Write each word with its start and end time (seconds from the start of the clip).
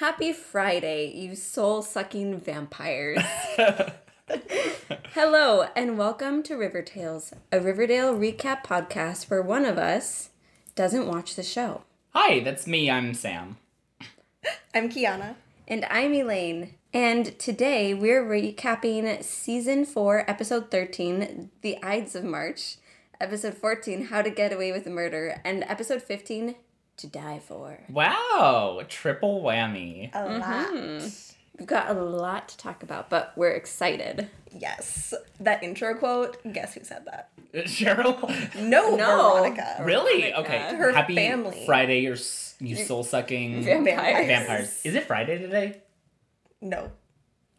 Happy 0.00 0.32
Friday, 0.32 1.12
you 1.14 1.36
soul 1.36 1.82
sucking 1.82 2.40
vampires. 2.40 3.22
Hello, 5.12 5.66
and 5.76 5.98
welcome 5.98 6.42
to 6.44 6.56
River 6.56 6.80
Tales, 6.80 7.34
a 7.52 7.60
Riverdale 7.60 8.14
recap 8.14 8.64
podcast 8.64 9.28
where 9.28 9.42
one 9.42 9.66
of 9.66 9.76
us 9.76 10.30
doesn't 10.74 11.06
watch 11.06 11.34
the 11.34 11.42
show. 11.42 11.82
Hi, 12.14 12.40
that's 12.40 12.66
me. 12.66 12.90
I'm 12.90 13.12
Sam. 13.12 13.58
I'm 14.74 14.88
Kiana. 14.88 15.34
And 15.68 15.84
I'm 15.90 16.14
Elaine. 16.14 16.76
And 16.94 17.38
today 17.38 17.92
we're 17.92 18.24
recapping 18.24 19.22
season 19.22 19.84
4, 19.84 20.24
episode 20.26 20.70
13, 20.70 21.50
The 21.60 21.76
Ides 21.84 22.14
of 22.14 22.24
March, 22.24 22.78
episode 23.20 23.52
14, 23.52 24.06
How 24.06 24.22
to 24.22 24.30
Get 24.30 24.50
Away 24.50 24.72
with 24.72 24.86
Murder, 24.86 25.42
and 25.44 25.62
episode 25.64 26.00
15, 26.00 26.54
To 27.00 27.06
Die 27.06 27.40
For. 27.46 27.78
Wow, 27.88 28.82
triple 28.86 29.42
whammy. 29.42 30.10
A 30.12 30.18
mm-hmm. 30.18 30.98
lot. 31.02 31.10
We've 31.58 31.66
got 31.66 31.90
a 31.90 31.94
lot 31.94 32.50
to 32.50 32.58
talk 32.58 32.82
about, 32.82 33.08
but 33.08 33.32
we're 33.36 33.52
excited. 33.52 34.28
Yes. 34.50 35.14
That 35.38 35.62
intro 35.62 35.94
quote, 35.94 36.36
guess 36.52 36.74
who 36.74 36.84
said 36.84 37.06
that? 37.06 37.30
Cheryl? 37.66 38.18
No, 38.54 38.96
No. 38.96 39.34
Veronica. 39.34 39.82
Really? 39.82 40.30
Veronica. 40.30 40.40
Okay. 40.40 40.76
Her 40.76 40.92
Happy 40.92 41.14
family. 41.14 41.62
Friday, 41.64 42.00
you 42.00 42.16
you 42.60 42.76
soul 42.76 43.02
sucking 43.02 43.62
Vampires. 43.62 44.26
vampires. 44.26 44.80
Is 44.84 44.94
it 44.94 45.04
Friday 45.04 45.38
today? 45.38 45.80
No. 46.60 46.92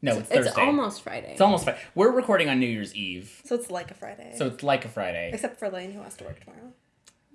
No, 0.03 0.11
it's 0.11 0.21
It's 0.21 0.29
Thursday. 0.29 0.49
It's 0.49 0.57
almost 0.59 1.01
Friday. 1.01 1.31
It's 1.31 1.41
almost 1.41 1.63
Friday. 1.63 1.79
We're 1.95 2.11
recording 2.11 2.47
on 2.47 2.59
New 2.59 2.67
Year's 2.67 2.93
Eve, 2.93 3.41
So 3.45 3.55
it's 3.55 3.71
like 3.71 3.89
a 3.89 3.95
Friday. 3.95 4.33
so 4.37 4.45
it's 4.45 4.61
like 4.61 4.85
a 4.85 4.89
Friday. 4.89 5.31
Except 5.33 5.57
for 5.57 5.67
Lane 5.69 5.93
who 5.93 6.01
has 6.01 6.15
to 6.17 6.25
work 6.25 6.39
tomorrow. 6.41 6.73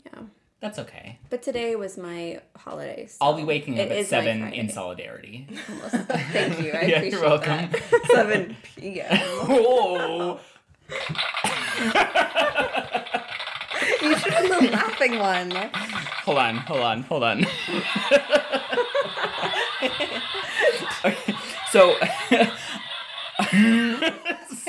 yeah. 0.05 0.23
That's 0.61 0.79
okay. 0.79 1.19
But 1.29 1.43
today 1.43 1.77
was 1.77 1.99
my 1.99 2.41
holiday. 2.57 3.07
so 3.09 3.19
I'll 3.21 3.35
be 3.35 3.45
waking 3.45 3.79
up 3.79 3.91
at 3.91 4.07
seven 4.07 4.53
in 4.53 4.69
solidarity. 4.71 5.47
Thank 5.51 6.61
you. 6.61 6.73
I 6.73 6.83
yeah, 6.87 6.97
appreciate 6.97 7.13
you're 7.13 7.21
welcome. 7.23 7.71
that. 7.71 8.07
7 8.11 8.57
p.m. 8.77 9.19
Whoa. 9.47 10.41
you 14.03 14.17
should 14.19 14.33
have 14.33 14.49
the 14.49 14.69
laughing 14.73 15.19
one. 15.19 15.51
Hold 16.25 16.39
on, 16.39 16.57
hold 16.57 16.81
on, 16.81 17.03
hold 17.03 17.23
on. 17.23 17.45
okay, 21.05 21.35
so 21.71 21.97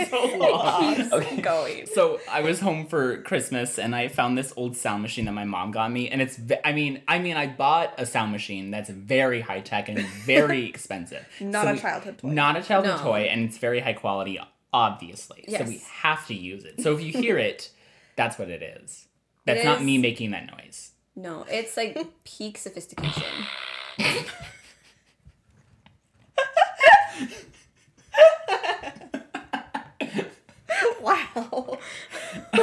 so 0.10 0.38
long. 0.38 1.12
Okay. 1.14 1.42
Going. 1.42 1.86
So 1.88 2.20
I 2.30 2.42
was 2.42 2.60
home 2.60 2.86
for 2.88 3.22
Christmas 3.22 3.80
and 3.80 3.96
I 3.96 4.08
found 4.10 4.38
this 4.38 4.52
old 4.58 4.76
sound 4.76 5.02
machine 5.02 5.26
that 5.26 5.32
my 5.34 5.46
mom 5.46 5.72
got 5.72 5.92
me, 5.92 6.10
and 6.10 6.22
it's 6.22 6.40
I 6.66 6.74
mean 6.74 7.02
I 7.08 7.20
mean 7.20 7.38
I 7.38 7.48
bought 7.48 7.94
a 7.98 8.06
sound 8.06 8.32
machine 8.32 8.72
that's 8.72 8.90
very 8.90 9.42
high 9.42 9.62
tech 9.62 9.88
and 9.90 10.00
very 10.26 10.66
expensive. 10.70 11.26
Not 11.40 11.64
So 11.64 11.70
a 11.70 11.74
we- 11.74 11.80
childhood 11.80 12.18
toy. 12.18 12.28
Not 12.30 12.58
a 12.58 12.64
childhood 12.64 12.98
No. 12.98 13.04
toy, 13.04 13.20
and 13.32 13.44
it's 13.44 13.58
very 13.58 13.80
high 13.80 13.94
quality, 13.94 14.40
obviously. 14.74 15.46
So 15.50 15.64
we 15.64 15.82
have 16.02 16.28
to 16.28 16.34
use 16.34 16.66
it. 16.66 16.82
So 16.82 16.94
if 16.96 17.02
you 17.02 17.12
hear 17.14 17.38
it, 17.50 17.70
that's 18.16 18.38
what 18.38 18.50
it 18.50 18.62
is. 18.62 19.06
That's 19.46 19.62
It 19.62 19.66
not 19.66 19.78
is- 19.80 19.86
me 19.86 19.98
making 19.98 20.32
that 20.32 20.46
noise. 20.58 20.92
No, 21.16 21.46
it's 21.50 21.76
like 21.78 21.98
peak 22.26 22.58
sophistication. 22.60 23.24
Wow. 31.08 31.78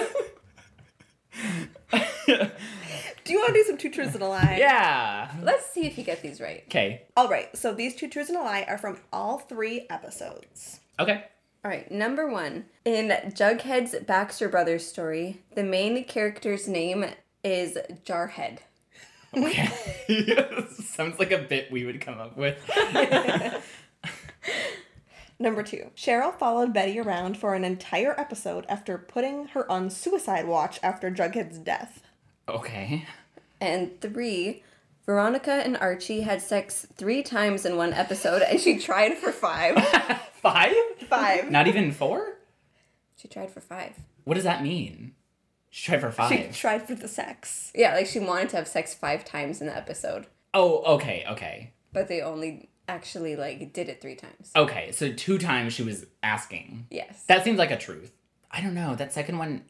do 3.25 3.33
you 3.33 3.39
want 3.39 3.49
to 3.49 3.55
do 3.55 3.65
some 3.67 3.79
two 3.79 3.91
truths 3.91 4.15
and 4.15 4.23
a 4.23 4.29
lie? 4.29 4.57
Yeah. 4.59 5.31
Let's 5.43 5.71
see 5.71 5.87
if 5.87 5.97
you 5.97 6.05
get 6.05 6.21
these 6.23 6.41
right. 6.41 6.63
Okay. 6.67 7.07
All 7.17 7.29
right. 7.29 7.57
So 7.57 7.73
these 7.73 7.97
two 7.97 8.09
truths 8.09 8.29
and 8.29 8.39
a 8.39 8.43
lie 8.43 8.67
are 8.69 8.77
from 8.77 8.99
all 9.13 9.39
three 9.39 9.87
episodes. 9.89 10.81
Okay. 11.01 11.25
All 11.65 11.71
right, 11.71 11.91
number 11.91 12.29
one. 12.29 12.67
In 12.85 13.09
Jughead's 13.09 13.95
Baxter 14.05 14.51
Brothers 14.51 14.87
story, 14.87 15.41
the 15.55 15.65
main 15.65 16.05
character's 16.05 16.69
name 16.69 17.07
is 17.43 17.79
Jarhead. 18.05 18.59
Okay. 19.35 20.67
Sounds 20.85 21.19
like 21.19 21.33
a 21.33 21.39
bit 21.39 21.73
we 21.73 21.87
would 21.87 22.03
come 22.03 22.21
up 22.21 22.37
with. 22.37 22.59
Number 25.39 25.63
two, 25.63 25.91
Cheryl 25.97 26.37
followed 26.39 26.73
Betty 26.73 26.99
around 26.99 27.37
for 27.37 27.55
an 27.55 27.65
entire 27.65 28.19
episode 28.19 28.65
after 28.69 28.97
putting 28.99 29.49
her 29.49 29.71
on 29.71 29.91
suicide 29.91 30.47
watch 30.47 30.79
after 30.83 31.11
Jughead's 31.11 31.59
death. 31.59 32.03
Okay. 32.49 33.05
And 33.61 34.01
three, 34.01 34.63
Veronica 35.07 35.53
and 35.53 35.77
Archie 35.77 36.21
had 36.21 36.41
sex 36.41 36.87
three 36.97 37.23
times 37.23 37.65
in 37.67 37.77
one 37.77 37.93
episode, 37.93 38.43
and 38.43 38.61
she 38.61 38.79
tried 38.79 39.15
for 39.19 39.33
five. 39.33 39.77
Five? 40.45 40.75
Five. 41.09 41.51
Not 41.51 41.69
even 41.69 41.91
four? 41.91 42.37
she 43.17 43.29
tried 43.29 43.51
for 43.51 43.61
five. 43.63 43.95
What 44.25 44.35
does 44.35 44.45
that 44.45 44.63
mean? 44.63 45.15
She 45.71 45.87
tried 45.87 46.03
for 46.03 46.13
five. 46.13 46.31
She 46.31 46.61
tried 46.61 46.87
for 46.87 46.95
the 46.95 47.09
sex. 47.09 47.73
Yeah, 47.75 47.95
like 47.95 48.07
she 48.07 48.19
wanted 48.19 48.51
to 48.51 48.57
have 48.57 48.69
sex 48.69 48.93
five 48.95 49.25
times 49.25 49.63
in 49.63 49.69
the 49.69 49.77
episode, 49.77 50.27
oh, 50.53 50.83
okay, 50.97 51.25
okay. 51.31 51.73
but 51.95 52.09
they 52.09 52.21
only 52.21 52.69
actually 52.89 53.37
like 53.37 53.73
did 53.73 53.89
it 53.89 54.01
three 54.01 54.15
times. 54.17 54.51
Okay, 54.57 54.93
so 54.93 55.13
two 55.13 55.39
times 55.39 55.73
she 55.73 55.83
was 55.83 56.07
asking. 56.23 56.87
Yes. 56.91 57.25
That 57.25 57.45
seems 57.45 57.59
like 57.59 57.71
a 57.71 57.79
truth. 57.79 58.13
I 58.51 58.61
don't 58.61 58.75
know. 58.75 58.95
That 58.95 59.13
second 59.13 59.39
one, 59.39 59.65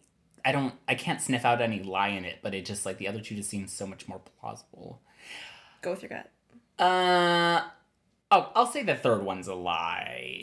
I 0.44 0.52
don't, 0.52 0.74
I 0.86 0.94
can't 0.94 1.20
sniff 1.20 1.44
out 1.44 1.60
any 1.60 1.82
lie 1.82 2.08
in 2.08 2.24
it, 2.24 2.40
but 2.42 2.54
it 2.54 2.64
just 2.64 2.84
like 2.84 2.98
the 2.98 3.08
other 3.08 3.20
two 3.20 3.34
just 3.34 3.48
seem 3.50 3.66
so 3.66 3.86
much 3.86 4.08
more 4.08 4.20
plausible. 4.40 5.00
Go 5.82 5.90
with 5.92 6.02
your 6.02 6.10
gut. 6.10 6.30
Uh, 6.78 7.62
oh, 8.30 8.50
I'll 8.54 8.66
say 8.66 8.82
the 8.82 8.94
third 8.94 9.22
one's 9.22 9.48
a 9.48 9.54
lie. 9.54 10.42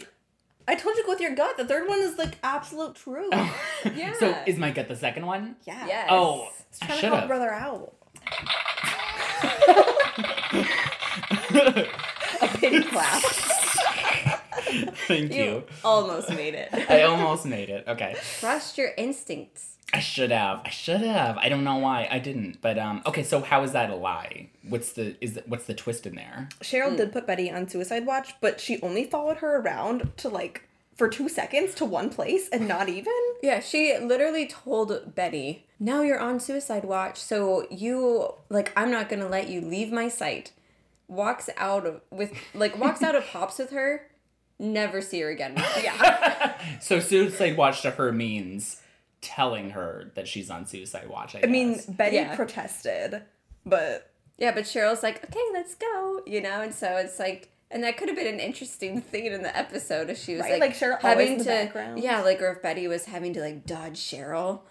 I 0.68 0.76
told 0.76 0.96
you 0.96 1.04
go 1.04 1.10
with 1.12 1.22
your 1.22 1.36
gut. 1.36 1.58
The 1.58 1.66
third 1.66 1.88
one 1.88 2.00
is 2.00 2.18
like 2.18 2.38
absolute 2.44 2.96
truth. 2.96 3.34
Yeah. 3.96 4.14
So 4.14 4.36
is 4.46 4.60
my 4.60 4.70
gut 4.70 4.88
the 4.88 4.96
second 4.96 5.26
one? 5.26 5.56
Yeah. 5.66 5.88
Yes. 5.88 6.08
Oh, 6.12 6.50
I 6.82 6.86
Trying 6.86 6.90
to 6.90 7.02
should 7.02 7.14
help 7.14 7.28
brother 7.28 7.52
out. 7.52 7.96
A 12.54 12.58
pity 12.58 12.84
clap. 12.84 13.22
Thank 15.08 15.34
you. 15.34 15.44
You 15.44 15.64
almost 15.84 16.30
made 16.30 16.54
it. 16.54 16.70
I 16.90 17.04
almost 17.04 17.46
made 17.46 17.70
it. 17.70 17.86
Okay. 17.88 18.16
Trust 18.40 18.78
your 18.78 18.92
instincts. 18.98 19.78
I 19.94 20.00
should 20.00 20.32
have. 20.32 20.62
I 20.64 20.70
should 20.70 21.02
have. 21.02 21.38
I 21.38 21.50
don't 21.50 21.66
know 21.66 21.78
why 21.78 22.08
I 22.10 22.20
didn't. 22.20 22.62
But 22.62 22.78
um 22.80 23.02
okay, 23.06 23.24
so 23.24 23.42
how 23.42 23.64
is 23.64 23.74
that 23.74 23.90
a 23.90 23.96
lie? 23.96 24.50
What's 24.64 24.94
the 24.94 25.16
is 25.20 25.34
the, 25.34 25.44
what's 25.48 25.66
the 25.66 25.74
twist 25.74 26.06
in 26.06 26.16
there? 26.16 26.48
Cheryl 26.62 26.96
did 26.96 27.12
put 27.12 27.28
Betty 27.28 27.52
on 27.52 27.68
suicide 27.68 28.06
watch, 28.06 28.36
but 28.40 28.62
she 28.62 28.82
only 28.82 29.04
followed 29.04 29.38
her 29.38 29.58
around 29.60 30.12
to 30.18 30.30
like 30.30 30.64
for 30.96 31.10
two 31.10 31.28
seconds 31.28 31.74
to 31.76 31.86
one 31.86 32.10
place 32.10 32.48
and 32.50 32.68
not 32.68 32.88
even. 32.90 33.14
Yeah, 33.44 33.60
she 33.60 33.98
literally 33.98 34.46
told 34.46 35.16
Betty, 35.16 35.66
"Now 35.80 36.04
you're 36.04 36.20
on 36.20 36.40
suicide 36.40 36.86
watch, 36.86 37.18
so 37.20 37.66
you 37.72 38.36
like 38.50 38.72
I'm 38.78 38.92
not 38.92 39.10
gonna 39.10 39.28
let 39.28 39.50
you 39.50 39.62
leave 39.62 39.92
my 39.92 40.10
sight." 40.10 40.52
Walks 41.12 41.50
out 41.58 41.86
of 41.86 42.00
with 42.10 42.34
like 42.54 42.78
walks 42.80 43.04
out 43.04 43.16
of 43.16 43.26
pops 43.32 43.58
with 43.60 43.72
her. 43.72 44.08
Never 44.58 45.02
see 45.02 45.20
her 45.22 45.30
again. 45.30 45.56
Yeah. 45.84 46.58
So 46.80 47.00
suicide 47.00 47.58
watch 47.58 47.82
to 47.82 47.92
her 47.92 48.12
means 48.12 48.82
telling 49.22 49.72
her 49.72 50.12
that 50.16 50.28
she's 50.28 50.50
on 50.50 50.66
suicide 50.66 51.10
watch. 51.10 51.36
I, 51.36 51.42
I 51.44 51.48
mean. 51.48 51.80
Betty 51.90 52.16
Yeah. 52.16 52.36
protested, 52.36 53.24
but 53.66 54.10
Yeah, 54.38 54.52
but 54.54 54.64
Cheryl's 54.64 55.04
like, 55.04 55.24
"Okay, 55.26 55.40
let's 55.54 55.76
go," 55.76 56.22
you 56.26 56.40
know, 56.42 56.62
and 56.62 56.74
so 56.74 56.96
it's 56.98 57.20
like. 57.20 57.50
And 57.74 57.84
that 57.86 57.96
could 57.98 58.10
have 58.10 58.18
been 58.18 58.28
an 58.28 58.40
interesting 58.42 59.00
thing 59.02 59.28
in 59.28 59.44
the 59.44 59.58
episode 59.58 60.10
if 60.10 60.18
she 60.18 60.34
was 60.34 60.42
Right, 60.42 60.60
like, 60.60 60.72
like 60.72 60.78
Cheryl 60.78 61.00
having 61.00 61.32
in 61.34 61.38
the 61.38 61.44
to, 61.46 61.50
background. 61.50 62.04
yeah, 62.04 62.22
like 62.22 62.42
or 62.42 62.52
if 62.52 62.62
Betty 62.62 62.86
was 62.88 63.06
having 63.06 63.34
to 63.34 63.40
like 63.42 63.66
dodge 63.66 63.98
Cheryl. 64.00 64.62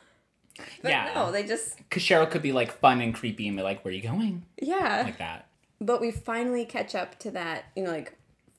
But 0.82 0.90
Yeah. 0.90 1.10
no, 1.14 1.32
they 1.32 1.42
just 1.44 1.78
Cause 1.90 2.02
Cheryl 2.02 2.30
could 2.30 2.42
be 2.42 2.52
like 2.52 2.72
fun 2.78 3.00
and 3.00 3.14
creepy 3.14 3.48
and 3.48 3.56
be 3.56 3.62
like, 3.62 3.84
"Where 3.84 3.92
are 3.92 3.96
you 3.96 4.02
going?" 4.02 4.44
yeah. 4.60 5.02
Like 5.04 5.18
that. 5.18 5.46
But 5.80 6.00
we 6.00 6.10
finally 6.10 6.64
catch 6.64 6.94
up 6.94 7.18
to 7.20 7.30
that, 7.32 7.64
you 7.74 7.82
know, 7.84 7.90
like 7.90 8.12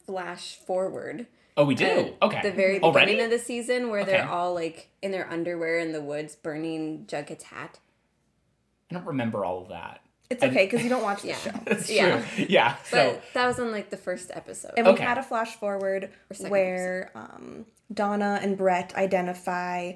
flash 0.06 0.56
forward. 0.56 1.28
Oh, 1.58 1.66
we 1.66 1.76
do. 1.76 2.14
okay. 2.22 2.42
The 2.42 2.52
very 2.52 2.80
beginning 2.80 2.84
Already? 2.84 3.20
of 3.20 3.30
the 3.30 3.38
season 3.40 3.90
where 3.90 4.04
they're 4.06 4.28
all 4.28 4.54
like 4.54 4.90
in 5.02 5.12
their 5.12 5.30
underwear 5.30 5.80
in 5.80 5.92
the 5.92 6.02
woods 6.02 6.36
burning 6.36 7.06
Jughead's 7.08 7.44
hat. 7.46 7.80
I 8.90 8.96
don't 8.96 9.06
remember 9.06 9.46
all 9.46 9.62
of 9.62 9.70
that. 9.70 10.02
it's 10.30 10.42
okay 10.44 10.66
because 10.66 10.82
you 10.82 10.90
don't 10.90 11.04
watch 11.04 11.22
the 11.22 11.28
Yeah. 11.30 11.36
show. 11.38 11.52
That's 11.66 11.90
Yeah. 11.92 12.22
true. 12.22 12.46
Yeah. 12.50 12.76
But 12.90 12.98
So 12.98 13.22
that 13.34 13.46
was 13.46 13.60
on 13.60 13.72
like 13.72 13.90
the 13.90 13.98
first 13.98 14.32
episode. 14.34 14.72
And 14.78 14.88
we 14.88 14.94
Okay. 14.94 15.04
had 15.04 15.18
a 15.18 15.24
flash 15.24 15.56
forward 15.56 16.10
where 16.48 17.12
um, 17.14 17.66
Donna 17.94 18.40
and 18.42 18.58
Brett 18.58 18.96
identify 18.96 19.94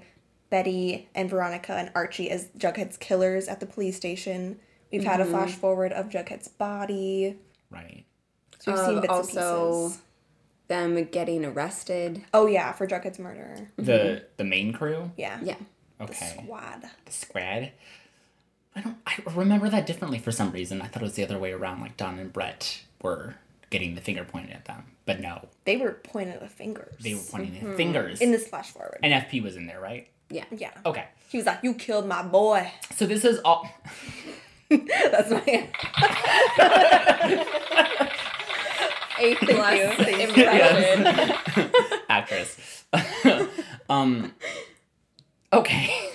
Betty 0.50 1.07
and 1.16 1.30
Veronica 1.30 1.74
and 1.74 1.89
Archie 1.95 2.30
as 2.30 2.50
Jughead's 2.57 2.98
killers 2.98 3.48
at 3.48 3.60
the 3.62 3.66
police 3.66 3.95
station. 3.95 4.60
We've 5.00 5.04
had 5.08 5.20
Mm-hmm. 5.20 5.36
a 5.36 5.38
flash 5.38 5.54
forward 5.56 5.92
of 5.92 6.10
Jughead's 6.10 6.48
body. 6.48 7.38
right. 7.70 8.06
So 8.60 8.72
we've 8.72 8.80
Um, 8.80 8.86
seen 8.88 9.02
bits 9.02 9.12
also- 9.14 9.82
and 9.84 9.90
pieces. 9.92 10.02
Them 10.68 11.04
getting 11.12 11.46
arrested. 11.46 12.24
Oh 12.34 12.48
yeah, 12.48 12.72
for 12.72 12.88
Jughead's 12.88 13.20
murder. 13.20 13.70
The 13.76 14.26
the 14.38 14.44
main 14.44 14.74
crew. 14.74 15.12
Yeah. 15.18 15.38
Yeah. 15.44 15.58
The 16.00 16.06
Okay. 16.06 16.38
squad. 16.42 16.90
The 17.06 17.12
squad. 17.12 17.72
I 18.76 18.82
don't. 18.82 18.98
I 19.06 19.14
remember 19.36 19.70
that 19.70 19.86
differently 19.86 20.18
for 20.18 20.32
some 20.32 20.52
reason. 20.52 20.82
I 20.82 20.88
thought 20.88 21.04
it 21.04 21.06
was 21.06 21.14
the 21.14 21.24
other 21.24 21.38
way 21.38 21.52
around. 21.52 21.82
Like 21.82 21.98
Don 21.98 22.18
and 22.18 22.34
Brett 22.34 22.82
were 23.02 23.36
getting 23.70 23.94
the 23.94 24.02
finger 24.02 24.24
pointed 24.26 24.54
at 24.56 24.66
them. 24.66 24.86
But 25.06 25.20
no, 25.20 25.48
They 25.66 25.78
were 25.78 26.00
pointing 26.04 26.40
the 26.40 26.48
fingers. 26.50 26.96
they 27.00 27.14
were 27.14 27.22
pointing 27.30 27.64
the 27.64 27.76
fingers. 27.76 28.20
in 28.22 28.32
this 28.32 28.48
flash 28.48 28.72
forward. 28.72 28.98
and 29.04 29.14
FP 29.14 29.44
was 29.44 29.56
in 29.56 29.68
there, 29.68 29.80
right? 29.80 30.08
Yeah. 30.32 30.46
yeah. 30.50 30.72
Okay. 30.84 31.06
He 31.30 31.38
was 31.38 31.46
like, 31.46 31.60
"You 31.62 31.76
killed 31.76 32.08
my 32.08 32.24
boy." 32.24 32.72
So 32.96 33.06
this 33.06 33.24
is 33.24 33.40
all. 33.46 33.70
That's 34.70 35.32
my. 35.32 35.70
A 39.18 39.36
plus 39.36 40.08
impression. 40.08 41.34
actress. 42.10 42.84
um, 43.90 44.34
okay. 45.54 46.12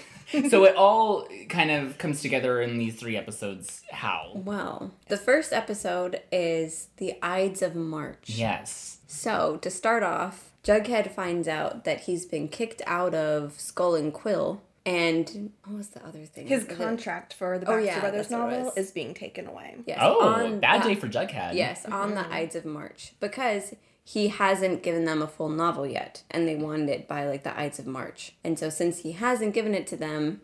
so 0.48 0.64
it 0.64 0.76
all 0.76 1.26
kind 1.48 1.70
of 1.70 1.98
comes 1.98 2.20
together 2.20 2.60
in 2.60 2.78
these 2.78 2.96
three 2.96 3.16
episodes. 3.16 3.82
How? 3.90 4.32
Well, 4.34 4.92
the 5.08 5.16
first 5.16 5.52
episode 5.52 6.20
is 6.30 6.88
the 6.98 7.14
Ides 7.22 7.62
of 7.62 7.74
March. 7.74 8.24
Yes. 8.26 8.98
So, 9.06 9.58
to 9.62 9.70
start 9.70 10.02
off, 10.02 10.50
Jughead 10.62 11.10
finds 11.10 11.48
out 11.48 11.84
that 11.84 12.02
he's 12.02 12.26
been 12.26 12.48
kicked 12.48 12.82
out 12.86 13.14
of 13.14 13.58
Skull 13.58 13.94
and 13.94 14.12
Quill. 14.12 14.60
And 14.86 15.52
what 15.64 15.76
was 15.76 15.88
the 15.88 16.04
other 16.06 16.24
thing? 16.24 16.46
His 16.46 16.64
Was 16.64 16.72
it- 16.72 16.78
contract 16.78 17.34
for 17.34 17.58
the 17.58 17.66
Oh, 17.66 17.74
Baxter 17.76 17.86
yeah, 17.86 18.00
Brothers 18.00 18.28
that's 18.28 18.40
what 18.40 18.52
it 18.52 18.56
novel 18.58 18.72
is 18.76 18.90
being 18.90 19.14
taken 19.14 19.46
away. 19.46 19.76
Yes, 19.86 19.98
Oh, 20.00 20.20
on 20.22 20.60
bad 20.60 20.82
the- 20.82 20.88
day 20.88 20.94
for 20.94 21.08
Jughead. 21.08 21.54
Yes, 21.54 21.84
on 21.86 22.14
the 22.14 22.26
Ides 22.32 22.56
of 22.56 22.64
March. 22.64 23.12
Because 23.20 23.74
he 24.02 24.28
hasn't 24.28 24.82
given 24.82 25.04
them 25.04 25.20
a 25.22 25.26
full 25.28 25.50
novel 25.50 25.86
yet. 25.86 26.22
And 26.30 26.48
they 26.48 26.56
wanted 26.56 26.88
it 26.88 27.06
by 27.06 27.26
like 27.28 27.44
the 27.44 27.56
Ides 27.58 27.78
of 27.78 27.86
March. 27.86 28.32
And 28.42 28.58
so, 28.58 28.70
since 28.70 29.00
he 29.00 29.12
hasn't 29.12 29.52
given 29.54 29.74
it 29.74 29.86
to 29.88 29.96
them, 29.96 30.40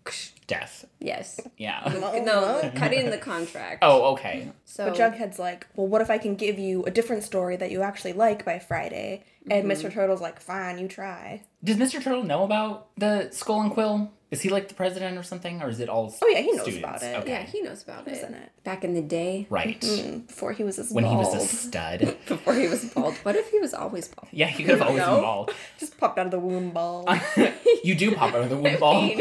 Death. 0.46 0.84
yes. 1.00 1.40
Yeah. 1.56 1.82
No, 2.24 2.70
cutting 2.76 3.10
the 3.10 3.18
contract. 3.18 3.78
Oh, 3.82 4.12
okay. 4.12 4.52
so 4.66 4.90
But 4.90 4.96
Jughead's 4.98 5.38
like, 5.38 5.66
well, 5.74 5.86
what 5.88 6.02
if 6.02 6.10
I 6.10 6.18
can 6.18 6.34
give 6.36 6.58
you 6.58 6.84
a 6.84 6.90
different 6.90 7.24
story 7.24 7.56
that 7.56 7.70
you 7.70 7.82
actually 7.82 8.12
like 8.12 8.44
by 8.44 8.58
Friday? 8.58 9.24
And 9.50 9.64
Mm-hmm. 9.68 9.86
Mr. 9.86 9.92
Turtle's 9.92 10.20
like, 10.20 10.40
fine, 10.40 10.78
you 10.78 10.88
try. 10.88 11.42
Does 11.64 11.76
Mr. 11.76 12.02
Turtle 12.02 12.24
know 12.24 12.42
about 12.44 12.88
the 12.96 13.28
Skull 13.32 13.62
and 13.62 13.70
Quill? 13.70 14.10
Is 14.28 14.42
he 14.42 14.48
like 14.48 14.66
the 14.66 14.74
president 14.74 15.16
or 15.16 15.22
something, 15.22 15.62
or 15.62 15.68
is 15.68 15.78
it 15.78 15.88
all? 15.88 16.12
Oh, 16.20 16.28
yeah, 16.28 16.40
he 16.40 16.50
knows 16.50 16.62
students? 16.62 16.84
about 16.84 17.02
it. 17.02 17.16
Okay. 17.18 17.30
Yeah, 17.30 17.42
he 17.44 17.62
knows 17.62 17.84
about 17.84 18.06
was 18.06 18.18
it. 18.18 18.30
it. 18.30 18.64
Back 18.64 18.82
in 18.82 18.92
the 18.94 19.00
day, 19.00 19.46
Right. 19.50 19.80
Mm, 19.80 20.26
Before 20.26 20.52
he 20.52 20.64
was 20.64 20.74
this 20.76 20.90
When 20.90 21.04
bald. 21.04 21.14
he 21.26 21.36
was 21.36 21.44
a 21.44 21.46
stud. 21.46 22.00
before 22.26 22.54
he 22.54 22.66
was 22.66 22.86
bald. 22.86 23.14
What 23.22 23.36
if 23.36 23.50
he 23.50 23.60
was 23.60 23.72
always 23.72 24.08
bald? 24.08 24.26
Yeah, 24.32 24.48
he 24.48 24.64
could 24.64 24.78
have 24.78 24.82
always 24.82 24.98
No. 25.02 25.14
been 25.14 25.22
bald. 25.22 25.54
Just 25.78 25.96
popped 25.98 26.18
out 26.18 26.26
of 26.26 26.32
the 26.32 26.40
womb 26.40 26.70
bald. 26.72 27.08
you 27.84 27.94
do 27.94 28.16
pop 28.16 28.34
out 28.34 28.42
of 28.42 28.50
the 28.50 28.56
womb 28.56 28.76
bald. 28.80 29.20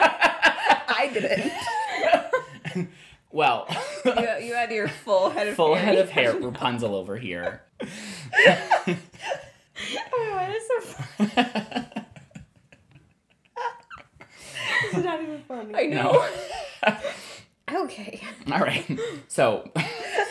I 0.00 1.10
didn't. 1.12 2.88
Well, 3.30 3.66
you, 4.06 4.12
you 4.46 4.54
had 4.54 4.70
your 4.70 4.88
full 4.88 5.28
head 5.28 5.42
of 5.42 5.48
hair. 5.48 5.54
full 5.56 5.74
hair. 5.74 5.84
head 5.84 5.98
of 5.98 6.08
hair, 6.08 6.32
Rapunzel 6.34 6.94
over 6.94 7.18
here. 7.18 7.60
Oh, 7.82 8.96
that 10.34 10.50
is 10.56 10.66
so 10.66 10.80
funny. 11.26 12.05
It's 14.84 15.04
not 15.04 15.22
even 15.22 15.42
funny. 15.48 15.74
I 15.74 15.86
know. 15.86 16.26
okay. 17.84 18.20
All 18.50 18.60
right. 18.60 18.84
So, 19.28 19.68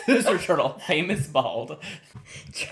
Mr. 0.06 0.40
Turtle, 0.42 0.78
famous 0.86 1.26
bald, 1.26 1.78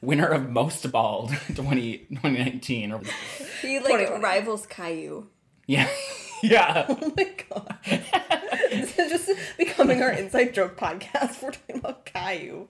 winner 0.00 0.26
of 0.26 0.48
most 0.50 0.90
bald 0.92 1.30
20, 1.54 1.98
2019. 2.10 2.92
Or, 2.92 3.00
He 3.62 3.78
like 3.78 3.86
2020. 3.86 4.22
rivals 4.24 4.66
Caillou. 4.66 5.26
yeah. 5.66 5.88
Yeah. 6.40 6.86
Oh 6.88 7.12
my 7.16 7.34
god. 7.50 7.78
this 8.70 8.96
is 8.96 9.10
just 9.10 9.30
becoming 9.58 10.00
our 10.02 10.12
inside 10.12 10.54
joke 10.54 10.76
podcast. 10.76 11.42
We're 11.42 11.50
talking 11.50 11.78
about 11.78 12.04
Caillou. 12.06 12.68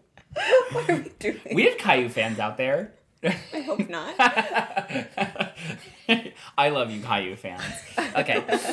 What 0.73 0.89
are 0.89 0.97
we 0.97 1.11
doing? 1.19 1.39
We 1.53 1.65
have 1.65 1.77
Caillou 1.77 2.09
fans 2.09 2.39
out 2.39 2.57
there. 2.57 2.95
I 3.25 3.61
hope 3.61 3.89
not. 3.89 4.15
I 6.59 6.69
love 6.71 6.91
you, 6.91 7.03
Caillou 7.03 7.37
fans. 7.37 7.63
Okay. 8.17 8.45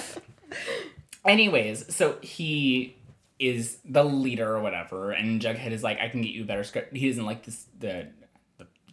Anyways, 1.25 1.95
so 1.95 2.17
he 2.21 2.95
is 3.39 3.79
the 3.83 4.03
leader 4.03 4.55
or 4.55 4.61
whatever, 4.61 5.11
and 5.11 5.41
Jughead 5.41 5.71
is 5.71 5.83
like, 5.83 5.99
I 5.99 6.09
can 6.09 6.21
get 6.21 6.31
you 6.31 6.43
a 6.43 6.45
better 6.45 6.63
script. 6.63 6.95
He 6.95 7.09
doesn't 7.09 7.25
like 7.25 7.43
this 7.43 7.65
the 7.79 8.07
the 8.19 8.24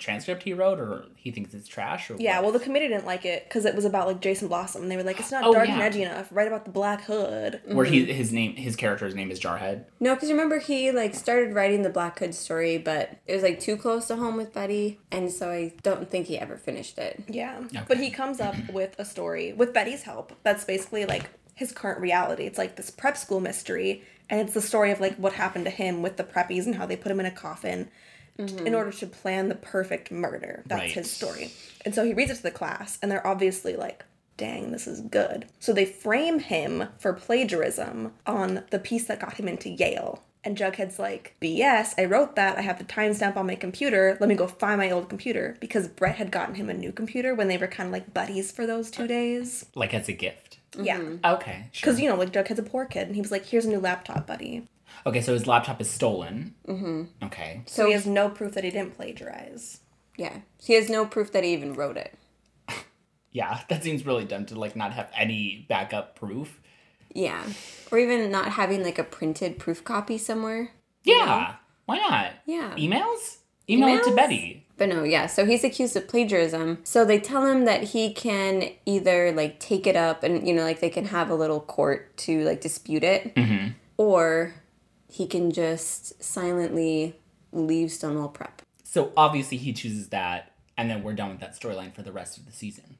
transcript 0.02 0.42
he 0.42 0.52
wrote, 0.52 0.78
or 0.78 1.04
he 1.14 1.30
thinks 1.30 1.54
it's 1.54 1.68
trash, 1.68 2.10
or 2.10 2.16
yeah, 2.18 2.36
what? 2.36 2.42
well, 2.44 2.52
the 2.52 2.60
committee 2.60 2.88
didn't 2.88 3.06
like 3.06 3.24
it 3.24 3.44
because 3.44 3.64
it 3.64 3.74
was 3.74 3.84
about 3.84 4.06
like 4.06 4.20
Jason 4.20 4.48
Blossom, 4.48 4.82
and 4.82 4.90
they 4.90 4.96
were 4.96 5.02
like, 5.02 5.18
"It's 5.20 5.30
not 5.30 5.44
Oh, 5.44 5.52
dark 5.54 5.68
yeah. 5.68 5.74
and 5.74 5.82
edgy 5.82 6.02
enough. 6.02 6.28
Write 6.30 6.48
about 6.48 6.64
the 6.64 6.70
Black 6.70 7.04
Hood." 7.04 7.60
where 7.66 7.84
he 7.86 8.02
mm-hmm. 8.02 8.12
his 8.12 8.32
name 8.32 8.56
his 8.56 8.76
character's 8.76 9.14
name 9.14 9.30
is 9.30 9.40
Jarhead. 9.40 9.84
No, 10.00 10.14
because 10.14 10.30
remember 10.30 10.58
he 10.58 10.90
like 10.90 11.14
started 11.14 11.54
writing 11.54 11.82
the 11.82 11.90
Black 11.90 12.18
Hood 12.18 12.34
story, 12.34 12.78
but 12.78 13.16
it 13.26 13.34
was 13.34 13.42
like 13.42 13.60
too 13.60 13.76
close 13.76 14.06
to 14.08 14.16
home 14.16 14.36
with 14.36 14.52
Betty, 14.52 15.00
and 15.10 15.30
so 15.30 15.50
I 15.50 15.72
don't 15.82 16.10
think 16.10 16.26
he 16.26 16.38
ever 16.38 16.56
finished 16.56 16.98
it. 16.98 17.22
Yeah, 17.28 17.58
Okay. 17.66 17.82
but 17.88 17.98
he 17.98 18.10
comes 18.10 18.40
up 18.40 18.54
with 18.72 18.94
a 18.98 19.04
story 19.04 19.52
with 19.52 19.72
Betty's 19.72 20.02
help. 20.02 20.32
That's 20.42 20.64
basically 20.64 21.06
like 21.06 21.30
his 21.54 21.72
current 21.72 22.00
reality. 22.00 22.44
It's 22.44 22.58
like 22.58 22.76
this 22.76 22.90
prep 22.90 23.16
school 23.16 23.40
mystery, 23.40 24.02
and 24.28 24.40
it's 24.40 24.54
the 24.54 24.60
story 24.62 24.90
of 24.90 25.00
like 25.00 25.14
what 25.16 25.34
happened 25.34 25.64
to 25.66 25.70
him 25.70 26.02
with 26.02 26.16
the 26.16 26.24
preppies 26.24 26.66
and 26.66 26.74
how 26.74 26.86
they 26.86 26.96
put 26.96 27.12
him 27.12 27.20
in 27.20 27.26
a 27.26 27.30
coffin 27.30 27.90
in 28.38 28.74
order 28.74 28.90
to 28.90 29.06
plan 29.06 29.48
the 29.48 29.54
perfect 29.54 30.10
murder. 30.10 30.62
That's 30.66 30.80
Right. 30.80 30.90
his 30.90 31.10
story. 31.10 31.52
And 31.84 31.94
so 31.94 32.04
he 32.04 32.12
reads 32.14 32.30
it 32.30 32.36
to 32.36 32.42
the 32.42 32.50
class, 32.50 32.98
and 33.02 33.10
they're 33.10 33.26
obviously 33.26 33.76
like, 33.76 34.04
dang, 34.36 34.72
this 34.72 34.86
is 34.86 35.00
good. 35.00 35.46
So 35.60 35.72
they 35.72 35.84
frame 35.84 36.40
him 36.40 36.88
for 36.98 37.12
plagiarism 37.12 38.12
on 38.26 38.64
the 38.70 38.78
piece 38.78 39.06
that 39.06 39.20
got 39.20 39.34
him 39.34 39.46
into 39.48 39.68
Yale. 39.68 40.22
And 40.44 40.56
Jughead's 40.56 40.98
like, 40.98 41.36
BS, 41.40 41.94
I 41.98 42.04
wrote 42.06 42.34
that. 42.34 42.58
I 42.58 42.62
have 42.62 42.78
the 42.78 42.84
timestamp 42.84 43.36
on 43.36 43.46
my 43.46 43.54
computer. 43.54 44.16
Let 44.18 44.28
me 44.28 44.34
go 44.34 44.48
find 44.48 44.78
my 44.78 44.90
old 44.90 45.08
computer. 45.08 45.56
Because 45.60 45.86
Brett 45.86 46.16
had 46.16 46.32
gotten 46.32 46.56
him 46.56 46.68
a 46.68 46.74
new 46.74 46.90
computer 46.90 47.32
when 47.34 47.46
they 47.46 47.58
were 47.58 47.68
kind 47.68 47.86
of 47.86 47.92
like 47.92 48.12
buddies 48.12 48.50
for 48.50 48.66
those 48.66 48.90
two 48.90 49.06
days. 49.06 49.66
Like 49.76 49.94
as 49.94 50.08
a 50.08 50.12
gift. 50.12 50.58
Yeah. 50.76 50.98
Mm-hmm. 50.98 51.24
Okay. 51.24 51.66
Sure. 51.70 51.86
Because, 51.92 52.00
you 52.00 52.08
know, 52.08 52.16
like 52.16 52.32
Jughead's 52.32 52.58
a 52.58 52.64
poor 52.64 52.86
kid. 52.86 53.06
And 53.06 53.14
he 53.14 53.20
was 53.22 53.30
like, 53.30 53.44
here's 53.46 53.66
a 53.66 53.68
new 53.68 53.78
laptop, 53.78 54.26
buddy. 54.26 54.66
Okay, 55.06 55.20
so 55.20 55.32
his 55.32 55.46
laptop 55.46 55.80
is 55.80 55.90
stolen. 55.90 56.54
Mm-hmm. 56.66 57.24
Okay. 57.24 57.62
So, 57.66 57.86
he 57.86 57.92
has 57.92 58.06
no 58.06 58.28
proof 58.28 58.52
that 58.52 58.64
he 58.64 58.70
didn't 58.70 58.96
plagiarize. 58.96 59.80
Yeah, 60.16 60.38
he 60.60 60.74
has 60.74 60.88
no 60.88 61.06
proof 61.06 61.32
that 61.32 61.44
he 61.44 61.52
even 61.52 61.74
wrote 61.74 61.96
it. 61.96 62.14
Yeah, 63.34 63.60
that 63.70 63.82
seems 63.82 64.04
really 64.04 64.26
dumb 64.26 64.44
to 64.46 64.58
like 64.58 64.76
not 64.76 64.92
have 64.92 65.08
any 65.16 65.64
backup 65.66 66.16
proof. 66.16 66.60
Yeah, 67.14 67.42
or 67.90 67.98
even 67.98 68.30
not 68.30 68.48
having 68.48 68.82
like 68.82 68.98
a 68.98 69.04
printed 69.04 69.58
proof 69.58 69.82
copy 69.82 70.18
somewhere. 70.18 70.72
Yeah. 71.02 71.54
Why 71.86 71.96
not? 71.96 72.32
Yeah. 72.44 72.74
Emails? 72.76 73.38
Email 73.68 73.96
it 73.96 74.04
to 74.04 74.14
Betty. 74.14 74.66
But 74.76 74.88
no, 74.88 75.02
yeah. 75.04 75.26
So 75.26 75.44
he's 75.44 75.64
accused 75.64 75.96
of 75.96 76.08
plagiarism. 76.08 76.78
So 76.84 77.04
they 77.04 77.20
tell 77.20 77.46
him 77.46 77.64
that 77.64 77.84
he 77.84 78.12
can 78.12 78.70
either 78.84 79.32
like 79.32 79.60
take 79.60 79.86
it 79.86 79.96
up 79.96 80.22
and 80.22 80.46
you 80.46 80.54
know 80.54 80.62
like 80.62 80.80
they 80.80 80.90
can 80.90 81.06
have 81.06 81.30
a 81.30 81.34
little 81.34 81.60
court 81.60 82.16
to 82.18 82.44
like 82.44 82.60
dispute 82.60 83.04
it, 83.04 83.32
or 83.96 84.54
he 85.12 85.26
can 85.26 85.50
just 85.50 86.22
silently 86.22 87.14
leave 87.52 87.92
Stonewall 87.92 88.28
Prep. 88.30 88.62
So 88.82 89.12
obviously 89.14 89.58
he 89.58 89.74
chooses 89.74 90.08
that, 90.08 90.52
and 90.78 90.88
then 90.90 91.02
we're 91.02 91.12
done 91.12 91.30
with 91.30 91.40
that 91.40 91.54
storyline 91.58 91.94
for 91.94 92.00
the 92.02 92.12
rest 92.12 92.38
of 92.38 92.46
the 92.46 92.52
season. 92.52 92.96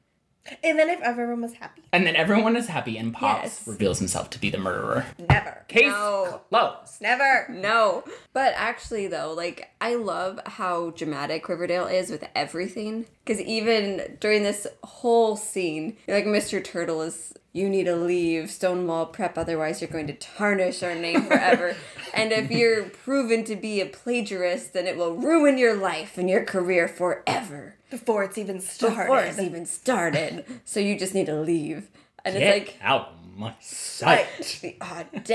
And 0.62 0.78
then 0.78 0.90
if 0.90 1.00
everyone 1.00 1.40
was 1.40 1.54
happy, 1.54 1.83
And 1.92 2.04
then 2.07 2.16
everyone 2.16 2.54
is 2.57 2.66
happy, 2.66 2.99
and 2.99 3.14
Pops 3.14 3.42
Yes. 3.45 3.66
reveals 3.66 3.99
himself 3.99 4.28
to 4.31 4.38
be 4.40 4.50
the 4.50 4.59
murderer. 4.59 5.07
never. 5.31 5.64
Case 5.69 5.87
No. 5.87 6.42
closed. 6.50 7.00
Never. 7.00 7.47
No. 7.49 8.04
But 8.35 8.52
actually, 8.57 9.07
though, 9.07 9.33
like, 9.33 9.71
I 9.81 9.95
love 9.95 10.38
how 10.45 10.90
dramatic 10.90 11.49
Riverdale 11.49 11.87
is 11.87 12.11
with 12.11 12.25
everything. 12.35 13.07
Because 13.25 13.40
even 13.40 14.19
during 14.21 14.42
this 14.42 14.66
whole 14.85 15.37
scene, 15.37 15.97
like, 16.09 16.26
Mr. 16.26 16.62
Turtle 16.62 17.00
is, 17.02 17.33
you 17.52 17.68
need 17.68 17.85
to 17.85 17.94
leave 17.97 18.50
Stonewall 18.50 19.06
Prep, 19.06 19.37
otherwise, 19.37 19.80
you're 19.80 19.90
going 19.90 20.06
to 20.06 20.14
tarnish 20.14 20.82
our 20.82 20.94
name 20.94 21.23
forever. 21.25 21.76
and 22.14 22.32
if 22.32 22.50
you're 22.50 22.85
proven 22.85 23.44
to 23.44 23.56
be 23.56 23.80
a 23.80 23.87
plagiarist, 23.87 24.73
then 24.73 24.87
it 24.87 24.97
will 24.97 25.14
ruin 25.14 25.59
your 25.59 25.75
life 25.75 26.16
and 26.16 26.30
your 26.30 26.44
career 26.44 26.88
forever. 26.88 27.76
Before 27.90 28.25
it's 28.25 28.38
even 28.38 28.61
started. 28.61 28.97
Before 29.02 29.21
it's 29.21 29.38
even 29.38 29.66
started. 29.66 30.44
so 30.64 30.80
you 30.80 30.99
just 30.99 31.14
need 31.14 31.26
to 31.26 31.38
leave. 31.38 31.88
And 32.25 32.35
Get 32.38 32.56
it's 32.56 32.68
like, 32.68 32.78
out 32.82 33.11
my 33.37 33.54
sight. 33.61 34.26
the 34.62 34.76
Audacity 34.82 35.32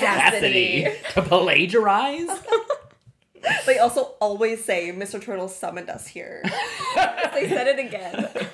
audacity. 0.85 0.87
to 1.13 1.21
plagiarize. 1.21 2.29
They 3.65 3.77
also 3.77 4.15
always 4.19 4.65
say 4.65 4.91
Mr. 4.91 5.21
Turtle 5.21 5.47
summoned 5.47 5.89
us 5.89 6.07
here. 6.07 6.41
they 7.33 7.47
said 7.47 7.67
it 7.67 7.79
again. 7.79 8.49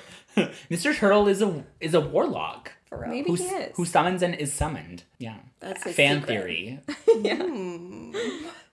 Mr. 0.70 0.94
Turtle 0.94 1.26
is 1.26 1.42
a 1.42 1.64
is 1.80 1.94
a 1.94 2.00
warlock 2.00 2.70
For 2.94 3.00
real. 3.02 3.10
Maybe 3.10 3.30
who, 3.30 3.34
he 3.34 3.44
is. 3.44 3.76
who 3.76 3.84
summons 3.84 4.22
and 4.22 4.34
is 4.34 4.52
summoned. 4.52 5.04
Yeah, 5.18 5.36
That's 5.60 5.82
his 5.82 5.96
fan 5.96 6.20
secret. 6.20 6.28
theory. 6.28 6.80
Hmm. 7.14 8.12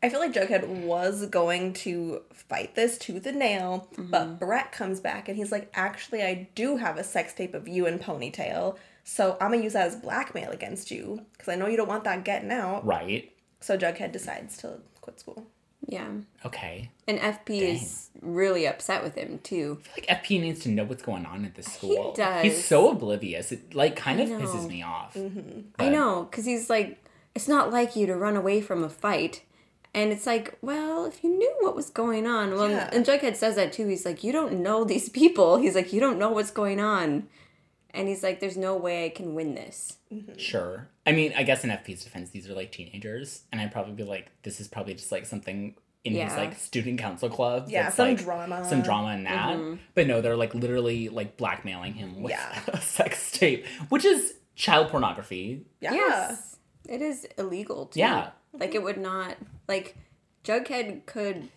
I 0.03 0.09
feel 0.09 0.19
like 0.19 0.33
Jughead 0.33 0.65
was 0.83 1.27
going 1.27 1.73
to 1.73 2.23
fight 2.33 2.73
this 2.73 2.97
tooth 2.97 3.27
and 3.27 3.37
nail, 3.37 3.87
but 3.95 4.25
mm-hmm. 4.25 4.35
Brett 4.35 4.71
comes 4.71 4.99
back 4.99 5.29
and 5.29 5.37
he's 5.37 5.51
like, 5.51 5.69
actually, 5.75 6.23
I 6.23 6.49
do 6.55 6.77
have 6.77 6.97
a 6.97 7.03
sex 7.03 7.33
tape 7.33 7.53
of 7.53 7.67
you 7.67 7.85
and 7.85 8.01
Ponytail, 8.01 8.77
so 9.03 9.37
I'm 9.39 9.51
gonna 9.51 9.63
use 9.63 9.73
that 9.73 9.87
as 9.87 9.95
blackmail 9.95 10.51
against 10.51 10.89
you 10.89 11.25
because 11.33 11.49
I 11.49 11.55
know 11.55 11.67
you 11.67 11.77
don't 11.77 11.87
want 11.87 12.03
that 12.05 12.23
getting 12.25 12.51
out. 12.51 12.85
Right. 12.85 13.31
So 13.59 13.77
Jughead 13.77 14.11
decides 14.11 14.57
to 14.57 14.79
quit 15.01 15.19
school. 15.19 15.45
Yeah. 15.87 16.09
Okay. 16.45 16.91
And 17.07 17.19
FP 17.19 17.49
is 17.61 18.09
really 18.21 18.65
upset 18.67 19.03
with 19.03 19.15
him 19.15 19.39
too. 19.43 19.79
I 19.81 19.83
feel 19.83 20.05
like 20.09 20.23
FP 20.23 20.39
needs 20.41 20.59
to 20.61 20.69
know 20.69 20.83
what's 20.83 21.01
going 21.03 21.25
on 21.25 21.43
at 21.43 21.55
the 21.55 21.63
school. 21.63 22.11
He 22.11 22.21
does. 22.21 22.43
He's 22.43 22.63
so 22.65 22.91
oblivious. 22.91 23.51
It 23.51 23.73
like 23.73 23.95
kind 23.95 24.19
of 24.19 24.29
pisses 24.29 24.67
me 24.67 24.83
off. 24.83 25.15
Mm-hmm. 25.15 25.61
I 25.79 25.89
know, 25.89 26.27
because 26.29 26.45
he's 26.45 26.69
like, 26.69 27.03
it's 27.35 27.47
not 27.47 27.71
like 27.71 27.95
you 27.95 28.05
to 28.07 28.15
run 28.15 28.35
away 28.35 28.61
from 28.61 28.83
a 28.83 28.89
fight. 28.89 29.43
And 29.93 30.11
it's 30.13 30.25
like, 30.25 30.57
well, 30.61 31.05
if 31.05 31.21
you 31.23 31.29
knew 31.37 31.53
what 31.59 31.75
was 31.75 31.89
going 31.89 32.25
on. 32.25 32.51
Well, 32.51 32.69
Yeah. 32.69 32.89
and 32.93 33.05
Jughead 33.05 33.35
says 33.35 33.55
that 33.55 33.73
too. 33.73 33.87
He's 33.87 34.05
like, 34.05 34.23
you 34.23 34.31
don't 34.31 34.61
know 34.61 34.85
these 34.85 35.09
people. 35.09 35.57
He's 35.57 35.75
like, 35.75 35.91
you 35.91 35.99
don't 35.99 36.17
know 36.17 36.29
what's 36.29 36.51
going 36.51 36.79
on. 36.79 37.27
And 37.93 38.07
he's 38.07 38.23
like, 38.23 38.39
there's 38.39 38.57
no 38.57 38.77
way 38.77 39.05
I 39.05 39.09
can 39.09 39.35
win 39.35 39.55
this. 39.55 39.97
Mm-hmm. 40.13 40.37
Sure. 40.37 40.87
I 41.05 41.11
mean, 41.11 41.33
I 41.35 41.43
guess 41.43 41.63
in 41.63 41.69
FP's 41.69 42.03
defense, 42.03 42.29
these 42.29 42.49
are 42.49 42.53
like 42.53 42.71
teenagers, 42.71 43.43
and 43.51 43.59
I'd 43.59 43.71
probably 43.71 43.93
be 43.93 44.03
like, 44.03 44.31
this 44.43 44.61
is 44.61 44.67
probably 44.67 44.93
just 44.93 45.11
like 45.11 45.25
something 45.25 45.75
in 46.03 46.15
his 46.15 46.35
like 46.35 46.57
student 46.57 46.99
council 46.99 47.29
club. 47.29 47.65
Yeah, 47.69 47.89
some 47.89 48.09
like, 48.09 48.23
drama. 48.23 48.65
Some 48.67 48.81
drama 48.81 49.13
in 49.13 49.23
that. 49.25 49.57
Mm-hmm. 49.57 49.75
But 49.93 50.07
no, 50.07 50.21
they're 50.21 50.37
like 50.37 50.55
literally 50.55 51.09
like 51.09 51.37
blackmailing 51.37 51.93
him 51.93 52.21
with 52.21 52.31
Yeah. 52.31 52.59
a 52.67 52.81
sex 52.81 53.31
tape, 53.31 53.65
which 53.89 54.05
is 54.05 54.33
child 54.55 54.89
pornography. 54.89 55.65
Yeah. 55.79 55.93
Yes. 55.93 56.57
It 56.87 57.01
is 57.01 57.27
illegal 57.37 57.87
too. 57.87 57.99
Yeah. 57.99 58.31
Like, 58.53 58.75
it 58.75 58.83
would 58.83 58.97
not, 58.97 59.37
like, 59.69 59.95
Jughead 60.43 61.05
could, 61.05 61.49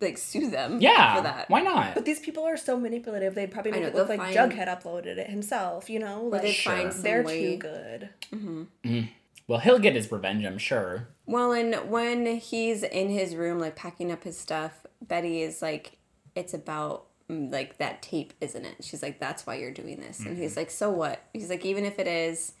like, 0.00 0.18
sue 0.18 0.50
them 0.50 0.78
Yeah. 0.80 1.16
for 1.16 1.22
that. 1.22 1.48
Why 1.48 1.62
not? 1.62 1.94
But 1.94 2.04
these 2.04 2.20
people 2.20 2.44
are 2.44 2.56
so 2.56 2.78
manipulative. 2.78 3.34
They'd 3.34 3.50
probably 3.50 3.72
make 3.72 3.80
know, 3.82 3.88
it 3.88 3.94
look 3.94 4.08
they'll 4.08 4.18
like 4.18 4.34
find- 4.34 4.52
Jughead 4.52 4.68
uploaded 4.68 5.16
it 5.18 5.30
himself. 5.30 5.88
You 5.88 5.98
know, 5.98 6.24
like 6.24 6.42
they'd 6.42 6.52
Sure. 6.52 6.72
find 6.72 6.92
some 6.92 7.02
they're 7.02 7.22
way. 7.22 7.52
too 7.52 7.56
good. 7.58 8.08
Mm-hmm. 8.32 8.62
Mm. 8.84 9.08
Well, 9.48 9.60
he'll 9.60 9.78
get 9.78 9.94
his 9.94 10.10
revenge, 10.10 10.44
I'm 10.44 10.58
sure. 10.58 11.08
Well, 11.24 11.52
and 11.52 11.90
when 11.90 12.26
he's 12.26 12.82
in 12.82 13.08
his 13.10 13.36
room, 13.36 13.58
like 13.60 13.76
packing 13.76 14.10
up 14.10 14.24
his 14.24 14.36
stuff, 14.36 14.84
Betty 15.00 15.40
is 15.42 15.62
like, 15.62 15.98
"It's 16.34 16.52
about 16.52 17.06
mm, 17.30 17.52
like 17.52 17.78
that 17.78 18.02
tape, 18.02 18.32
isn't 18.40 18.64
it?" 18.64 18.76
She's 18.82 19.02
like, 19.02 19.20
"That's 19.20 19.46
why 19.46 19.54
you're 19.56 19.70
doing 19.70 20.00
this," 20.00 20.18
and 20.20 20.36
he's 20.36 20.52
mm-hmm. 20.52 20.60
like, 20.60 20.70
"So 20.70 20.90
what?" 20.90 21.20
He's 21.32 21.48
like, 21.48 21.64
"Even 21.64 21.84
if 21.84 21.98
it 22.00 22.08
is, 22.08 22.54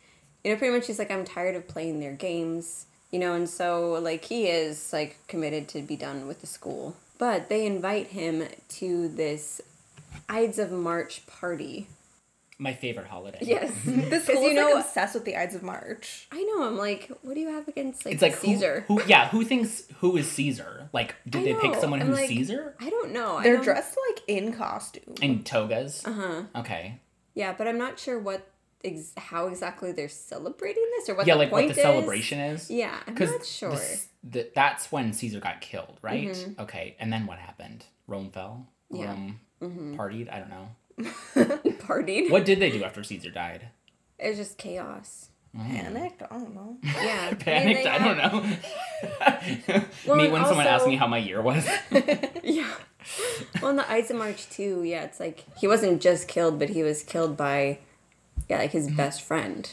you 0.44 0.52
know, 0.52 0.56
pretty 0.58 0.72
much." 0.74 0.86
He's 0.86 0.98
like, 1.00 1.10
"I'm 1.10 1.24
tired 1.24 1.56
of 1.56 1.66
playing 1.66 1.98
their 1.98 2.12
games," 2.12 2.86
you 3.10 3.18
know, 3.18 3.34
and 3.34 3.48
so 3.48 3.92
like 3.94 4.24
he 4.24 4.46
is 4.46 4.92
like 4.92 5.18
committed 5.26 5.66
to 5.68 5.82
be 5.82 5.96
done 5.96 6.28
with 6.28 6.40
the 6.40 6.46
school, 6.46 6.96
but 7.18 7.48
they 7.48 7.66
invite 7.66 8.08
him 8.08 8.44
to 8.70 9.08
this 9.08 9.60
Ides 10.28 10.58
of 10.58 10.70
March 10.72 11.26
party. 11.26 11.88
My 12.58 12.72
favorite 12.72 13.06
holiday. 13.06 13.38
Yes, 13.42 13.70
This 13.84 14.24
'Cause 14.26 14.34
school 14.36 14.42
you 14.44 14.48
is 14.50 14.54
know- 14.56 14.70
like 14.76 14.84
obsessed 14.84 15.14
with 15.14 15.24
the 15.26 15.36
Ides 15.36 15.54
of 15.54 15.62
March. 15.62 16.26
I 16.32 16.42
know. 16.42 16.64
I'm 16.64 16.76
like, 16.78 17.10
what 17.22 17.34
do 17.34 17.40
you 17.40 17.48
have 17.48 17.68
against 17.68 18.04
like, 18.06 18.14
It's 18.14 18.22
like 18.22 18.36
Caesar? 18.36 18.84
Who, 18.88 19.02
yeah, 19.06 19.28
who 19.28 19.44
thinks 19.44 19.82
who 19.98 20.16
is 20.16 20.26
Caesar? 20.32 20.88
Like, 20.92 21.14
did 21.28 21.42
I 21.42 21.44
they 21.52 21.54
pick 21.60 21.74
someone 21.74 22.00
I'm 22.00 22.06
who's 22.08 22.16
like- 22.16 22.28
Caesar? 22.28 22.74
I 22.80 22.88
don't 22.88 23.12
know. 23.12 23.40
They're 23.42 23.56
don't- 23.56 23.64
dressed 23.64 23.96
like 24.08 24.22
in 24.26 24.52
costume. 24.54 25.14
In 25.20 25.44
togas? 25.44 26.02
Uh 26.06 26.12
huh. 26.12 26.42
Okay. 26.56 27.00
Yeah, 27.34 27.54
but 27.56 27.68
I'm 27.68 27.76
not 27.78 27.98
sure 27.98 28.18
what 28.18 28.46
ex- 28.84 29.12
how 29.16 29.46
exactly 29.46 29.92
they're 29.92 30.08
celebrating 30.08 30.84
this 30.96 31.08
or 31.08 31.14
what 31.14 31.26
yeah, 31.26 31.34
the 31.34 31.38
like 31.40 31.52
what 31.52 31.60
point 31.62 31.74
the 31.74 31.80
is. 31.80 31.82
celebration 31.82 32.38
is. 32.38 32.70
Yeah, 32.70 32.96
I'm 33.06 33.14
not 33.14 33.44
sure. 33.44 33.78
the, 34.24 34.50
that's 34.54 34.90
when 34.92 35.12
Caesar 35.12 35.40
got 35.40 35.60
killed, 35.60 35.98
right? 36.02 36.54
Okay, 36.58 36.96
and 36.98 37.12
then 37.12 37.26
what 37.26 37.38
happened? 37.38 37.84
Rome 38.06 38.30
fell. 38.30 38.66
Mm-hmm. 38.92 39.02
Yeah. 39.02 39.66
Mm-hmm. 39.68 39.94
Partied. 39.98 40.32
I 40.32 40.38
don't 40.38 40.50
know. 40.50 40.68
Partied. 41.78 42.30
What 42.30 42.44
did 42.44 42.60
they 42.60 42.70
do 42.70 42.84
after 42.84 43.02
Caesar 43.02 43.30
died? 43.30 43.68
It 44.18 44.28
was 44.28 44.38
just 44.38 44.58
chaos. 44.58 45.30
Panicked? 45.56 46.22
I 46.22 46.26
don't 46.34 46.54
know. 46.54 46.76
Yeah. 46.84 47.34
Panicked. 47.34 47.86
I, 47.86 47.98
don't 47.98 48.18
know. 48.18 49.84
Well, 50.06 50.16
me 50.16 50.28
when 50.28 50.44
someone 50.44 50.66
asked 50.66 50.86
me 50.86 50.96
how 50.96 51.06
my 51.06 51.18
year 51.18 51.40
was. 51.40 51.66
Yeah. 52.42 52.70
Well, 53.60 53.70
in 53.70 53.76
the 53.76 53.90
Ides 53.90 54.10
of 54.10 54.16
March 54.18 54.48
too, 54.50 54.82
yeah, 54.82 55.04
it's 55.04 55.18
like 55.20 55.44
he 55.58 55.66
wasn't 55.66 56.02
just 56.02 56.28
killed, 56.28 56.58
but 56.58 56.70
he 56.70 56.82
was 56.82 57.02
killed 57.02 57.36
by, 57.36 57.78
yeah, 58.48 58.58
like 58.58 58.70
Mm-hmm. 58.72 58.78
his 58.88 58.96
best 58.96 59.22
friend. 59.22 59.68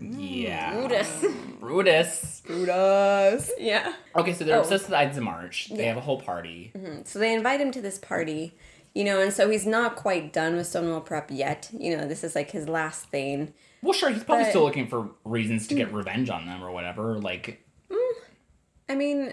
yeah. 0.00 0.72
Brutus. 0.74 1.24
Brutus. 1.60 2.42
Brutus. 2.46 3.50
yeah. 3.58 3.92
Okay, 4.16 4.32
so 4.32 4.44
they're 4.44 4.56
Oh. 4.56 4.60
obsessed 4.60 4.84
with 4.84 4.94
Ides 4.94 5.16
of 5.16 5.24
March. 5.24 5.68
They 5.74 5.84
have 5.86 5.96
a 5.96 6.00
whole 6.00 6.20
party. 6.20 6.72
So 7.04 7.18
they 7.18 7.34
invite 7.34 7.60
him 7.60 7.70
to 7.72 7.80
this 7.80 7.98
party, 7.98 8.54
you 8.94 9.04
know, 9.04 9.20
and 9.20 9.32
so 9.32 9.50
he's 9.50 9.66
not 9.66 9.96
quite 9.96 10.32
done 10.32 10.56
with 10.56 10.66
Stonewall 10.66 11.00
Prep 11.00 11.30
yet. 11.30 11.68
You 11.76 11.96
know, 11.96 12.06
this 12.06 12.22
is 12.24 12.34
like 12.34 12.50
his 12.52 12.68
last 12.68 13.06
thing. 13.06 13.52
Well, 13.82 13.92
sure, 13.92 14.10
he's 14.10 14.24
probably 14.24 14.44
But- 14.44 14.50
still 14.50 14.62
looking 14.64 14.86
for 14.88 15.10
reasons 15.24 15.66
to 15.68 15.74
Mm. 15.74 15.78
get 15.78 15.92
revenge 15.92 16.30
on 16.30 16.46
them 16.46 16.62
or 16.62 16.70
whatever. 16.70 17.18
Like, 17.18 17.64
I 18.88 18.94
mean, 18.94 19.32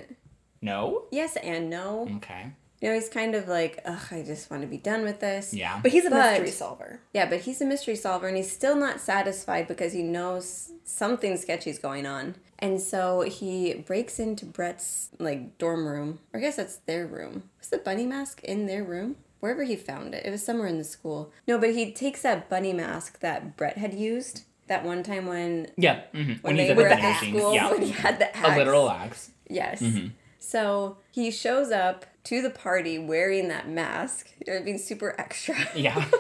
no? 0.62 1.04
yes 1.12 1.36
and 1.38 1.70
no. 1.70 2.08
Okay. 2.18 2.48
You 2.82 2.90
know, 2.90 2.96
he's 2.96 3.10
kind 3.10 3.34
of 3.34 3.48
like, 3.48 3.80
ugh, 3.86 4.08
I 4.12 4.22
just 4.22 4.52
want 4.52 4.62
to 4.62 4.68
be 4.68 4.78
done 4.78 5.04
with 5.04 5.20
this. 5.20 5.54
Yeah. 5.54 5.80
But 5.82 5.92
he's 5.92 6.06
a 6.06 6.10
But- 6.12 6.32
mystery 6.32 6.52
solver. 6.52 7.00
Yeah, 7.14 7.28
but 7.28 7.40
he's 7.42 7.60
a 7.62 7.66
mystery 7.66 7.96
solver 7.96 8.28
and 8.28 8.38
he's 8.38 8.52
still 8.52 8.76
not 8.76 9.00
satisfied 9.00 9.68
because 9.68 9.94
he 9.94 10.04
knows 10.04 10.72
something 10.86 11.38
sketchy's 11.38 11.80
going 11.80 12.06
on. 12.06 12.36
And 12.60 12.80
so 12.82 13.22
he 13.22 13.74
breaks 13.74 14.20
into 14.20 14.46
Brett's 14.46 15.10
like 15.20 15.58
dorm 15.58 15.88
room. 15.88 16.20
Or 16.34 16.40
I 16.40 16.42
guess 16.44 16.56
that's 16.58 16.78
their 16.86 17.08
room. 17.08 17.44
Was 17.60 17.70
the 17.70 17.78
bunny 17.80 18.06
mask 18.06 18.44
in 18.44 18.68
their 18.68 18.84
room? 18.84 19.16
Wherever 19.40 19.64
he 19.64 19.76
found 19.76 20.14
it. 20.16 20.26
It 20.26 20.32
was 20.32 20.44
somewhere 20.44 20.68
in 20.68 20.78
the 20.80 20.84
school. 20.84 21.32
No, 21.48 21.58
but 21.60 21.72
he 21.76 21.92
takes 21.92 22.22
that 22.24 22.50
bunny 22.50 22.74
mask 22.74 23.20
that 23.20 23.56
Brett 23.58 23.78
had 23.78 23.94
used 23.94 24.44
that 24.68 24.84
one 24.84 25.02
time 25.04 25.26
when 25.28 25.68
yeah. 25.78 26.02
hmm 26.12 26.18
When, 26.18 26.40
when 26.42 26.56
he's 26.58 26.68
they 26.70 26.74
were 26.74 26.90
the 26.90 27.00
at 27.02 27.20
the 27.22 27.28
school 27.30 27.54
Yeah. 27.54 27.72
when 27.72 27.82
he 27.84 27.92
had 27.92 28.20
the 28.20 28.36
axe. 28.36 28.50
A 28.56 28.58
literal 28.58 28.90
axe. 28.90 29.32
Yes. 29.50 29.82
Mm-hmm. 29.82 30.08
So 30.40 30.98
he 31.12 31.30
shows 31.32 31.72
up 31.72 32.06
to 32.28 32.42
the 32.42 32.50
party 32.50 32.98
wearing 33.00 33.48
that 33.50 33.68
mask, 33.70 34.30
you 34.46 34.54
know, 34.54 34.62
being 34.64 34.78
super 34.78 35.16
extra. 35.20 35.56
Yeah. 35.76 36.06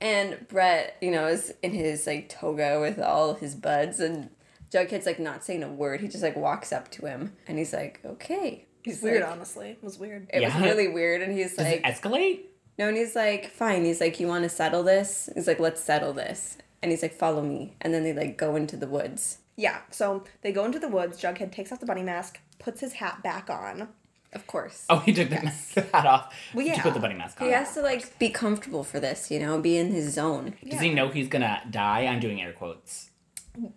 And 0.00 0.46
Brett, 0.48 0.96
you 1.00 1.10
know, 1.10 1.26
is 1.26 1.52
in 1.62 1.72
his 1.72 2.06
like 2.06 2.28
toga 2.28 2.78
with 2.80 3.00
all 3.00 3.34
his 3.34 3.56
buds, 3.56 3.98
and 3.98 4.30
Jughead's 4.70 5.06
like 5.06 5.18
not 5.18 5.44
saying 5.44 5.64
a 5.64 5.68
word. 5.68 6.00
He 6.00 6.06
just 6.08 6.22
like 6.22 6.36
walks 6.36 6.72
up 6.72 6.88
to 6.92 7.06
him, 7.06 7.32
and 7.48 7.58
he's 7.58 7.72
like, 7.72 8.00
"Okay." 8.04 8.64
He's 8.84 9.02
Weird, 9.02 9.22
like- 9.22 9.30
honestly. 9.32 9.70
It 9.70 9.82
was 9.82 9.98
weird. 9.98 10.28
It 10.32 10.40
was 10.42 10.54
really 10.62 10.86
weird, 10.88 11.20
and 11.22 11.32
he's 11.32 11.56
Does 11.56 11.66
like, 11.66 11.78
it 11.78 11.82
escalate? 11.84 12.42
"No," 12.78 12.86
and 12.88 12.96
he's 12.96 13.16
like, 13.16 13.50
"Fine." 13.50 13.84
He's 13.84 14.00
like, 14.00 14.20
"You 14.20 14.28
want 14.28 14.44
to 14.44 14.48
settle 14.48 14.84
this?" 14.84 15.28
He's 15.34 15.48
like, 15.48 15.58
"Let's 15.58 15.82
settle 15.82 16.12
this." 16.12 16.58
And 16.80 16.92
he's 16.92 17.02
like, 17.02 17.12
"Follow 17.14 17.42
me," 17.42 17.74
and 17.80 17.92
then 17.92 18.04
they 18.04 18.12
like 18.12 18.36
go 18.38 18.54
into 18.54 18.76
the 18.76 18.86
woods. 18.86 19.38
Yeah, 19.56 19.80
so 19.90 20.22
they 20.42 20.52
go 20.52 20.64
into 20.64 20.78
the 20.78 20.88
woods. 20.88 21.20
Jughead 21.20 21.50
takes 21.50 21.72
off 21.72 21.80
the 21.80 21.86
bunny 21.86 22.04
mask, 22.04 22.38
puts 22.60 22.80
his 22.80 22.94
hat 22.94 23.20
back 23.24 23.50
on. 23.50 23.88
Of 24.32 24.46
course. 24.46 24.84
Oh, 24.90 24.98
he 24.98 25.12
took 25.12 25.30
the 25.30 25.36
hat 25.36 25.86
off 26.06 26.34
Well, 26.54 26.66
to 26.74 26.82
put 26.82 26.94
the 26.94 27.00
bunny 27.00 27.14
mask 27.14 27.40
on. 27.40 27.46
He 27.48 27.52
has 27.54 27.72
to 27.74 27.80
like 27.82 28.18
be 28.18 28.28
comfortable 28.28 28.84
for 28.84 29.00
this, 29.00 29.30
you 29.30 29.40
know, 29.40 29.58
be 29.60 29.76
in 29.78 29.90
his 29.92 30.12
zone. 30.12 30.54
Does 30.68 30.80
he 30.80 30.92
know 30.92 31.08
he's 31.08 31.28
gonna 31.28 31.62
die? 31.70 32.06
I'm 32.06 32.20
doing 32.20 32.40
air 32.42 32.52
quotes. 32.52 33.10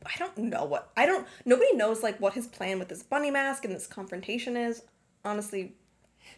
I 0.06 0.12
don't 0.20 0.38
know 0.38 0.66
what 0.66 0.92
I 0.98 1.06
don't. 1.06 1.26
Nobody 1.46 1.74
knows 1.76 2.04
like 2.04 2.20
what 2.20 2.34
his 2.34 2.48
plan 2.48 2.80
with 2.80 2.90
this 2.90 3.02
bunny 3.02 3.32
mask 3.32 3.64
and 3.66 3.74
this 3.74 3.88
confrontation 3.88 4.58
is. 4.58 4.84
Honestly, 5.24 5.74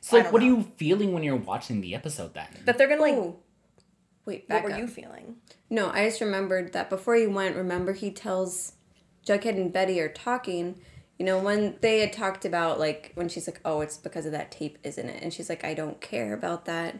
So, 0.01 0.17
I 0.17 0.19
like, 0.19 0.25
don't 0.25 0.33
what 0.33 0.41
are 0.43 0.45
you 0.45 0.71
feeling 0.77 1.13
when 1.13 1.23
you're 1.23 1.35
watching 1.35 1.81
the 1.81 1.95
episode 1.95 2.33
then? 2.33 2.47
that 2.65 2.77
they're 2.77 2.87
gonna 2.89 3.01
like. 3.01 3.15
Oh. 3.15 3.37
Wait, 4.25 4.45
what 4.47 4.63
were 4.63 4.71
up. 4.71 4.77
you 4.79 4.87
feeling? 4.87 5.35
No, 5.69 5.89
I 5.89 6.05
just 6.07 6.21
remembered 6.21 6.71
that 6.73 6.89
before 6.89 7.15
he 7.15 7.27
went, 7.27 7.55
remember 7.57 7.91
he 7.93 8.09
tells 8.11 8.73
Jughead 9.25 9.57
and 9.57 9.73
Betty 9.73 9.99
are 9.99 10.07
talking. 10.09 10.79
You 11.19 11.25
know, 11.25 11.39
when 11.39 11.77
they 11.81 11.99
had 11.99 12.11
talked 12.11 12.43
about 12.43 12.79
like 12.79 13.11
when 13.15 13.29
she's 13.29 13.47
like, 13.47 13.61
"Oh, 13.63 13.81
it's 13.81 13.97
because 13.97 14.25
of 14.25 14.31
that 14.31 14.51
tape, 14.51 14.77
isn't 14.83 15.07
it?" 15.07 15.21
And 15.21 15.33
she's 15.33 15.49
like, 15.49 15.63
"I 15.63 15.73
don't 15.73 16.01
care 16.01 16.33
about 16.33 16.65
that." 16.65 16.95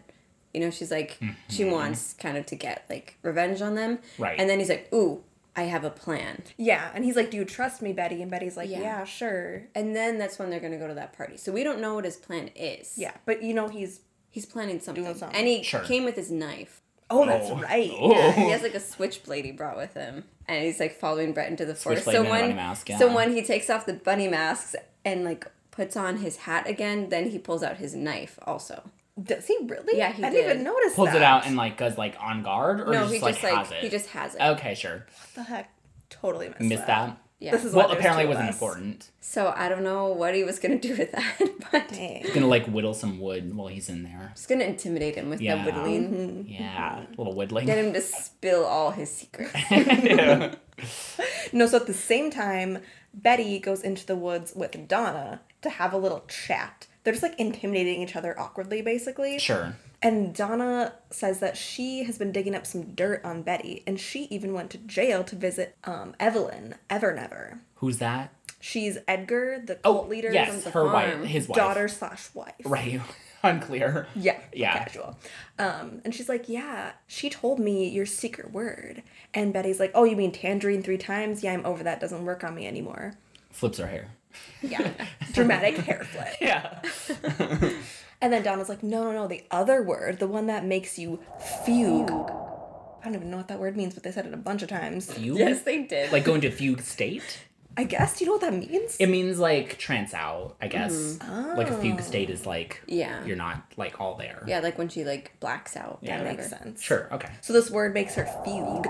You 0.53 0.62
know, 0.62 0.70
she's 0.70 0.91
like, 0.91 1.17
she 1.50 1.63
mm-hmm. 1.63 1.72
wants 1.72 2.13
kind 2.13 2.38
of 2.38 2.46
to 2.46 2.55
get 2.55 2.86
like 2.89 3.17
revenge 3.24 3.60
on 3.62 3.74
them. 3.74 3.98
Right. 4.20 4.39
And 4.39 4.48
then 4.50 4.60
he's 4.60 4.70
like, 4.70 4.88
"Ooh, 4.93 5.24
I 5.55 5.63
have 5.63 5.84
a 5.84 5.89
plan." 5.89 6.43
Yeah, 6.58 6.91
and 6.93 7.03
he's 7.03 7.15
like, 7.15 7.32
"Do 7.32 7.38
you 7.38 7.46
trust 7.46 7.82
me, 7.82 7.91
Betty?" 7.91 8.22
And 8.22 8.29
Betty's 8.29 8.55
like, 8.55 8.70
Yeah. 8.70 8.82
"Yeah, 8.82 9.03
sure." 9.03 9.63
And 9.74 9.96
then 9.96 10.20
that's 10.20 10.38
when 10.38 10.51
they're 10.51 10.60
gonna 10.60 10.77
go 10.77 10.88
to 10.88 10.93
that 10.93 11.13
party. 11.17 11.38
So 11.38 11.51
we 11.51 11.63
don't 11.63 11.82
know 11.82 11.96
what 11.96 12.05
his 12.05 12.15
plan 12.15 12.50
is. 12.55 12.93
Yeah, 12.98 13.13
but 13.25 13.41
you 13.41 13.53
know 13.53 13.67
he's. 13.67 14.01
He's 14.29 14.48
planning 14.48 14.79
something. 14.79 15.03
Doing 15.03 15.15
something. 15.15 15.38
And 15.38 15.48
he 15.48 15.62
Sure. 15.62 15.82
came 15.82 16.05
with 16.05 16.15
his 16.15 16.32
knife. 16.32 16.82
Oh, 17.10 17.25
that's 17.25 17.50
Oh. 17.50 17.57
right. 17.57 17.91
Oh. 18.00 18.12
Yeah, 18.12 18.31
he 18.31 18.50
has 18.50 18.62
like 18.63 18.74
a 18.75 18.79
switchblade 18.79 19.45
he 19.45 19.51
brought 19.51 19.77
with 19.77 19.93
him, 19.93 20.24
and 20.48 20.63
he's 20.63 20.79
like 20.79 21.00
following 21.00 21.33
Brett 21.33 21.50
into 21.50 21.65
the 21.65 21.75
forest. 21.75 22.03
Switchblade 22.03 22.15
So 22.15 22.22
and 22.22 22.29
when 22.31 22.41
bunny 22.41 22.53
mask, 22.53 22.89
yeah. 22.89 22.98
so 22.98 23.13
when 23.13 23.33
he 23.33 23.43
takes 23.43 23.69
off 23.69 23.86
the 23.86 23.93
bunny 23.93 24.27
masks 24.27 24.75
and 25.05 25.24
like 25.24 25.45
puts 25.72 25.95
on 25.98 26.17
his 26.17 26.38
hat 26.38 26.67
again, 26.67 27.10
then 27.10 27.29
he 27.29 27.39
pulls 27.39 27.63
out 27.63 27.77
his 27.77 27.93
knife 27.95 28.38
also. 28.43 28.83
Does 29.22 29.45
he 29.45 29.57
really? 29.67 29.98
Yeah, 29.98 30.12
he 30.12 30.24
I 30.24 30.29
didn't 30.31 30.45
did. 30.48 30.51
even 30.53 30.63
notice 30.63 30.95
Pulls 30.95 31.10
that. 31.10 31.17
it 31.17 31.22
out 31.22 31.45
and 31.45 31.55
like 31.55 31.77
goes 31.77 31.98
like 31.98 32.15
on 32.19 32.41
guard, 32.41 32.81
or 32.81 32.86
no, 32.93 33.01
just 33.01 33.13
he 33.13 33.19
like 33.19 33.33
just 33.36 33.43
like 33.43 33.53
has 33.55 33.72
it. 33.72 33.77
he 33.81 33.89
just 33.89 34.10
has 34.10 34.36
it. 34.36 34.41
Okay, 34.41 34.74
sure. 34.75 35.05
What 35.05 35.36
the 35.36 35.43
heck? 35.43 35.69
Totally 36.10 36.48
missed, 36.50 36.62
Missed 36.62 36.88
that. 36.88 37.07
that. 37.07 37.17
Yeah. 37.43 37.51
This 37.51 37.65
is 37.65 37.73
Well, 37.73 37.89
why 37.89 37.95
apparently 37.95 38.23
it 38.23 38.27
two 38.27 38.31
of 38.31 38.38
wasn't 38.38 38.50
us. 38.50 38.55
important. 38.55 39.09
So 39.19 39.53
I 39.55 39.67
don't 39.67 39.83
know 39.83 40.07
what 40.13 40.33
he 40.33 40.43
was 40.45 40.59
gonna 40.59 40.79
do 40.89 40.95
with 40.95 41.12
that, 41.12 41.38
but 41.71 41.89
Dang. 41.89 42.21
He's 42.21 42.33
gonna 42.33 42.47
like 42.47 42.65
whittle 42.67 42.93
some 42.93 43.19
wood 43.19 43.53
while 43.53 43.67
he's 43.67 43.89
in 43.89 44.03
there. 44.03 44.31
just 44.33 44.47
gonna 44.47 44.63
intimidate 44.63 45.15
him 45.15 45.29
with 45.29 45.41
Yeah. 45.41 45.55
the 45.57 45.63
whittling. 45.71 46.13
Mm-hmm. 46.13 46.51
Yeah, 46.51 47.05
little 47.17 47.35
whittling. 47.35 47.65
Get 47.65 47.77
him 47.83 47.91
to 47.93 48.01
spill 48.01 48.63
all 48.63 48.91
his 48.91 49.09
secrets. 49.12 49.53
No, 51.53 51.67
so 51.67 51.77
at 51.77 51.85
the 51.85 51.93
same 51.93 52.31
time, 52.31 52.79
Betty 53.13 53.59
goes 53.59 53.81
into 53.81 54.05
the 54.05 54.15
woods 54.15 54.53
with 54.55 54.88
Donna 54.88 55.41
to 55.62 55.69
have 55.69 55.93
a 55.93 55.97
little 55.97 56.23
chat. 56.27 56.88
They're 57.03 57.13
just 57.13 57.24
like 57.24 57.39
intimidating 57.39 58.01
each 58.01 58.15
other 58.15 58.39
awkwardly, 58.39 58.81
basically. 58.81 59.39
Sure. 59.39 59.75
And 60.01 60.33
Donna 60.36 60.93
says 61.10 61.39
that 61.39 61.55
she 61.57 62.03
has 62.03 62.17
been 62.17 62.31
digging 62.31 62.55
up 62.55 62.65
some 62.65 62.93
dirt 62.95 63.24
on 63.24 63.41
Betty, 63.41 63.83
and 63.88 64.00
she 64.00 64.24
even 64.25 64.53
went 64.53 64.69
to 64.72 64.77
jail 64.77 65.24
to 65.25 65.36
visit 65.36 65.75
um, 65.86 66.15
Evelyn 66.19 66.75
Evernever. 66.89 67.60
Who's 67.75 68.00
that? 68.00 68.33
She's 68.60 68.98
Edgar, 69.07 69.62
the 69.65 69.77
Oh, 69.83 69.93
cult 69.95 70.10
leader, 70.10 70.31
yes, 70.31 70.63
the 70.63 70.69
her 70.72 70.86
wife, 70.86 71.24
his 71.25 71.48
wife. 71.50 71.55
daughter 71.57 71.88
slash 71.89 72.29
wife. 72.33 72.53
Right. 72.63 73.01
Unclear. 73.43 74.07
Yeah. 74.15 74.39
Yeah. 74.53 74.77
Casual. 74.86 75.17
Um, 75.60 76.01
and 76.05 76.15
she's 76.15 76.29
like, 76.29 76.48
Yeah, 76.48 76.93
she 77.07 77.29
told 77.29 77.60
me 77.60 77.89
your 77.89 78.05
secret 78.05 78.51
word. 78.53 79.03
And 79.33 79.51
Betty's 79.51 79.81
like, 79.81 79.91
Oh, 79.93 80.05
you 80.05 80.15
mean 80.15 80.31
tangerine 80.31 80.81
three 80.81 80.98
times? 80.98 81.43
Yeah, 81.43 81.51
I'm 81.51 81.65
over 81.65 81.83
that. 81.83 82.00
Doesn't 82.00 82.24
work 82.24 82.45
on 82.45 82.55
me 82.55 82.65
anymore. 82.65 83.15
Flips 83.51 83.79
her 83.79 83.88
hair. 83.88 84.12
Yeah. 84.61 84.91
Dramatic 85.33 85.77
hair 85.77 86.03
flip. 86.05 86.35
Yeah. 86.41 86.81
And 88.21 88.31
then 88.31 88.41
Donna's 88.41 88.69
like, 88.69 88.81
No, 88.83 89.03
no, 89.03 89.11
no, 89.11 89.27
the 89.27 89.43
other 89.51 89.83
word, 89.83 90.19
the 90.19 90.27
one 90.27 90.47
that 90.47 90.63
makes 90.63 90.97
you 90.97 91.19
fugue. 91.65 92.09
I 92.09 93.03
don't 93.03 93.15
even 93.15 93.29
know 93.29 93.35
what 93.35 93.49
that 93.49 93.59
word 93.59 93.75
means, 93.75 93.93
but 93.95 94.03
they 94.03 94.11
said 94.13 94.25
it 94.25 94.33
a 94.33 94.37
bunch 94.37 94.63
of 94.63 94.69
times. 94.69 95.11
Fugue? 95.11 95.37
yes, 95.37 95.63
they 95.63 95.83
did. 95.83 96.09
Like 96.13 96.23
go 96.23 96.35
into 96.35 96.49
fugue 96.49 96.79
state? 96.81 97.41
I 97.75 97.83
guess. 97.83 98.17
Do 98.17 98.23
you 98.23 98.29
know 98.29 98.35
what 98.37 98.41
that 98.49 98.53
means? 98.53 98.95
It 98.95 99.07
means 99.07 99.39
like 99.39 99.77
trance 99.77 100.13
out, 100.13 100.55
I 100.61 100.69
guess. 100.69 100.93
Mm-hmm. 101.17 101.57
Like 101.57 101.69
a 101.69 101.77
fugue 101.77 101.99
state 102.01 102.29
is 102.29 102.45
like 102.45 102.81
Yeah. 102.87 103.25
you're 103.25 103.35
not 103.35 103.61
like 103.75 103.99
all 103.99 104.15
there. 104.15 104.41
yeah, 104.47 104.59
like 104.61 104.77
when 104.77 104.87
she 104.87 105.03
like 105.03 105.37
blacks 105.41 105.75
out. 105.75 105.99
Yeah. 106.01 106.23
that 106.23 106.37
makes 106.37 106.49
sense. 106.49 106.81
Sure, 106.81 107.09
okay. 107.11 107.29
So 107.41 107.51
this 107.51 107.69
word 107.69 107.93
makes 107.93 108.15
her 108.15 108.25
fugue. 108.45 108.87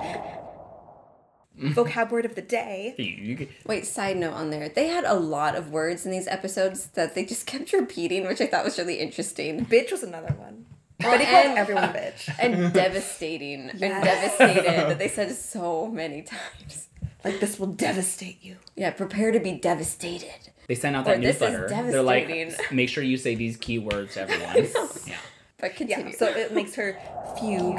Vocab 1.61 2.09
word 2.11 2.25
of 2.25 2.35
the 2.35 2.41
day. 2.41 2.93
Fugue. 2.97 3.47
Wait, 3.65 3.85
side 3.85 4.17
note 4.17 4.33
on 4.33 4.49
there. 4.49 4.69
They 4.69 4.87
had 4.87 5.03
a 5.03 5.13
lot 5.13 5.55
of 5.55 5.69
words 5.71 6.05
in 6.05 6.11
these 6.11 6.27
episodes 6.27 6.87
that 6.87 7.15
they 7.15 7.25
just 7.25 7.45
kept 7.47 7.73
repeating, 7.73 8.25
which 8.27 8.41
I 8.41 8.47
thought 8.47 8.65
was 8.65 8.77
really 8.77 8.99
interesting. 8.99 9.65
Bitch 9.65 9.91
was 9.91 10.03
another 10.03 10.33
one. 10.33 10.65
Oh, 11.03 11.11
Betty 11.11 11.25
called 11.25 11.57
everyone 11.57 11.83
a 11.85 11.87
bitch. 11.87 12.29
And 12.39 12.73
devastating. 12.73 13.71
Yes. 13.75 13.81
And 13.81 14.03
devastated. 14.03 14.63
that 14.65 14.99
They 14.99 15.07
said 15.09 15.31
so 15.31 15.87
many 15.87 16.21
times. 16.21 16.87
Like 17.23 17.39
this 17.39 17.59
will 17.59 17.67
devastate 17.67 18.39
you. 18.43 18.57
Yeah, 18.75 18.91
prepare 18.91 19.31
to 19.31 19.39
be 19.39 19.53
devastated. 19.53 20.49
They 20.67 20.75
sent 20.75 20.95
out 20.95 21.07
Or 21.07 21.11
that 21.15 21.21
this 21.21 21.35
is 21.37 21.41
newsletter. 21.41 21.91
They're 21.91 22.01
like, 22.01 22.71
make 22.71 22.89
sure 22.89 23.03
you 23.03 23.17
say 23.17 23.35
these 23.35 23.57
keywords 23.57 24.13
to 24.13 24.21
everyone. 24.21 24.67
yeah. 25.05 25.17
But 25.57 25.75
continue. 25.75 26.11
Yeah, 26.11 26.17
so 26.17 26.25
it 26.27 26.53
makes 26.53 26.75
her 26.75 26.97
fugue 27.39 27.77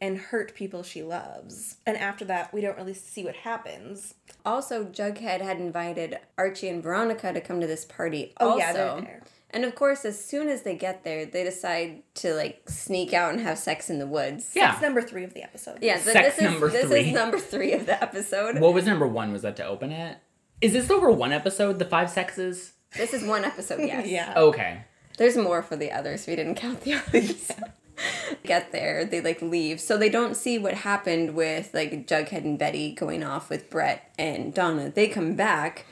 and 0.00 0.18
hurt 0.18 0.54
people 0.54 0.82
she 0.82 1.02
loves. 1.02 1.76
And 1.86 1.96
after 1.96 2.24
that, 2.26 2.52
we 2.52 2.60
don't 2.60 2.76
really 2.76 2.94
see 2.94 3.24
what 3.24 3.36
happens. 3.36 4.14
Also, 4.44 4.84
Jughead 4.84 5.40
had 5.40 5.58
invited 5.58 6.18
Archie 6.36 6.68
and 6.68 6.82
Veronica 6.82 7.32
to 7.32 7.40
come 7.40 7.60
to 7.60 7.66
this 7.66 7.84
party. 7.84 8.32
Oh, 8.40 8.50
also. 8.50 8.58
yeah, 8.58 8.72
they're 8.72 9.00
there. 9.00 9.22
And 9.50 9.64
of 9.64 9.74
course, 9.74 10.04
as 10.04 10.22
soon 10.22 10.48
as 10.48 10.62
they 10.62 10.74
get 10.76 11.04
there, 11.04 11.24
they 11.24 11.42
decide 11.42 12.02
to 12.16 12.34
like 12.34 12.68
sneak 12.68 13.14
out 13.14 13.32
and 13.32 13.40
have 13.40 13.58
sex 13.58 13.88
in 13.88 13.98
the 13.98 14.06
woods. 14.06 14.52
Yeah. 14.54 14.72
It's 14.72 14.82
number 14.82 15.00
three 15.00 15.24
of 15.24 15.32
the 15.32 15.42
episode. 15.42 15.78
Yeah, 15.80 15.94
but 16.04 16.12
Sex 16.12 16.36
this 16.36 16.38
is 16.38 16.42
number 16.52 16.68
this 16.68 16.86
three. 16.86 17.00
is 17.00 17.12
number 17.14 17.38
three 17.38 17.72
of 17.72 17.86
the 17.86 18.02
episode. 18.02 18.58
What 18.58 18.74
was 18.74 18.84
number 18.84 19.06
one? 19.06 19.32
Was 19.32 19.42
that 19.42 19.56
to 19.56 19.66
open 19.66 19.90
it? 19.90 20.18
Is 20.60 20.72
this 20.74 20.90
over 20.90 21.10
one 21.10 21.32
episode, 21.32 21.78
the 21.78 21.84
five 21.86 22.10
sexes? 22.10 22.72
This 22.96 23.14
is 23.14 23.24
one 23.24 23.44
episode, 23.44 23.80
yes. 23.86 24.06
yeah. 24.08 24.34
Okay. 24.36 24.82
There's 25.16 25.36
more 25.36 25.62
for 25.62 25.76
the 25.76 25.92
others. 25.92 26.26
We 26.26 26.36
didn't 26.36 26.56
count 26.56 26.82
the 26.82 26.94
others. 26.94 27.50
Get 28.44 28.72
there, 28.72 29.04
they 29.04 29.20
like 29.20 29.40
leave, 29.42 29.80
so 29.80 29.96
they 29.96 30.08
don't 30.08 30.36
see 30.36 30.58
what 30.58 30.74
happened 30.74 31.34
with 31.34 31.70
like 31.74 32.06
Jughead 32.06 32.44
and 32.44 32.58
Betty 32.58 32.92
going 32.94 33.22
off 33.24 33.50
with 33.50 33.70
Brett 33.70 34.12
and 34.18 34.52
Donna. 34.54 34.90
They 34.90 35.08
come 35.08 35.34
back, 35.34 35.86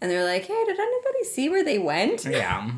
and 0.00 0.10
they're 0.10 0.24
like, 0.24 0.44
"Hey, 0.44 0.64
did 0.66 0.78
anybody 0.78 1.24
see 1.24 1.48
where 1.48 1.64
they 1.64 1.78
went?" 1.78 2.24
Yeah. 2.24 2.70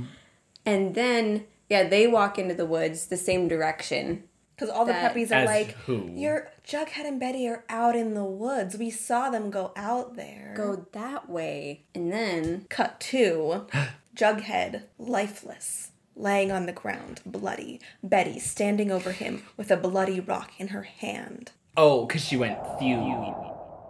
And 0.66 0.95
then 0.95 1.45
yeah, 1.69 1.88
they 1.88 2.07
walk 2.07 2.38
into 2.38 2.55
the 2.55 2.66
woods 2.66 3.07
the 3.07 3.16
same 3.16 3.49
direction. 3.49 4.25
Because 4.57 4.75
all 4.75 4.85
the 4.85 4.93
That- 4.93 5.09
puppies 5.09 5.33
are 5.33 5.47
like, 5.47 5.71
who? 5.87 6.11
Your 6.14 6.51
Jughead 6.66 7.07
and 7.07 7.19
Betty 7.19 7.49
are 7.49 7.64
out 7.71 7.97
in 7.97 8.12
the 8.12 8.25
woods. 8.25 8.77
We 8.77 8.90
saw 8.90 9.31
them 9.31 9.49
go 9.51 9.73
out 9.75 10.16
there. 10.16 10.53
Go 10.55 10.85
that 10.93 11.31
way, 11.31 11.85
and 11.95 12.12
then 12.12 12.66
Cut 12.69 13.01
to 13.01 13.66
Jughead, 14.14 14.83
lifeless, 14.99 15.89
laying 16.20 16.52
on 16.52 16.66
the 16.66 16.72
ground, 16.72 17.20
bloody. 17.24 17.80
Betty 18.02 18.38
standing 18.38 18.90
over 18.90 19.12
him 19.12 19.42
with 19.56 19.70
a 19.70 19.76
bloody 19.76 20.20
rock 20.20 20.52
in 20.59 20.68
her 20.68 20.83
hand. 20.83 21.52
Oh, 21.76 22.06
because 22.06 22.24
she 22.24 22.37
went 22.37 22.59
fugue. 22.78 23.35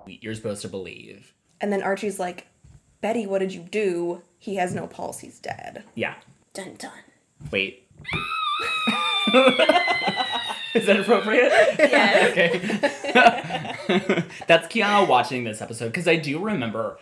You're 0.06 0.34
supposed 0.34 0.62
to 0.62 0.68
believe. 0.68 1.34
And 1.60 1.72
then 1.72 1.82
Archie's 1.82 2.18
like, 2.18 2.46
Betty, 3.00 3.26
what 3.26 3.38
did 3.40 3.52
you 3.52 3.60
do? 3.60 4.22
He 4.38 4.56
has 4.56 4.74
no 4.74 4.86
pulse. 4.86 5.20
He's 5.20 5.38
dead. 5.38 5.84
Yeah. 5.94 6.14
dun 6.54 6.74
dun. 6.78 6.92
Wait. 7.50 7.86
Is 10.74 10.86
that 10.86 11.00
appropriate? 11.00 11.52
Yes. 11.78 12.30
Okay. 12.30 14.24
That's 14.46 14.68
Kiana 14.68 15.08
watching 15.08 15.44
this 15.44 15.60
episode 15.60 15.86
because 15.86 16.06
I 16.06 16.16
do 16.16 16.38
remember 16.38 16.98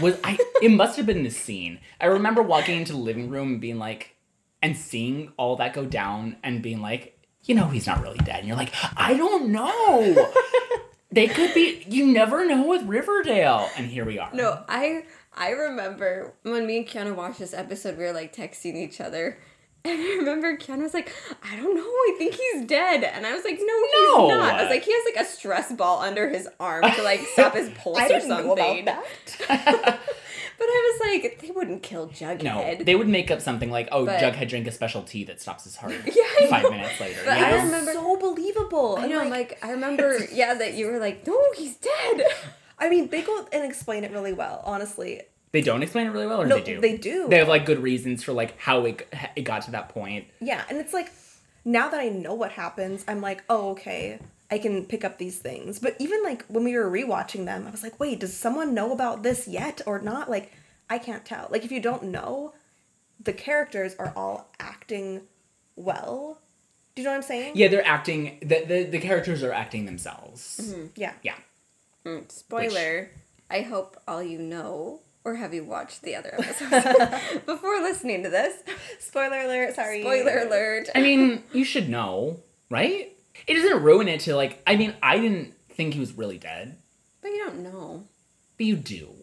was 0.00 0.16
I 0.22 0.38
it 0.62 0.70
must 0.70 0.96
have 0.96 1.06
been 1.06 1.24
this 1.24 1.36
scene. 1.36 1.80
I 2.00 2.06
remember 2.06 2.40
walking 2.42 2.78
into 2.78 2.92
the 2.92 2.98
living 2.98 3.28
room 3.28 3.48
and 3.54 3.60
being 3.60 3.78
like 3.78 4.14
and 4.62 4.76
seeing 4.76 5.32
all 5.36 5.56
that 5.56 5.72
go 5.74 5.84
down 5.84 6.36
and 6.42 6.62
being 6.62 6.80
like, 6.80 7.16
you 7.44 7.54
know 7.54 7.66
he's 7.68 7.86
not 7.86 8.02
really 8.02 8.18
dead. 8.18 8.40
And 8.40 8.48
you're 8.48 8.56
like, 8.56 8.72
I 8.96 9.14
don't 9.14 9.48
know. 9.50 10.30
they 11.12 11.26
could 11.26 11.54
be 11.54 11.84
you 11.88 12.06
never 12.06 12.46
know 12.46 12.66
with 12.66 12.82
Riverdale. 12.82 13.68
And 13.76 13.86
here 13.86 14.04
we 14.04 14.18
are. 14.18 14.30
No, 14.34 14.62
I 14.68 15.04
I 15.34 15.50
remember 15.50 16.32
when 16.42 16.66
me 16.66 16.78
and 16.78 16.86
Kiana 16.86 17.14
watched 17.14 17.38
this 17.38 17.54
episode, 17.54 17.96
we 17.96 18.04
were 18.04 18.12
like 18.12 18.34
texting 18.34 18.76
each 18.76 19.00
other. 19.00 19.38
And 19.82 19.98
I 19.98 20.16
remember 20.18 20.58
Kiana 20.58 20.82
was 20.82 20.92
like, 20.92 21.10
I 21.42 21.56
don't 21.56 21.74
know, 21.74 21.80
I 21.82 22.14
think 22.18 22.34
he's 22.34 22.66
dead. 22.66 23.02
And 23.02 23.24
I 23.26 23.32
was 23.32 23.44
like, 23.44 23.58
no, 23.58 23.82
he's 23.86 24.08
No. 24.18 24.28
not. 24.28 24.54
I 24.56 24.62
was 24.64 24.70
like, 24.70 24.82
he 24.82 24.92
has 24.92 25.04
like 25.14 25.24
a 25.24 25.26
stress 25.26 25.72
ball 25.72 26.00
under 26.00 26.28
his 26.28 26.46
arm 26.60 26.84
to 26.84 27.02
like 27.02 27.20
stop 27.32 27.54
his 27.54 27.70
pulse 27.78 27.98
or 27.98 28.20
something. 28.20 28.86
know 30.60 30.66
about 30.66 31.04
that. 31.04 31.04
But 31.04 31.08
I 31.08 31.18
was 31.18 31.22
like, 31.22 31.40
they 31.40 31.50
wouldn't 31.50 31.82
kill 31.82 32.08
Jughead. 32.08 32.42
No, 32.42 32.76
they 32.84 32.94
would 32.94 33.08
make 33.08 33.30
up 33.30 33.40
something 33.40 33.70
like, 33.70 33.88
"Oh, 33.92 34.06
But- 34.06 34.20
Jughead 34.20 34.48
drank 34.48 34.66
a 34.66 34.72
special 34.72 35.02
tea 35.02 35.24
that 35.24 35.40
stops 35.40 35.64
his 35.64 35.76
heart." 35.76 35.94
Yeah, 36.06 36.48
five 36.48 36.62
know. 36.64 36.70
minutes 36.70 37.00
later. 37.00 37.20
But 37.24 37.38
you 37.38 37.44
I 37.44 37.62
remember- 37.64 37.92
so 37.92 38.16
believable. 38.16 38.96
I 38.98 39.02
And, 39.02 39.10
know, 39.12 39.18
like, 39.18 39.30
like, 39.30 39.58
I 39.64 39.70
remember, 39.72 40.18
yeah, 40.32 40.54
that 40.54 40.74
you 40.74 40.86
were 40.86 40.98
like, 40.98 41.26
no, 41.26 41.38
he's 41.56 41.76
dead. 41.76 42.22
I 42.78 42.88
mean, 42.88 43.08
they 43.08 43.22
go 43.22 43.46
and 43.52 43.64
explain 43.64 44.04
it 44.04 44.10
really 44.10 44.32
well, 44.32 44.62
honestly. 44.64 45.22
They 45.52 45.60
don't 45.62 45.82
explain 45.82 46.06
it 46.06 46.10
really 46.10 46.26
well, 46.26 46.42
or 46.42 46.46
No, 46.46 46.56
they 46.56 46.62
do. 46.62 46.80
they 46.80 46.96
do. 46.96 47.26
They 47.28 47.38
have 47.38 47.48
like 47.48 47.66
good 47.66 47.80
reasons 47.82 48.22
for 48.22 48.32
like 48.32 48.56
how 48.58 48.84
it 48.86 49.06
it 49.36 49.42
got 49.42 49.62
to 49.62 49.72
that 49.72 49.88
point. 49.88 50.26
Yeah, 50.40 50.62
and 50.68 50.78
it's 50.78 50.92
like 50.92 51.10
now 51.64 51.88
that 51.88 51.98
I 52.00 52.08
know 52.08 52.34
what 52.34 52.52
happens, 52.52 53.04
I'm 53.08 53.20
like, 53.20 53.42
oh, 53.50 53.70
okay, 53.70 54.18
I 54.50 54.58
can 54.58 54.84
pick 54.84 55.04
up 55.04 55.18
these 55.18 55.38
things. 55.38 55.78
But 55.78 55.96
even 55.98 56.22
like 56.24 56.44
when 56.46 56.64
we 56.64 56.76
were 56.76 56.90
rewatching 56.90 57.44
them, 57.44 57.66
I 57.66 57.70
was 57.70 57.82
like, 57.82 58.00
wait, 58.00 58.20
does 58.20 58.36
someone 58.36 58.74
know 58.74 58.92
about 58.92 59.22
this 59.22 59.46
yet 59.46 59.80
or 59.86 60.00
not? 60.00 60.28
Like, 60.28 60.52
I 60.88 60.98
can't 60.98 61.24
tell. 61.24 61.46
Like, 61.50 61.64
if 61.64 61.70
you 61.70 61.80
don't 61.80 62.04
know, 62.04 62.52
the 63.22 63.32
characters 63.32 63.94
are 63.98 64.12
all 64.16 64.50
acting 64.58 65.22
well. 65.76 66.38
Do 66.94 67.02
you 67.02 67.04
know 67.06 67.12
what 67.12 67.18
I'm 67.18 67.22
saying? 67.22 67.52
Yeah, 67.54 67.68
they're 67.68 67.86
acting. 67.86 68.38
The 68.40 68.64
the, 68.66 68.84
the 68.84 68.98
characters 68.98 69.42
are 69.42 69.52
acting 69.52 69.86
themselves. 69.86 70.60
Mm-hmm. 70.62 70.86
Yeah. 70.96 71.12
Yeah. 71.22 71.36
Mm, 72.04 72.30
Spoiler, 72.32 73.10
I 73.50 73.60
hope 73.60 73.96
all 74.08 74.22
you 74.22 74.38
know, 74.38 75.00
or 75.22 75.36
have 75.36 75.52
you 75.54 75.64
watched 75.64 76.02
the 76.02 76.16
other 76.16 76.34
episodes 76.34 77.42
before 77.46 77.80
listening 77.80 78.22
to 78.24 78.30
this? 78.30 78.54
Spoiler 78.98 79.42
alert. 79.42 79.74
Sorry. 79.74 80.00
Spoiler 80.00 80.38
alert. 80.40 80.88
I 80.94 81.02
mean, 81.02 81.44
you 81.52 81.62
should 81.64 81.88
know, 81.88 82.38
right? 82.70 83.12
It 83.46 83.54
doesn't 83.54 83.82
ruin 83.82 84.08
it 84.08 84.20
to 84.22 84.36
like. 84.36 84.62
I 84.66 84.76
mean, 84.76 84.94
I 85.02 85.18
didn't 85.18 85.54
think 85.70 85.94
he 85.94 86.00
was 86.00 86.12
really 86.12 86.38
dead, 86.38 86.76
But 87.22 87.28
you 87.28 87.38
don't 87.44 87.62
know. 87.62 88.04
but 88.56 88.66
you 88.66 88.76
do. 88.76 89.14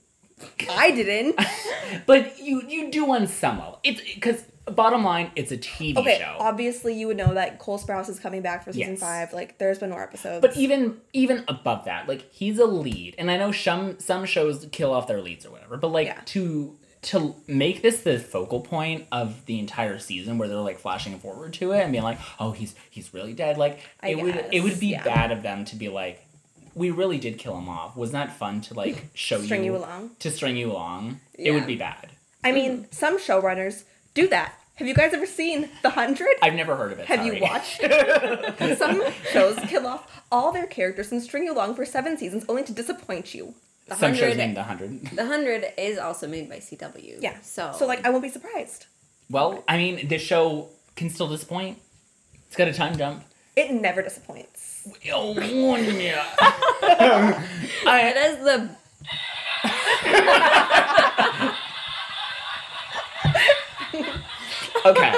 I 0.69 0.91
didn't. 0.91 1.39
But 2.05 2.39
you 2.39 2.61
you 2.67 2.91
do 2.91 3.11
on 3.13 3.27
some 3.27 3.59
level. 3.59 3.79
It's 3.83 4.01
because 4.01 4.43
bottom 4.65 5.03
line, 5.05 5.31
it's 5.37 5.51
a 5.53 5.57
TV 5.57 5.95
Okay, 5.97 6.17
show. 6.19 6.35
obviously 6.39 6.93
you 6.99 7.07
would 7.07 7.15
know 7.17 7.33
that 7.35 7.59
Cole 7.59 7.79
Sprouse 7.79 8.09
is 8.09 8.19
coming 8.19 8.41
back 8.41 8.63
for 8.65 8.73
season 8.73 8.91
Yes. 8.93 8.99
five. 8.99 9.31
Like, 9.33 9.57
there's 9.57 9.79
been 9.79 9.89
more 9.89 10.03
episodes. 10.03 10.41
But 10.41 10.57
even 10.57 10.97
even 11.13 11.45
above 11.47 11.85
that, 11.85 12.07
like 12.09 12.29
he's 12.31 12.59
a 12.59 12.65
lead, 12.65 13.15
and 13.17 13.31
I 13.31 13.37
know 13.37 13.51
some 13.53 13.99
some 13.99 14.25
shows 14.25 14.67
kill 14.71 14.93
off 14.93 15.07
their 15.07 15.21
leads 15.21 15.45
or 15.45 15.51
whatever. 15.51 15.77
But 15.77 15.89
like 15.89 16.07
Yeah. 16.07 16.21
to 16.25 16.77
to 17.07 17.35
make 17.47 17.81
this 17.81 18.01
the 18.01 18.19
focal 18.19 18.59
point 18.59 19.07
of 19.11 19.45
the 19.45 19.59
entire 19.59 19.97
season, 19.97 20.37
where 20.37 20.47
they're 20.47 20.57
like 20.57 20.79
flashing 20.79 21.19
forward 21.19 21.53
to 21.53 21.71
it 21.71 21.81
and 21.81 21.91
being 21.91 22.03
like, 22.03 22.19
"Oh, 22.39 22.51
he's 22.51 22.75
he's 22.89 23.13
really 23.13 23.33
dead," 23.33 23.57
like 23.57 23.79
I 24.01 24.09
it 24.09 24.21
would 24.21 24.45
it 24.51 24.61
would 24.61 24.79
be 24.79 24.87
yeah. 24.87 25.03
bad 25.03 25.31
of 25.31 25.41
them 25.41 25.65
to 25.65 25.75
be 25.75 25.89
like, 25.89 26.27
we 26.75 26.91
really 26.91 27.17
did 27.17 27.37
kill 27.37 27.57
him 27.57 27.67
off, 27.69 27.95
wasn't 27.95 28.13
that 28.13 28.37
fun 28.37 28.61
to 28.61 28.73
like 28.73 29.09
show 29.13 29.41
String 29.41 29.63
you 29.63 29.73
you 29.73 29.77
along? 29.77 30.11
To 30.19 30.31
string 30.31 30.57
you 30.57 30.71
along, 30.71 31.19
it 31.33 31.51
would 31.51 31.65
be 31.65 31.75
bad. 31.75 32.09
I 32.43 32.51
mean, 32.51 32.87
some 32.91 33.17
showrunners 33.17 33.83
do 34.13 34.27
that. 34.27 34.53
Have 34.75 34.87
you 34.87 34.93
guys 34.93 35.11
ever 35.13 35.25
seen 35.25 35.69
The 35.81 35.89
Hundred? 35.89 36.35
I've 36.43 36.53
never 36.53 36.75
heard 36.75 36.91
of 36.91 36.99
it. 36.99 37.07
Have 37.07 37.19
sorry. 37.19 37.37
you 37.37 37.41
watched? 37.41 37.81
some 38.77 39.03
shows 39.31 39.57
kill 39.67 39.87
off 39.87 40.23
all 40.31 40.51
their 40.51 40.67
characters 40.67 41.11
and 41.11 41.21
string 41.21 41.45
you 41.45 41.53
along 41.53 41.73
for 41.73 41.83
seven 41.83 42.15
seasons 42.15 42.45
only 42.47 42.63
to 42.63 42.73
disappoint 42.73 43.33
you. 43.33 43.55
Some 43.95 44.13
shows 44.13 44.35
named 44.35 44.57
the 44.57 44.63
hundred. 44.63 45.01
The 45.15 45.25
Hundred 45.25 45.65
is 45.77 45.97
also 45.97 46.27
made 46.27 46.49
by 46.49 46.57
CW. 46.57 47.21
Yeah. 47.21 47.39
So 47.41 47.71
So 47.77 47.85
like 47.85 48.05
I 48.05 48.09
won't 48.09 48.23
be 48.23 48.29
surprised. 48.29 48.85
Well, 49.29 49.63
I 49.67 49.77
mean, 49.77 50.07
this 50.07 50.21
show 50.21 50.69
can 50.95 51.09
still 51.09 51.27
disappoint. 51.27 51.79
It's 52.47 52.55
got 52.55 52.67
a 52.67 52.73
time 52.73 52.97
jump. 52.97 53.23
It 53.55 53.71
never 53.71 54.01
disappoints. 54.01 54.87
Oh, 55.11 55.37
yeah. 55.77 56.25
I, 57.85 58.13
has 58.15 58.37
the 58.39 58.69
okay. 64.85 65.13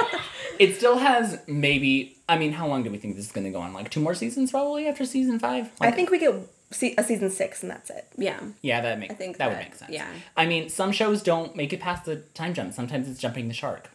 It 0.58 0.76
still 0.76 0.98
has 0.98 1.40
maybe. 1.46 2.16
I 2.28 2.38
mean, 2.38 2.52
how 2.52 2.66
long 2.66 2.82
do 2.82 2.90
we 2.90 2.98
think 2.98 3.16
this 3.16 3.26
is 3.26 3.32
going 3.32 3.44
to 3.44 3.50
go 3.50 3.60
on? 3.60 3.72
Like 3.72 3.90
two 3.90 4.00
more 4.00 4.14
seasons, 4.14 4.50
probably 4.50 4.86
after 4.86 5.04
season 5.04 5.38
five. 5.38 5.70
I 5.80 5.90
think 5.90 6.10
we 6.10 6.18
get 6.18 6.34
se- 6.70 6.94
a 6.98 7.04
season 7.04 7.30
six 7.30 7.62
and 7.62 7.70
that's 7.70 7.90
it. 7.90 8.06
yeah. 8.16 8.40
Yeah, 8.62 8.80
that 8.80 8.98
makes. 8.98 9.12
I 9.12 9.16
think 9.16 9.36
that, 9.38 9.48
would 9.48 9.58
make 9.58 9.74
sense. 9.74 9.90
yeah. 9.92 10.08
I 10.36 10.46
mean, 10.46 10.68
some 10.68 10.92
shows 10.92 11.22
don't 11.22 11.54
make 11.56 11.72
it 11.72 11.80
past 11.80 12.04
the 12.04 12.16
time 12.34 12.54
jump. 12.54 12.72
Sometimes 12.74 13.08
it's 13.08 13.20
jumping 13.20 13.48
the 13.48 13.54
shark, 13.54 13.90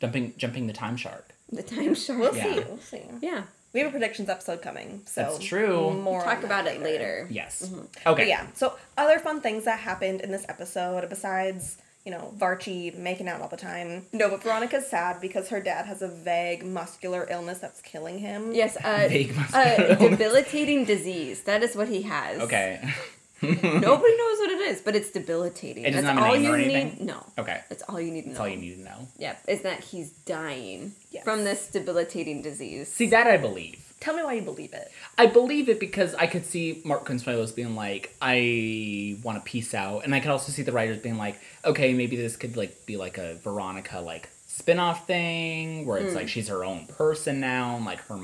jumping 0.00 0.34
jumping 0.36 0.66
the 0.66 0.72
time 0.72 0.96
shark. 0.96 1.30
The 1.52 1.62
time 1.62 1.94
shark. 1.94 2.18
We'll 2.18 2.36
Yeah. 2.36 2.42
see. 2.54 2.60
We'll 2.60 2.78
see. 2.78 3.02
Yeah. 3.20 3.42
We 3.72 3.80
have 3.80 3.88
a 3.88 3.90
predictions 3.90 4.30
episode 4.30 4.62
coming, 4.62 5.02
so 5.04 5.20
That's 5.22 5.38
true. 5.38 5.90
More 5.92 6.18
we'll 6.18 6.24
Talk 6.24 6.44
about 6.44 6.64
that 6.64 6.76
it 6.76 6.82
later. 6.82 7.26
Yes. 7.30 7.62
Mm-hmm. 7.66 7.78
Okay. 8.08 8.22
But 8.22 8.26
yeah, 8.26 8.46
so 8.54 8.72
other 8.96 9.18
fun 9.18 9.42
things 9.42 9.64
that 9.64 9.80
happened 9.80 10.22
in 10.22 10.30
this 10.32 10.46
episode 10.48 11.06
besides, 11.10 11.76
you 12.06 12.12
know, 12.12 12.32
Varchi 12.38 12.96
making 12.96 13.28
out 13.28 13.40
all 13.42 13.48
the 13.48 13.56
time. 13.56 14.06
No, 14.12 14.30
but 14.30 14.42
Veronica's 14.42 14.86
sad 14.86 15.20
because 15.20 15.48
her 15.48 15.60
dad 15.60 15.84
has 15.86 16.00
a 16.00 16.08
vague 16.08 16.64
muscular 16.64 17.26
illness 17.28 17.58
that's 17.58 17.82
killing 17.82 18.20
him. 18.20 18.54
Yes. 18.54 18.76
Uh, 18.76 19.06
Vague 19.10 19.30
a 19.32 19.34
muscular 19.34 19.86
illness. 19.90 20.10
debilitating 20.10 20.84
disease. 20.84 21.42
That 21.42 21.62
is 21.64 21.74
what 21.76 21.88
he 21.88 22.02
has. 22.02 22.40
Okay. 22.40 22.80
Nobody 23.42 24.16
knows 24.16 24.38
what 24.38 24.50
it 24.50 24.60
is, 24.70 24.80
but 24.80 24.96
it's 24.96 25.10
debilitating. 25.10 25.84
It 25.84 25.90
doesn't 25.90 26.04
That's 26.16 26.20
all 26.26 26.36
you 26.36 26.54
or 26.54 26.56
need. 26.56 26.74
anything? 26.74 27.04
No. 27.06 27.22
Okay. 27.36 27.60
That's 27.68 27.82
all 27.82 28.00
you 28.00 28.10
need 28.10 28.22
to 28.22 28.28
know. 28.28 28.32
That's 28.34 28.40
all 28.40 28.48
you 28.48 28.56
need 28.56 28.76
to 28.76 28.82
know. 28.82 29.08
Yep. 29.18 29.42
Is 29.48 29.60
that 29.62 29.80
he's 29.80 30.10
dying 30.10 30.92
Yes. 31.10 31.24
from 31.24 31.44
this 31.44 31.66
debilitating 31.68 32.40
disease. 32.40 32.90
See 32.90 33.08
that 33.08 33.26
I 33.26 33.36
believe. 33.36 33.85
Tell 34.00 34.14
me 34.14 34.22
why 34.22 34.34
you 34.34 34.42
believe 34.42 34.72
it. 34.74 34.90
I 35.16 35.26
believe 35.26 35.68
it 35.68 35.80
because 35.80 36.14
I 36.14 36.26
could 36.26 36.44
see 36.44 36.82
Mark 36.84 37.06
Consuelos 37.06 37.54
being 37.54 37.74
like, 37.74 38.14
I 38.20 39.16
want 39.22 39.38
to 39.38 39.50
peace 39.50 39.74
out, 39.74 40.04
and 40.04 40.14
I 40.14 40.20
could 40.20 40.30
also 40.30 40.52
see 40.52 40.62
the 40.62 40.72
writers 40.72 40.98
being 40.98 41.16
like, 41.16 41.40
okay, 41.64 41.94
maybe 41.94 42.16
this 42.16 42.36
could 42.36 42.56
like 42.56 42.84
be 42.86 42.96
like 42.96 43.18
a 43.18 43.34
Veronica 43.36 44.00
like 44.00 44.28
spin-off 44.46 45.06
thing 45.06 45.86
where 45.86 45.98
it's 45.98 46.14
like 46.14 46.24
hmm. 46.24 46.28
she's 46.28 46.48
her 46.48 46.64
own 46.64 46.86
person 46.86 47.40
now, 47.40 47.76
and 47.76 47.84
like 47.84 48.00
her, 48.02 48.18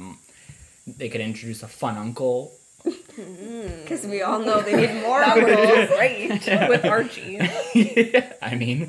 they 0.87 1.09
could 1.09 1.21
introduce 1.21 1.63
a 1.63 1.69
fun 1.69 1.97
uncle. 1.97 2.53
Hmm. 2.85 3.69
Because 3.83 4.07
we 4.07 4.23
all 4.23 4.41
know 4.41 4.61
they 4.61 4.75
need 4.75 5.03
more 5.03 5.21
That 5.25 5.37
would 5.37 5.51
uncles. 5.53 5.89
be 5.89 5.97
great 5.97 6.69
with 6.69 6.85
Archie. 6.85 7.41
I 8.43 8.55
mean, 8.57 8.89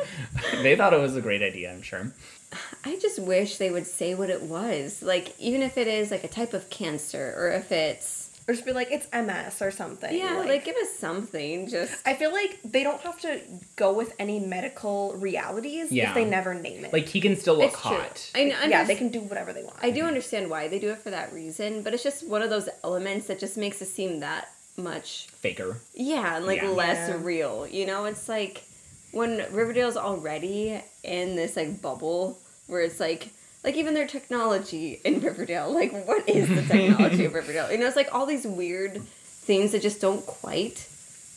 they 0.62 0.76
thought 0.76 0.94
it 0.94 1.00
was 1.00 1.16
a 1.16 1.22
great 1.22 1.42
idea. 1.42 1.72
I'm 1.72 1.82
sure. 1.82 2.12
I 2.86 2.98
just 2.98 3.20
wish 3.20 3.58
they 3.58 3.70
would 3.72 3.88
say 3.88 4.14
what 4.16 4.30
it 4.30 4.42
was. 4.44 5.02
Like, 5.02 5.34
even 5.40 5.62
if 5.62 5.78
it 5.78 5.88
is 5.88 6.12
like 6.12 6.24
a 6.24 6.28
type 6.28 6.54
of 6.54 6.70
cancer 6.70 7.34
or 7.38 7.50
if 7.52 7.72
it's. 7.72 8.30
Or 8.46 8.54
just 8.54 8.66
be 8.66 8.74
like, 8.74 8.90
it's 8.92 9.08
MS 9.14 9.62
or 9.62 9.72
something. 9.72 10.14
Yeah, 10.14 10.44
like, 10.46 10.66
give 10.66 10.76
us 10.76 10.90
something. 10.94 11.70
Just. 11.70 12.06
I 12.06 12.14
feel 12.14 12.34
like 12.34 12.60
they 12.66 12.84
don't 12.84 13.00
have 13.02 13.18
to 13.22 13.40
go 13.78 13.94
with 13.94 14.14
any 14.20 14.42
medical 14.42 15.14
realities 15.14 15.90
Yeah. 15.94 16.10
if 16.10 16.14
they 16.16 16.26
never 16.26 16.54
name 16.54 16.84
it. 16.84 16.92
Like 16.92 17.08
he 17.08 17.22
can 17.22 17.38
still 17.38 17.56
look 17.56 17.72
It's 17.72 17.82
true. 17.82 17.96
hot. 17.96 18.32
I, 18.36 18.44
know, 18.44 18.62
yeah, 18.68 18.84
they 18.84 18.96
can 18.96 19.08
do 19.08 19.22
whatever 19.22 19.54
they 19.54 19.64
want. 19.64 19.78
I 19.82 19.92
do 19.92 20.04
understand 20.04 20.50
why 20.50 20.68
they 20.68 20.78
do 20.78 20.90
it 20.90 20.98
for 20.98 21.10
that 21.12 21.32
reason, 21.32 21.84
but 21.84 21.94
it's 21.94 22.04
just 22.04 22.28
one 22.28 22.42
of 22.42 22.50
those 22.50 22.68
elements 22.84 23.28
that 23.28 23.40
just 23.40 23.56
makes 23.56 23.82
it 23.82 23.86
seem 23.88 24.20
that 24.20 24.50
much 24.76 25.28
Faker. 25.28 25.78
Yeah, 25.94 26.36
and 26.36 26.46
like 26.46 26.62
Yeah. 26.62 26.70
less 26.72 27.08
Yeah. 27.08 27.20
real. 27.22 27.66
You 27.66 27.86
know, 27.86 28.04
it's 28.06 28.28
like 28.28 28.64
when 29.12 29.38
Riverdale's 29.54 29.96
already 29.96 30.82
in 31.04 31.38
this 31.38 31.56
like 31.56 31.82
bubble 31.82 32.40
where 32.68 32.82
it's 32.82 33.00
like 33.00 33.30
like 33.64 33.76
even 33.76 33.94
their 33.94 34.08
technology 34.08 35.00
in 35.06 35.22
Riverdale, 35.22 35.74
like 35.74 35.92
what 36.06 36.28
is 36.28 36.50
the 36.50 36.62
technology 36.64 37.26
of 37.26 37.34
Riverdale? 37.40 37.72
You 37.72 37.78
know, 37.78 37.88
it's 37.88 37.96
like 37.96 38.14
all 38.14 38.26
these 38.26 38.46
weird 38.46 39.02
things 39.02 39.72
that 39.72 39.82
just 39.82 40.02
don't 40.02 40.26
quite 40.26 40.88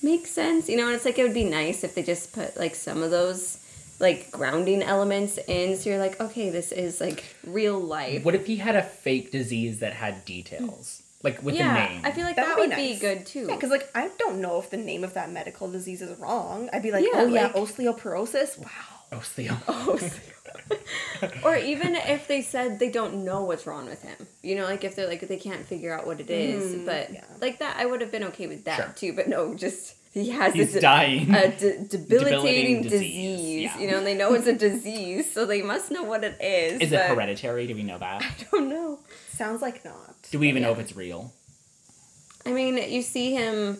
make 0.03 0.27
sense. 0.27 0.69
You 0.69 0.77
know, 0.77 0.87
and 0.87 0.95
it's 0.95 1.05
like 1.05 1.19
it 1.19 1.23
would 1.23 1.35
be 1.35 1.45
nice 1.45 1.85
if 1.85 1.95
they 1.95 2.03
just 2.03 2.33
put 2.33 2.57
like 2.57 2.75
some 2.75 3.03
of 3.03 3.11
those 3.11 3.59
like 3.99 4.31
grounding 4.31 4.83
elements 4.83 5.39
in 5.49 5.77
so 5.77 5.89
you're 5.91 5.99
like, 5.99 6.21
okay, 6.21 6.51
this 6.51 6.73
is 6.73 7.01
like 7.01 7.25
real 7.47 7.79
life. 7.79 8.25
What 8.25 8.35
if 8.35 8.47
he 8.47 8.57
had 8.57 8.77
a 8.77 8.83
fake 8.83 9.31
disease 9.31 9.79
that 9.81 9.95
had 9.95 10.25
details, 10.25 11.03
like 11.23 11.43
with 11.43 11.55
yeah, 11.55 11.87
a 11.87 11.89
name? 11.91 12.01
I 12.05 12.11
feel 12.13 12.25
like 12.25 12.37
That 12.37 12.47
that, 12.47 12.59
would 12.59 12.71
would 12.71 12.77
be 12.77 12.95
be, 12.95 12.99
good 12.99 13.25
too. 13.25 13.47
Yeah, 13.49 13.55
because 13.55 13.71
like 13.71 13.89
I 13.95 14.11
don't 14.19 14.41
know 14.41 14.59
if 14.59 14.71
the 14.71 14.77
name 14.77 15.05
of 15.05 15.15
that 15.15 15.31
medical 15.31 15.71
disease 15.71 16.03
is 16.03 16.19
wrong. 16.19 16.69
I'd 16.73 16.83
be 16.83 16.93
like, 16.93 17.05
Yeah, 17.05 17.21
oh 17.21 17.27
yeah, 17.27 17.53
osteoporosis. 17.53 18.59
Wow. 18.59 18.69
oh, 19.13 19.21
Theo. 19.21 19.57
Or 21.45 21.57
even 21.57 21.95
if 21.95 22.29
they 22.29 22.43
said 22.43 22.79
they 22.79 22.91
don't 22.91 23.25
know 23.25 23.43
what's 23.45 23.67
wrong 23.67 23.87
with 23.87 24.03
him, 24.03 24.27
you 24.43 24.55
know, 24.55 24.65
like 24.65 24.85
if 24.85 24.95
they're 24.97 25.09
like 25.09 25.21
they 25.27 25.39
can't 25.39 25.65
figure 25.67 25.93
out 25.93 26.07
what 26.07 26.21
it 26.21 26.31
is, 26.31 26.75
mm, 26.75 26.85
but 26.85 27.13
yeah. 27.13 27.25
like 27.41 27.59
that, 27.61 27.77
I 27.79 27.87
would 27.87 28.01
have 28.03 28.11
been 28.13 28.25
okay 28.25 28.47
with 28.47 28.65
that 28.65 28.77
Sure. 28.77 28.93
too. 28.97 29.13
But 29.15 29.29
no, 29.29 29.55
just 29.55 29.95
he 30.13 30.31
has 30.31 30.53
He's 30.55 30.69
this 30.73 30.77
uh, 30.77 30.81
dying. 30.81 31.35
a 31.35 31.49
de- 31.57 31.79
debilitating, 31.89 31.99
Debilitating 31.99 32.83
disease, 32.83 32.91
disease, 33.01 33.63
yeah. 33.63 33.79
you 33.79 33.91
know, 33.91 33.99
and 33.99 34.07
they 34.07 34.15
know 34.15 34.35
it's 34.35 34.47
a 34.47 34.55
disease, 34.55 35.33
so 35.33 35.47
they 35.47 35.63
must 35.63 35.91
know 35.91 36.03
what 36.03 36.23
it 36.25 36.37
is. 36.41 36.81
Is 36.83 36.93
it 36.93 37.01
hereditary? 37.01 37.67
Do 37.67 37.75
we 37.75 37.83
know 37.83 37.99
that? 37.99 38.23
I 38.23 38.31
don't 38.51 38.69
know. 38.69 38.99
Sounds 39.31 39.63
like 39.63 39.85
not. 39.85 40.15
Do 40.31 40.39
we 40.39 40.49
even 40.49 40.63
know 40.63 40.73
if 40.73 40.79
it's 40.79 40.95
real? 40.97 41.33
I 42.45 42.53
mean, 42.53 42.77
you 42.77 43.03
see 43.03 43.33
him, 43.33 43.79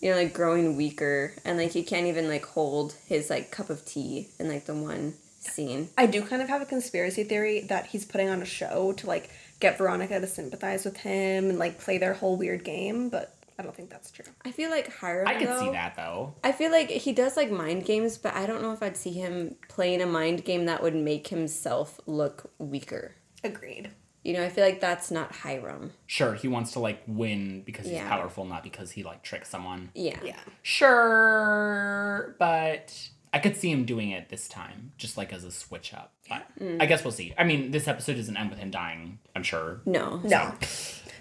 you 0.00 0.10
know, 0.10 0.16
like 0.16 0.32
growing 0.34 0.76
weaker, 0.76 1.32
and 1.44 1.58
like 1.58 1.72
he 1.72 1.82
can't 1.82 2.06
even 2.06 2.28
like 2.28 2.44
hold 2.44 2.94
his 3.06 3.30
like 3.30 3.50
cup 3.50 3.70
of 3.70 3.84
tea 3.84 4.28
in 4.38 4.48
like 4.48 4.66
the 4.66 4.74
one 4.74 5.14
scene. 5.46 5.88
I 5.98 6.06
do 6.06 6.22
kind 6.22 6.42
of 6.42 6.48
have 6.48 6.62
a 6.62 6.66
conspiracy 6.66 7.24
theory 7.24 7.60
that 7.62 7.86
he's 7.86 8.04
putting 8.04 8.28
on 8.28 8.42
a 8.42 8.46
show 8.46 8.92
to 8.94 9.06
like 9.06 9.30
get 9.60 9.78
Veronica 9.78 10.20
to 10.20 10.26
sympathize 10.26 10.84
with 10.84 10.96
him 10.98 11.48
and 11.50 11.58
like 11.58 11.78
play 11.78 11.98
their 11.98 12.14
whole 12.14 12.36
weird 12.36 12.64
game, 12.64 13.08
but 13.08 13.34
I 13.58 13.62
don't 13.62 13.74
think 13.74 13.88
that's 13.88 14.10
true. 14.10 14.24
I 14.44 14.50
feel 14.50 14.68
like 14.70 14.92
Hiram. 14.92 15.28
I 15.28 15.34
could 15.34 15.58
see 15.60 15.70
that 15.70 15.94
though. 15.96 16.34
I 16.42 16.50
feel 16.52 16.72
like 16.72 16.90
he 16.90 17.12
does 17.12 17.36
like 17.36 17.50
mind 17.52 17.84
games, 17.84 18.18
but 18.18 18.34
I 18.34 18.46
don't 18.46 18.62
know 18.62 18.72
if 18.72 18.82
I'd 18.82 18.96
see 18.96 19.12
him 19.12 19.54
playing 19.68 20.02
a 20.02 20.06
mind 20.06 20.44
game 20.44 20.64
that 20.66 20.82
would 20.82 20.94
make 20.96 21.28
himself 21.28 22.00
look 22.06 22.50
weaker. 22.58 23.14
Agreed. 23.44 23.90
You 24.24 24.32
know, 24.32 24.42
I 24.42 24.48
feel 24.48 24.64
like 24.64 24.80
that's 24.80 25.10
not 25.10 25.32
Hiram. 25.32 25.92
Sure, 26.06 26.32
he 26.34 26.48
wants 26.48 26.72
to 26.72 26.78
like 26.80 27.02
win 27.06 27.60
because 27.60 27.84
he's 27.84 27.94
Yeah. 27.96 28.08
powerful, 28.08 28.44
not 28.46 28.62
because 28.64 28.90
he 28.90 29.02
like 29.04 29.22
tricks 29.22 29.50
someone. 29.50 29.90
Yeah. 29.94 30.18
Yeah. 30.24 30.40
Sure, 30.62 32.34
but 32.38 33.08
I 33.34 33.38
could 33.40 33.56
see 33.56 33.70
him 33.70 33.84
doing 33.84 34.10
it 34.10 34.28
this 34.28 34.46
time, 34.48 34.92
just 34.96 35.16
like 35.16 35.32
as 35.32 35.42
a 35.44 35.50
switch 35.50 35.92
up. 35.92 36.12
But 36.28 36.44
Mm. 36.60 36.80
I 36.80 36.86
guess 36.86 37.02
we'll 37.04 37.12
see. 37.12 37.34
I 37.36 37.42
mean, 37.44 37.72
this 37.72 37.88
episode 37.88 38.14
doesn't 38.14 38.36
end 38.36 38.50
with 38.50 38.58
him 38.60 38.70
dying. 38.70 39.18
I'm 39.34 39.42
sure. 39.42 39.80
No. 39.84 40.20
No. 40.24 40.54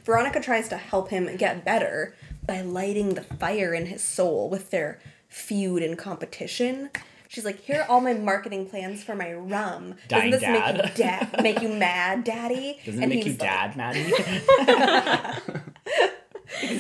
Veronica 0.06 0.40
tries 0.40 0.68
to 0.70 0.78
help 0.78 1.10
him 1.10 1.36
get 1.38 1.66
better 1.66 2.16
by 2.46 2.62
lighting 2.62 3.16
the 3.16 3.24
fire 3.24 3.74
in 3.74 3.88
his 3.88 4.04
soul 4.04 4.50
with 4.50 4.70
their 4.70 5.00
feud 5.28 5.82
and 5.82 5.98
competition. 5.98 6.92
She's 7.30 7.46
like, 7.46 7.62
"Here 7.62 7.82
are 7.82 7.88
all 7.90 8.00
my 8.02 8.14
marketing 8.14 8.68
plans 8.70 9.04
for 9.04 9.16
my 9.16 9.34
rum. 9.34 9.96
Dying 10.08 10.30
Doesn't 10.32 10.54
this 10.54 10.62
make 10.62 10.98
you 11.00 11.04
da- 11.04 11.42
make 11.42 11.62
you 11.64 11.70
mad, 11.70 12.24
Daddy?" 12.24 12.80
Doesn't 12.86 13.02
it 13.02 13.08
make 13.08 13.26
you 13.26 13.32
he's 13.32 13.40
like- 13.40 13.50
dad, 13.50 13.76
Maddie? 13.76 14.04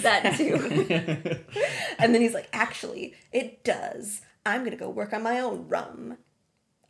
that 0.02 0.36
too. 0.38 1.39
And 2.00 2.13
then 2.13 2.22
he's 2.22 2.34
like, 2.34 2.50
"Actually, 2.52 3.13
it 3.32 3.63
does. 3.63 4.22
I'm 4.45 4.63
gonna 4.63 4.75
go 4.75 4.89
work 4.89 5.13
on 5.13 5.23
my 5.23 5.39
own 5.39 5.67
rum. 5.69 6.17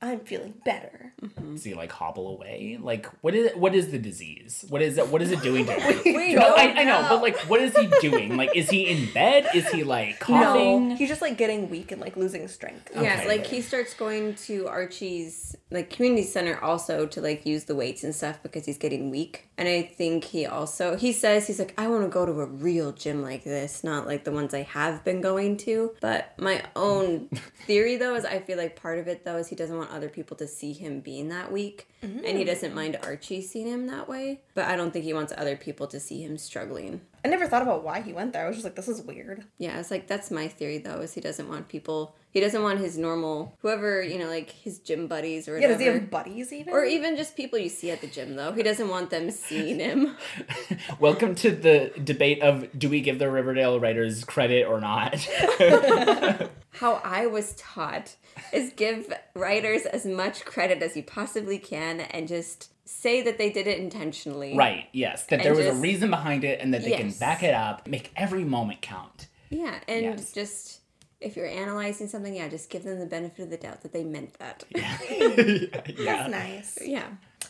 I'm 0.04 0.20
feeling 0.20 0.54
better." 0.66 1.14
Mm-hmm. 1.22 1.54
Does 1.54 1.64
he 1.64 1.74
like 1.74 1.92
hobble 1.92 2.28
away? 2.28 2.78
Like, 2.82 3.08
what 3.22 3.34
is 3.34 3.52
what 3.56 3.74
is 3.74 3.92
the 3.92 3.98
disease? 4.00 4.66
What 4.70 4.82
is 4.82 4.98
it? 4.98 5.08
What 5.08 5.22
is 5.22 5.32
it 5.32 5.42
doing 5.42 5.66
to 5.66 5.72
him? 5.80 6.02
we 6.16 6.36
No, 6.36 6.54
I, 6.56 6.74
I 6.82 6.84
know, 6.84 7.06
but 7.10 7.22
like, 7.22 7.38
what 7.50 7.62
is 7.62 7.76
he 7.78 7.88
doing? 8.02 8.36
Like, 8.36 8.56
is 8.56 8.70
he 8.70 8.88
in 8.90 9.12
bed? 9.14 9.48
Is 9.56 9.68
he 9.70 9.84
like 9.84 10.20
coughing? 10.20 10.90
No, 10.90 10.96
he's 10.96 11.10
just 11.10 11.22
like 11.22 11.38
getting 11.38 11.70
weak 11.70 11.92
and 11.92 12.02
like 12.02 12.18
losing 12.18 12.48
strength. 12.48 12.92
Yeah, 12.94 13.18
Okay. 13.20 13.28
like 13.28 13.46
he 13.46 13.62
starts 13.62 13.94
going 13.94 14.36
to 14.48 14.68
Archie's 14.68 15.56
like 15.72 15.90
community 15.90 16.24
center 16.24 16.62
also 16.62 17.06
to 17.08 17.22
like 17.22 17.46
use 17.46 17.64
the 17.66 17.76
weights 17.76 18.04
and 18.04 18.14
stuff 18.14 18.40
because 18.44 18.66
he's 18.66 18.78
getting 18.78 19.10
weak. 19.10 19.48
And 19.58 19.68
I 19.70 19.84
think 19.84 20.24
he 20.26 20.46
also 20.46 20.96
he 20.98 21.12
says 21.14 21.48
he's 21.48 21.60
like 21.60 21.74
I 21.78 21.88
want 21.88 22.04
to 22.04 22.10
go 22.10 22.26
to 22.26 22.32
a 22.42 22.46
real 22.46 22.92
gym 22.92 23.22
like 23.22 23.44
this, 23.44 23.84
not 23.84 24.06
like 24.08 24.24
the 24.24 24.32
ones 24.32 24.54
I 24.54 24.64
have 24.64 25.04
been 25.06 25.22
going 25.22 25.58
to. 25.58 25.92
But 26.02 26.34
my 26.38 26.64
own 26.76 27.28
theory 27.66 27.96
though 27.96 28.16
is 28.16 28.26
I 28.26 28.40
feel 28.40 28.58
like 28.58 28.76
part 28.76 29.00
of 29.00 29.08
it 29.08 29.24
though 29.26 29.38
is 29.38 29.48
he 29.48 29.56
doesn't 29.56 29.78
want 29.78 29.92
other 29.94 30.10
people 30.10 30.36
to 30.38 30.48
see 30.48 30.74
him 30.74 31.00
being 31.00 31.30
that 31.30 31.52
weak 31.52 31.88
and 32.02 32.38
he 32.38 32.44
mm. 32.44 32.48
doesn't 32.48 32.74
mind 32.74 32.98
Archie 33.04 33.42
seeing 33.42 33.68
him 33.68 33.88
that 33.88 34.10
way. 34.10 34.42
But 34.54 34.66
I 34.66 34.76
don't 34.76 34.92
think 34.92 35.06
he 35.06 35.14
wants 35.14 35.34
other 35.38 35.56
people 35.56 35.88
to 35.88 36.00
see 36.00 36.22
him 36.22 36.38
struggling. 36.38 37.02
I 37.26 37.30
never 37.30 37.48
thought 37.48 37.62
about 37.62 37.84
why 37.84 38.02
he 38.02 38.12
went 38.12 38.34
there. 38.34 38.44
I 38.44 38.48
was 38.48 38.58
just 38.58 38.66
like, 38.66 38.76
this 38.76 38.90
is 38.90 39.02
weird. 39.02 39.46
Yeah, 39.58 39.80
it's 39.80 39.90
like 39.92 40.08
that's 40.08 40.30
my 40.30 40.48
theory 40.48 40.80
though, 40.80 41.00
is 41.00 41.14
he 41.14 41.22
doesn't 41.22 41.48
want 41.48 41.70
people 41.70 42.16
he 42.32 42.40
doesn't 42.40 42.64
want 42.64 42.80
his 42.80 42.98
normal 42.98 43.56
whoever, 43.62 44.02
you 44.02 44.18
know, 44.18 44.28
like 44.28 44.50
his 44.50 44.80
gym 44.80 45.08
buddies 45.08 45.48
or 45.48 45.60
Yeah, 45.60 45.68
does 45.68 45.80
he 45.80 45.86
have 45.86 46.10
buddies 46.10 46.52
even? 46.52 46.74
or 46.74 46.84
even 46.84 47.16
just 47.16 47.38
people 47.38 47.60
you 47.60 47.70
see 47.70 47.92
at 47.92 48.02
the 48.02 48.08
gym 48.08 48.36
though. 48.36 48.52
He 48.52 48.64
doesn't 48.64 48.90
want 48.90 49.10
them 49.10 49.32
seeing 49.32 49.80
him. 49.80 50.18
Welcome 51.00 51.36
to 51.36 51.52
the 51.52 51.94
debate 52.04 52.42
of 52.42 52.68
do 52.78 52.90
we 52.90 53.02
give 53.02 53.20
the 53.20 53.30
Riverdale 53.30 53.80
writers 53.80 54.26
credit 54.26 54.66
or 54.68 54.82
not? 54.82 55.16
How 56.72 56.96
I 57.04 57.28
was 57.28 57.54
taught 57.56 58.16
is 58.52 58.74
give 58.74 59.14
writers 59.36 59.86
as 59.86 60.06
much 60.06 60.44
credit 60.44 60.82
as 60.82 60.98
you 60.98 61.04
possibly 61.04 61.60
can 61.60 62.02
and 62.02 62.28
just 62.28 62.73
say 62.86 63.22
that 63.22 63.38
they 63.38 63.50
did 63.50 63.68
it 63.68 63.80
intentionally. 63.80 64.56
right, 64.58 64.88
yes. 64.92 65.26
That 65.28 65.42
there 65.44 65.54
And 65.54 65.58
was 65.58 65.68
a 65.68 65.74
reason 65.82 66.10
behind 66.10 66.44
it 66.44 66.60
and 66.60 66.74
that 66.74 66.84
they 66.84 66.92
can 66.98 67.12
back 67.12 67.42
it 67.44 67.54
up, 67.54 67.88
make 67.88 68.12
every 68.16 68.44
moment 68.44 68.82
count. 68.82 69.28
Yeah, 69.50 69.80
and 69.88 70.04
Yes. 70.04 70.32
just 70.32 70.80
if 71.22 71.38
you're 71.38 71.48
analyzing 71.48 72.08
something, 72.08 72.36
yeah, 72.36 72.50
just 72.50 72.70
give 72.70 72.84
them 72.84 73.00
the 73.00 73.06
benefit 73.06 73.44
of 73.44 73.50
the 73.50 73.56
doubt 73.58 73.82
that 73.84 73.94
they 73.94 74.04
meant 74.04 74.34
that. 74.40 74.64
Yeah, 74.76 74.98
that's 76.06 76.30
nice. 76.30 76.78
Yeah. 76.84 77.06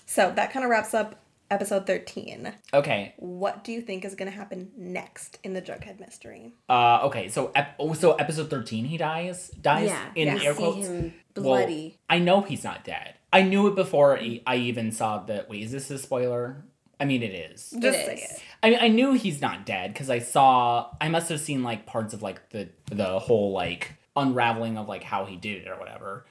So 0.06 0.32
that 0.36 0.52
kind 0.52 0.64
of 0.64 0.70
wraps 0.70 0.94
up 0.94 1.23
episode 1.54 1.86
13. 1.88 2.52
Okay. 2.74 3.14
What 3.18 3.64
do 3.64 3.72
you 3.72 3.82
think 3.82 4.04
is 4.06 4.16
going 4.16 4.30
to 4.32 4.36
happen 4.38 4.72
next 4.76 5.40
in 5.44 5.54
the 5.54 5.62
Jughead 5.62 6.00
mystery? 6.00 6.54
Uh 6.68 7.02
okay, 7.04 7.30
so 7.30 7.52
ep- 7.56 7.76
oh, 7.80 7.94
so 7.94 8.14
episode 8.16 8.50
13 8.50 8.86
he 8.86 8.98
dies 8.98 9.50
dies 9.62 9.90
Yeah. 9.90 10.06
in 10.16 10.28
yeah. 10.28 10.44
air 10.44 10.54
See 10.54 10.60
quotes. 10.60 10.88
him 10.88 11.14
Well, 11.36 11.44
bloody. 11.46 11.98
I 12.10 12.20
know 12.20 12.42
he's 12.42 12.64
not 12.64 12.84
dead. 12.84 13.16
I 13.32 13.42
knew 13.44 13.68
it 13.68 13.76
before 13.76 14.18
I 14.20 14.42
I 14.46 14.56
even 14.58 14.92
saw 14.92 15.20
the 15.20 15.46
wait, 15.50 15.64
is 15.64 15.72
this 15.72 15.90
a 15.92 15.98
spoiler? 15.98 16.64
I 17.00 17.06
mean 17.06 17.24
it 17.24 17.34
is. 17.34 17.72
Just 17.72 18.00
It 18.00 18.06
say 18.06 18.14
is. 18.16 18.32
it. 18.32 18.42
I 18.62 18.70
mean, 18.70 18.80
I 18.82 18.88
knew 18.88 19.14
he's 19.14 19.42
not 19.42 19.66
dead 19.66 19.92
because 19.92 20.10
I 20.10 20.20
saw. 20.20 20.88
I 21.02 21.10
must 21.10 21.28
have 21.30 21.42
seen 21.42 21.64
like 21.64 21.86
parts 21.86 22.14
of 22.14 22.22
like 22.22 22.50
the 22.52 22.70
the 22.92 23.20
whole 23.20 23.52
like 23.52 23.96
unraveling 24.16 24.78
of 24.78 24.88
like 24.88 25.04
how 25.04 25.26
he 25.26 25.36
did 25.36 25.64
it 25.64 25.68
or 25.68 25.78
whatever. 25.78 26.26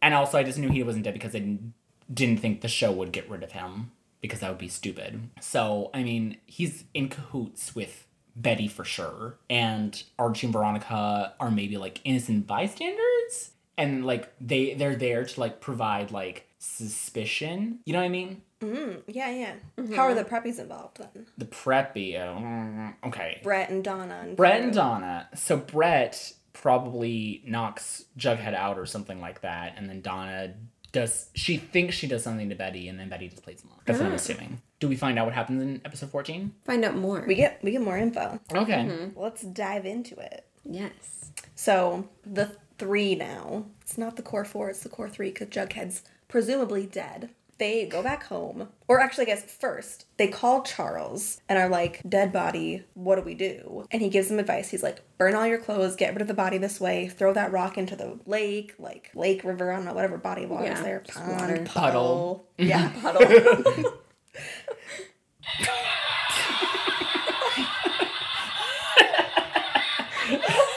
And 0.00 0.14
also, 0.14 0.38
I 0.38 0.42
just 0.42 0.58
knew 0.58 0.70
he 0.70 0.82
wasn't 0.82 1.04
dead 1.04 1.12
because 1.12 1.34
I 1.34 1.40
didn't, 1.40 1.74
didn't 2.12 2.40
think 2.40 2.62
the 2.62 2.68
show 2.68 2.90
would 2.92 3.12
get 3.12 3.28
rid 3.28 3.42
of 3.42 3.52
him 3.52 3.90
because 4.20 4.40
that 4.40 4.48
would 4.48 4.58
be 4.58 4.68
stupid. 4.68 5.30
So 5.40 5.90
I 5.94 6.02
mean, 6.02 6.38
he's 6.46 6.84
in 6.94 7.08
cahoots 7.08 7.74
with 7.74 8.06
Betty 8.36 8.68
for 8.68 8.84
sure, 8.84 9.36
and 9.48 10.02
Archie 10.18 10.46
and 10.46 10.52
Veronica 10.52 11.34
are 11.40 11.50
maybe 11.50 11.76
like 11.76 12.00
innocent 12.04 12.46
bystanders, 12.46 13.50
and 13.76 14.04
like 14.06 14.32
they 14.40 14.74
they're 14.74 14.96
there 14.96 15.24
to 15.24 15.40
like 15.40 15.60
provide 15.60 16.10
like 16.10 16.46
suspicion. 16.58 17.80
You 17.84 17.94
know 17.94 18.00
what 18.00 18.06
I 18.06 18.10
mean? 18.10 18.42
Mm, 18.60 19.02
yeah, 19.06 19.30
yeah. 19.30 19.96
How 19.96 20.02
are 20.02 20.14
the 20.14 20.24
preppies 20.24 20.58
involved 20.58 20.98
then? 20.98 21.26
The 21.38 21.46
preppy. 21.46 22.18
uh, 22.20 23.06
okay. 23.08 23.40
Brett 23.42 23.70
and 23.70 23.82
Donna 23.82 24.20
and 24.22 24.36
Brett 24.36 24.60
and 24.60 24.72
Donna. 24.72 25.28
So 25.34 25.56
Brett 25.56 26.34
probably 26.52 27.42
knocks 27.46 28.04
Jughead 28.18 28.54
out 28.54 28.78
or 28.78 28.84
something 28.84 29.20
like 29.20 29.40
that, 29.40 29.74
and 29.76 29.88
then 29.88 30.02
Donna 30.02 30.54
does. 30.92 31.30
She 31.34 31.56
thinks 31.56 31.94
she 31.94 32.06
does 32.06 32.22
something 32.22 32.48
to 32.48 32.54
Betty, 32.54 32.88
and 32.88 32.98
then 32.98 33.08
Betty 33.08 33.28
just 33.28 33.42
plays 33.42 33.62
along. 33.64 33.78
That's 33.84 33.98
what 33.98 34.06
I'm 34.06 34.12
ah. 34.12 34.16
assuming. 34.16 34.60
Do 34.78 34.88
we 34.88 34.96
find 34.96 35.18
out 35.18 35.26
what 35.26 35.34
happens 35.34 35.62
in 35.62 35.80
episode 35.84 36.10
14? 36.10 36.52
Find 36.64 36.84
out 36.84 36.96
more. 36.96 37.24
We 37.26 37.34
get 37.34 37.60
we 37.62 37.70
get 37.70 37.82
more 37.82 37.98
info. 37.98 38.40
Okay. 38.54 38.72
Mm-hmm. 38.72 39.18
Let's 39.18 39.42
dive 39.42 39.86
into 39.86 40.18
it. 40.18 40.46
yes. 40.64 41.32
So 41.54 42.08
the 42.24 42.50
three 42.78 43.14
now. 43.14 43.66
It's 43.82 43.98
not 43.98 44.16
the 44.16 44.22
core 44.22 44.44
four. 44.44 44.70
It's 44.70 44.82
the 44.82 44.88
core 44.88 45.08
three 45.08 45.30
because 45.30 45.48
Jughead's 45.48 46.02
presumably 46.28 46.86
dead. 46.86 47.30
They 47.60 47.84
go 47.84 48.02
back 48.02 48.24
home, 48.24 48.70
or 48.88 49.00
actually, 49.00 49.24
I 49.24 49.34
guess 49.34 49.42
first 49.44 50.06
they 50.16 50.28
call 50.28 50.62
Charles 50.62 51.42
and 51.46 51.58
are 51.58 51.68
like, 51.68 52.00
"Dead 52.08 52.32
body. 52.32 52.84
What 52.94 53.16
do 53.16 53.22
we 53.22 53.34
do?" 53.34 53.84
And 53.90 54.00
he 54.00 54.08
gives 54.08 54.28
them 54.28 54.38
advice. 54.38 54.70
He's 54.70 54.82
like, 54.82 55.00
"Burn 55.18 55.34
all 55.34 55.46
your 55.46 55.58
clothes. 55.58 55.94
Get 55.94 56.14
rid 56.14 56.22
of 56.22 56.26
the 56.28 56.32
body 56.32 56.56
this 56.56 56.80
way. 56.80 57.06
Throw 57.06 57.34
that 57.34 57.52
rock 57.52 57.76
into 57.76 57.94
the 57.96 58.18
lake, 58.24 58.72
like 58.78 59.10
lake, 59.14 59.44
river. 59.44 59.70
I 59.72 59.76
don't 59.76 59.84
know, 59.84 59.92
whatever 59.92 60.16
body 60.16 60.44
of 60.44 60.50
water 60.50 60.72
is 60.72 60.80
there. 60.80 61.00
Pond, 61.06 61.66
puddle. 61.66 61.66
Puddle. 61.66 62.46
Yeah, 62.56 62.90
Puddle. 63.02 63.26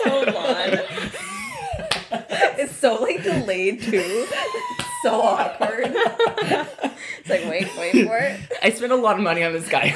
Hold 0.05 0.27
on. 0.29 0.79
it's 2.59 2.75
so 2.75 2.95
like 2.95 3.23
delayed 3.23 3.81
too. 3.81 4.27
So 5.03 5.21
awkward. 5.21 5.95
It's 7.19 7.29
like 7.29 7.45
wait, 7.49 7.69
wait 7.77 8.05
for 8.07 8.17
it. 8.17 8.39
I 8.61 8.69
spent 8.71 8.91
a 8.91 8.95
lot 8.97 9.15
of 9.15 9.21
money 9.23 9.43
on 9.43 9.53
this 9.53 9.67
guy. 9.69 9.95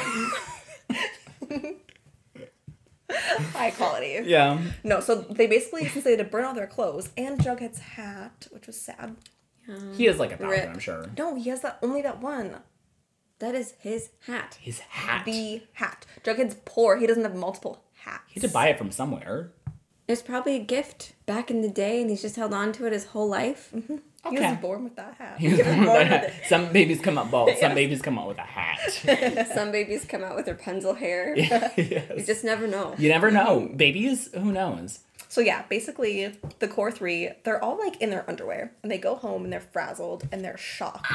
High 3.10 3.70
quality. 3.70 4.20
yeah. 4.24 4.58
No, 4.84 5.00
so 5.00 5.16
they 5.16 5.46
basically 5.46 5.88
since 5.88 6.04
they 6.04 6.10
had 6.12 6.18
to 6.20 6.24
burn 6.24 6.44
all 6.44 6.54
their 6.54 6.66
clothes 6.66 7.10
and 7.16 7.38
Jughead's 7.38 7.78
hat, 7.80 8.46
which 8.50 8.66
was 8.66 8.80
sad. 8.80 9.16
He 9.94 10.04
has 10.04 10.18
like 10.18 10.32
a 10.32 10.36
thousand, 10.38 10.50
Rip. 10.50 10.68
I'm 10.70 10.78
sure. 10.78 11.10
No, 11.18 11.34
he 11.34 11.50
has 11.50 11.60
that 11.62 11.78
only 11.82 12.00
that 12.02 12.20
one. 12.22 12.56
That 13.38 13.54
is 13.54 13.74
his 13.80 14.10
hat. 14.26 14.58
His 14.60 14.80
hat. 14.80 15.24
The 15.26 15.62
hat. 15.74 16.06
Jughead's 16.24 16.56
poor. 16.64 16.96
He 16.96 17.06
doesn't 17.06 17.22
have 17.24 17.34
multiple 17.36 17.82
hats. 18.04 18.22
he 18.28 18.40
had 18.40 18.48
to 18.48 18.52
buy 18.54 18.68
it 18.68 18.78
from 18.78 18.90
somewhere. 18.90 19.52
It 20.08 20.12
was 20.12 20.22
probably 20.22 20.56
a 20.56 20.60
gift 20.60 21.12
back 21.26 21.50
in 21.50 21.60
the 21.60 21.68
day, 21.68 22.00
and 22.00 22.08
he's 22.08 22.22
just 22.22 22.36
held 22.36 22.54
on 22.54 22.72
to 22.72 22.86
it 22.86 22.94
his 22.94 23.04
whole 23.06 23.28
life. 23.28 23.70
Mm-hmm. 23.74 23.96
He 24.30 24.36
Okay. 24.38 24.50
was 24.52 24.58
born 24.58 24.84
with 24.84 24.96
that 24.96 25.14
hat. 25.18 25.38
He 25.38 25.48
was 25.48 25.58
born 25.64 25.78
with 25.80 25.86
born 25.86 26.00
a 26.00 26.04
hat. 26.06 26.32
Some 26.48 26.72
babies 26.72 27.00
come 27.02 27.18
out 27.18 27.30
bald. 27.30 27.50
Some 27.60 27.74
babies 27.74 28.00
come 28.00 28.18
out 28.18 28.26
with 28.28 28.38
a 28.38 28.40
hat. 28.40 29.48
Some 29.54 29.70
babies 29.70 30.06
come 30.06 30.24
out 30.24 30.34
with 30.34 30.48
Rapunzel 30.48 30.94
hair. 30.94 31.36
You 31.36 32.24
just 32.24 32.42
never 32.42 32.66
know. 32.66 32.94
You 32.98 33.10
never 33.10 33.30
know. 33.30 33.60
Mm-hmm. 33.60 33.76
Babies, 33.76 34.30
who 34.32 34.50
knows? 34.50 35.00
So 35.28 35.42
yeah, 35.42 35.64
basically 35.68 36.32
the 36.58 36.68
core 36.68 36.90
three, 36.90 37.28
they're 37.44 37.62
all 37.62 37.78
like 37.78 38.00
in 38.00 38.08
their 38.08 38.28
underwear 38.28 38.72
and 38.82 38.90
they 38.90 38.96
go 38.96 39.14
home 39.14 39.44
and 39.44 39.52
they're 39.52 39.60
frazzled 39.60 40.26
and 40.32 40.42
they're 40.42 40.56
shocked. 40.56 41.06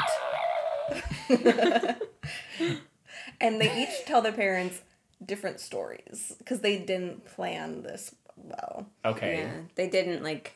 and 3.42 3.60
they 3.60 3.84
each 3.84 4.06
tell 4.06 4.22
their 4.22 4.32
parents 4.32 4.82
different 5.26 5.60
stories 5.60 6.36
because 6.38 6.60
they 6.60 6.78
didn't 6.78 7.26
plan 7.26 7.82
this 7.82 8.14
well. 8.38 8.88
Okay. 9.06 9.40
Yeah, 9.40 9.52
they 9.76 9.90
didn't 9.90 10.24
like 10.24 10.54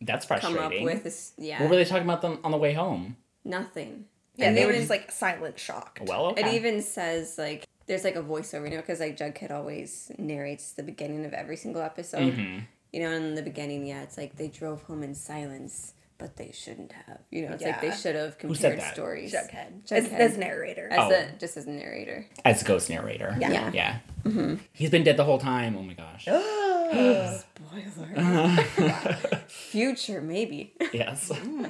That's 0.00 0.26
come 0.26 0.40
frustrating. 0.40 0.86
up 0.88 0.94
with 0.94 1.04
this. 1.04 1.32
Yeah, 1.38 1.60
What 1.62 1.70
were 1.70 1.76
they 1.76 1.84
talking 1.84 2.04
about 2.04 2.22
them 2.22 2.38
on 2.44 2.50
the 2.50 2.58
way 2.58 2.72
home? 2.72 3.16
nothing. 3.44 4.04
Yeah, 4.36 4.46
And 4.48 4.56
they 4.56 4.64
were 4.64 4.72
just 4.72 4.88
like 4.90 5.10
silent 5.10 5.58
shocked. 5.58 6.00
Well, 6.06 6.26
okay. 6.28 6.42
It 6.48 6.54
even 6.54 6.80
says 6.82 7.36
like 7.36 7.66
there's 7.86 8.04
like 8.04 8.16
a 8.16 8.22
voiceover, 8.22 8.64
you 8.64 8.70
know, 8.76 8.76
because 8.76 9.00
like 9.00 9.16
Jughead 9.16 9.50
always 9.50 10.10
narrates 10.18 10.72
the 10.72 10.82
beginning 10.82 11.24
of 11.26 11.32
every 11.34 11.56
single 11.56 11.82
episode. 11.82 12.32
Mm-hmm. 12.34 12.58
You 12.92 13.00
know, 13.00 13.10
in 13.12 13.34
the 13.34 13.42
beginning, 13.42 13.86
yeah, 13.86 14.02
it's 14.02 14.16
like 14.16 14.36
they 14.36 14.48
drove 14.48 14.82
home 14.84 15.02
in 15.02 15.14
silence, 15.14 15.94
but 16.18 16.36
they 16.36 16.52
shouldn't 16.52 16.92
have. 16.92 17.18
You 17.30 17.48
know, 17.48 17.54
it's 17.54 17.64
like 17.64 17.80
they 17.80 17.90
should 17.90 18.14
have 18.14 18.32
said 18.32 18.38
compared 18.38 18.78
that? 18.80 18.94
stories. 18.94 19.32
Jughead. 19.32 19.82
Jughead. 19.86 19.92
As, 19.92 20.06
as 20.12 20.38
narrator. 20.38 20.88
As 20.90 20.98
Oh. 21.00 21.08
the 21.08 21.26
just 21.38 21.56
as 21.56 21.66
narrator. 21.66 22.24
As 22.44 22.62
ghost 22.62 22.88
narrator. 22.88 23.36
Yeah. 23.40 23.50
Yeah. 23.50 23.70
Yeah. 23.74 23.98
Mm-hmm. 24.24 24.54
He's 24.72 24.90
been 24.90 25.04
dead 25.04 25.16
the 25.16 25.24
whole 25.24 25.38
time. 25.38 25.76
Oh 25.76 25.82
my 25.82 25.94
gosh. 25.94 26.26
Spoiler. 26.90 28.56
Future, 29.48 30.20
maybe. 30.20 30.74
yes. 30.92 31.30
Hmm. 31.34 31.64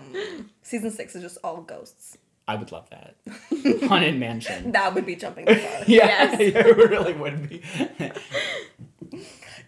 Season 0.63 0.91
six 0.91 1.15
is 1.15 1.23
just 1.23 1.39
all 1.45 1.61
ghosts. 1.63 2.17
I 2.49 2.57
would 2.57 2.73
love 2.73 2.89
that. 2.91 3.15
Haunted 3.87 4.19
mansion. 4.19 4.73
That 4.73 4.95
would 4.95 5.07
be 5.07 5.15
jumping 5.17 5.45
the 5.45 5.55
shark. 5.61 5.85
Yeah, 5.89 6.37
it 6.41 6.55
really 6.91 7.13
would 7.13 7.49
be. 7.49 7.63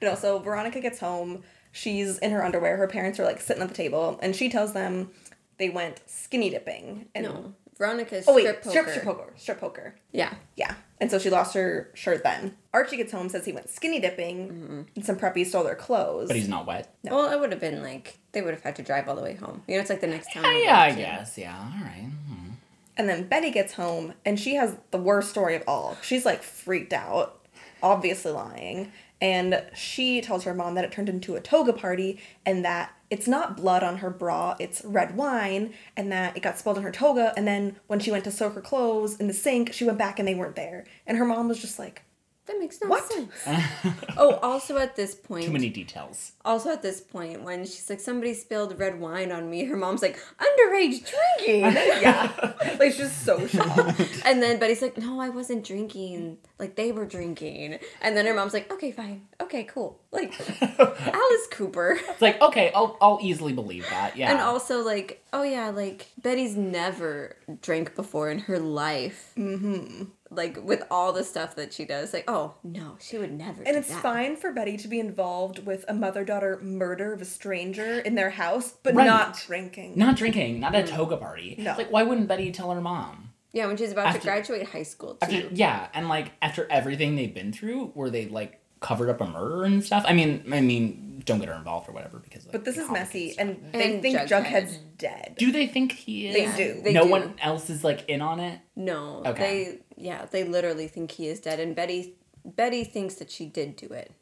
No, 0.00 0.14
so 0.16 0.38
Veronica 0.40 0.80
gets 0.80 0.98
home. 0.98 1.42
She's 1.70 2.18
in 2.18 2.32
her 2.32 2.44
underwear. 2.44 2.76
Her 2.76 2.88
parents 2.88 3.20
are 3.20 3.24
like 3.24 3.40
sitting 3.40 3.62
at 3.62 3.68
the 3.68 3.74
table, 3.74 4.18
and 4.22 4.34
she 4.34 4.48
tells 4.48 4.72
them 4.72 5.10
they 5.58 5.68
went 5.70 6.00
skinny 6.06 6.50
dipping. 6.50 7.06
And 7.14 7.24
No, 7.24 7.54
Veronica's 7.78 8.24
oh 8.26 8.34
wait, 8.34 8.42
strip 8.46 8.62
poker. 8.62 8.70
strip 8.70 8.88
strip 8.88 9.04
poker, 9.04 9.32
strip 9.36 9.60
poker. 9.60 9.94
Yeah. 10.10 10.34
Yeah, 10.56 10.74
and 11.02 11.10
so 11.10 11.18
she 11.18 11.28
lost 11.28 11.52
her 11.54 11.90
shirt. 11.92 12.22
Then 12.22 12.56
Archie 12.72 12.96
gets 12.96 13.12
home, 13.12 13.28
says 13.28 13.44
he 13.44 13.52
went 13.52 13.68
skinny 13.68 14.00
dipping, 14.00 14.48
Mm-hmm. 14.48 14.80
and 14.96 15.04
some 15.04 15.16
preppies 15.16 15.48
stole 15.48 15.64
their 15.64 15.74
clothes. 15.74 16.28
But 16.28 16.36
he's 16.36 16.48
not 16.48 16.64
wet. 16.66 16.94
No. 17.04 17.16
Well, 17.16 17.30
it 17.32 17.38
would 17.38 17.50
have 17.52 17.60
been 17.60 17.82
like 17.82 18.18
they 18.32 18.40
would 18.40 18.54
have 18.54 18.62
had 18.62 18.76
to 18.76 18.82
drive 18.82 19.08
all 19.08 19.16
the 19.16 19.22
way 19.22 19.34
home. 19.34 19.62
You 19.68 19.74
know, 19.74 19.80
it's 19.82 19.90
like 19.90 20.00
the 20.00 20.06
next 20.06 20.32
town. 20.32 20.44
Yeah, 20.44 20.58
yeah, 20.58 20.80
I 20.80 20.92
guess. 20.94 21.36
Yeah, 21.36 21.54
all 21.58 21.84
right. 21.84 22.08
Hmm. 22.28 22.50
And 22.96 23.08
then 23.08 23.26
Betty 23.26 23.50
gets 23.50 23.72
home, 23.74 24.14
and 24.24 24.38
she 24.38 24.54
has 24.54 24.76
the 24.90 24.98
worst 24.98 25.30
story 25.30 25.54
of 25.56 25.62
all. 25.66 25.96
She's 26.02 26.24
like 26.24 26.42
freaked 26.42 26.92
out, 26.92 27.40
obviously 27.82 28.32
lying. 28.32 28.92
And 29.20 29.62
she 29.74 30.20
tells 30.20 30.44
her 30.44 30.54
mom 30.54 30.74
that 30.74 30.84
it 30.84 30.90
turned 30.90 31.08
into 31.08 31.36
a 31.36 31.40
toga 31.40 31.72
party 31.72 32.18
and 32.44 32.64
that 32.64 32.92
it's 33.08 33.28
not 33.28 33.56
blood 33.56 33.82
on 33.84 33.98
her 33.98 34.10
bra, 34.10 34.56
it's 34.58 34.84
red 34.84 35.16
wine, 35.16 35.74
and 35.96 36.10
that 36.10 36.36
it 36.36 36.42
got 36.42 36.58
spilled 36.58 36.78
on 36.78 36.82
her 36.82 36.90
toga. 36.90 37.32
And 37.36 37.46
then 37.46 37.76
when 37.86 38.00
she 38.00 38.10
went 38.10 38.24
to 38.24 38.32
soak 38.32 38.54
her 38.54 38.60
clothes 38.60 39.20
in 39.20 39.28
the 39.28 39.34
sink, 39.34 39.72
she 39.72 39.84
went 39.84 39.98
back 39.98 40.18
and 40.18 40.26
they 40.26 40.34
weren't 40.34 40.56
there. 40.56 40.86
And 41.06 41.18
her 41.18 41.24
mom 41.24 41.46
was 41.48 41.60
just 41.60 41.78
like, 41.78 42.02
That 42.46 42.58
makes 42.58 42.80
no 42.82 42.88
What? 42.88 43.04
sense. 43.10 43.30
oh, 44.16 44.34
also 44.42 44.76
at 44.76 44.96
this 44.96 45.14
point, 45.14 45.44
Too 45.44 45.52
many 45.52 45.68
details. 45.68 46.32
also 46.44 46.70
at 46.72 46.82
this 46.82 47.00
point, 47.00 47.42
when 47.44 47.64
she's 47.64 47.88
like, 47.88 48.00
somebody 48.00 48.34
spilled 48.34 48.76
red 48.80 48.98
wine 48.98 49.30
on 49.30 49.48
me, 49.48 49.64
her 49.66 49.76
mom's 49.76 50.02
like, 50.02 50.18
underage 50.40 51.08
drinking. 51.08 51.60
yeah. 52.02 52.52
Like, 52.80 52.94
she's 52.94 53.12
so 53.12 53.46
shocked. 53.46 54.00
and 54.24 54.42
then 54.42 54.58
Betty's 54.58 54.82
like, 54.82 54.98
no, 54.98 55.20
I 55.20 55.28
wasn't 55.28 55.64
drinking. 55.64 56.38
Like, 56.58 56.74
they 56.74 56.90
were 56.90 57.06
drinking. 57.06 57.78
And 58.00 58.16
then 58.16 58.26
her 58.26 58.34
mom's 58.34 58.54
like, 58.54 58.72
okay, 58.72 58.90
fine. 58.90 59.22
Okay, 59.40 59.62
cool. 59.62 60.00
Like, 60.10 60.34
Alice 60.60 61.46
Cooper. 61.52 61.96
It's 62.08 62.20
like, 62.22 62.40
okay, 62.42 62.72
I'll 62.74 62.96
I'll 63.00 63.18
easily 63.22 63.52
believe 63.52 63.86
that. 63.88 64.16
Yeah. 64.16 64.32
And 64.32 64.40
also, 64.40 64.82
like, 64.82 65.24
oh 65.32 65.42
yeah, 65.44 65.70
like, 65.70 66.08
Betty's 66.20 66.56
never 66.56 67.36
drank 67.60 67.94
before 67.94 68.30
in 68.30 68.40
her 68.40 68.58
life. 68.58 69.32
Mm-hmm. 69.38 70.04
Like, 70.34 70.58
with 70.62 70.82
all 70.90 71.12
the 71.12 71.24
stuff 71.24 71.56
that 71.56 71.72
she 71.72 71.84
does. 71.84 72.12
Like, 72.12 72.24
oh, 72.28 72.54
no, 72.64 72.96
she 73.00 73.18
would 73.18 73.32
never 73.32 73.62
And 73.62 73.74
do 73.74 73.78
it's 73.80 73.88
that. 73.88 74.02
fine 74.02 74.36
for 74.36 74.52
Betty 74.52 74.76
to 74.78 74.88
be 74.88 74.98
involved 75.00 75.64
with 75.66 75.84
a 75.88 75.94
mother 75.94 76.24
daughter 76.24 76.58
murder 76.62 77.12
of 77.12 77.20
a 77.20 77.24
stranger 77.24 77.98
in 78.00 78.14
their 78.14 78.30
house, 78.30 78.74
but 78.82 78.94
Right. 78.94 79.06
not 79.06 79.36
drinking. 79.46 79.94
not 79.96 80.16
drinking, 80.16 80.60
not 80.60 80.74
a 80.74 80.82
mm. 80.82 80.88
toga 80.88 81.16
party. 81.16 81.56
No. 81.58 81.74
Like, 81.76 81.90
why 81.92 82.02
wouldn't 82.02 82.28
Betty 82.28 82.50
tell 82.52 82.70
her 82.70 82.80
mom? 82.80 83.30
Yeah, 83.52 83.66
when 83.66 83.76
she's 83.76 83.92
about 83.92 84.06
After- 84.06 84.20
to 84.20 84.24
graduate 84.26 84.66
high 84.68 84.82
school, 84.82 85.14
too. 85.14 85.18
After, 85.36 85.48
yeah, 85.52 85.88
and 85.92 86.08
like 86.08 86.32
after 86.40 86.66
everything 86.70 87.16
they've 87.16 87.34
been 87.34 87.52
through, 87.52 87.88
where 87.88 88.08
they 88.08 88.26
like 88.26 88.60
covered 88.80 89.10
up 89.10 89.20
a 89.20 89.26
murder 89.26 89.64
and 89.64 89.84
stuff. 89.84 90.04
I 90.08 90.12
mean, 90.14 90.42
I 90.52 90.60
mean, 90.60 91.22
don't 91.24 91.38
get 91.38 91.48
her 91.48 91.54
involved 91.54 91.88
or 91.88 91.92
whatever 91.92 92.18
because. 92.18 92.44
Like, 92.46 92.52
But 92.52 92.64
this 92.64 92.76
is 92.78 92.90
messy, 92.90 93.30
stuff. 93.30 93.46
and 93.46 93.72
they 93.72 93.92
And 93.92 94.02
think 94.02 94.18
Jughead. 94.18 94.44
Jughead's 94.44 94.76
dead. 94.98 95.34
do 95.38 95.52
they 95.52 95.66
think 95.68 95.92
he 95.92 96.26
is? 96.28 96.34
They 96.56 96.64
do. 96.74 96.80
They 96.82 96.92
no 96.92 97.04
do. 97.04 97.10
one 97.10 97.34
else 97.40 97.70
is 97.70 97.84
like 97.84 98.08
in 98.08 98.20
on 98.22 98.40
it. 98.40 98.58
No, 98.74 99.22
Okay. 99.26 99.78
They 99.96 100.02
yeah, 100.04 100.26
they 100.30 100.44
literally 100.44 100.88
think 100.88 101.12
he 101.12 101.28
is 101.28 101.40
dead, 101.40 101.60
and 101.60 101.74
Betty 101.76 102.14
Betty 102.44 102.84
thinks 102.84 103.14
that 103.16 103.30
she 103.30 103.46
did 103.46 103.76
do 103.76 103.86
it, 103.88 104.12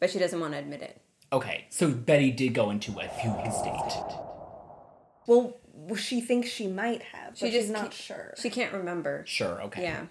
but 0.00 0.10
she 0.10 0.18
doesn't 0.18 0.38
want 0.40 0.52
to 0.52 0.58
admit 0.58 0.82
it. 0.82 1.00
Okay, 1.32 1.64
so 1.70 1.90
Betty 1.90 2.30
did 2.30 2.54
go 2.54 2.70
into 2.70 2.92
a 3.00 3.08
fugue 3.08 3.52
state. 3.52 4.14
Well, 5.26 5.56
she 5.96 6.20
thinks 6.20 6.48
she 6.48 6.66
might 6.66 7.02
have, 7.02 7.30
but 7.30 7.38
She 7.38 7.46
she's 7.50 7.54
just 7.62 7.72
not 7.72 7.82
can't- 7.82 7.92
sure. 7.94 8.34
She 8.36 8.50
can't 8.50 8.72
remember. 8.72 9.24
Sure. 9.26 9.62
Okay. 9.62 9.82
Yeah, 9.82 10.06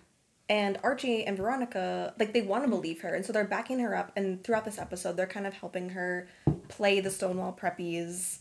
and 0.49 0.77
Archie 0.83 1.23
and 1.25 1.37
Veronica, 1.37 2.13
like 2.19 2.33
they 2.33 2.41
want 2.41 2.63
to 2.63 2.69
believe 2.69 3.01
her, 3.01 3.13
and 3.13 3.25
so 3.25 3.31
they're 3.31 3.45
backing 3.45 3.79
her 3.79 3.95
up. 3.95 4.11
And 4.15 4.43
throughout 4.43 4.65
this 4.65 4.77
episode, 4.79 5.15
they're 5.15 5.27
kind 5.27 5.47
of 5.47 5.53
helping 5.53 5.89
her 5.89 6.27
play 6.67 6.99
the 6.99 7.09
Stonewall 7.11 7.57
Preppies 7.59 8.39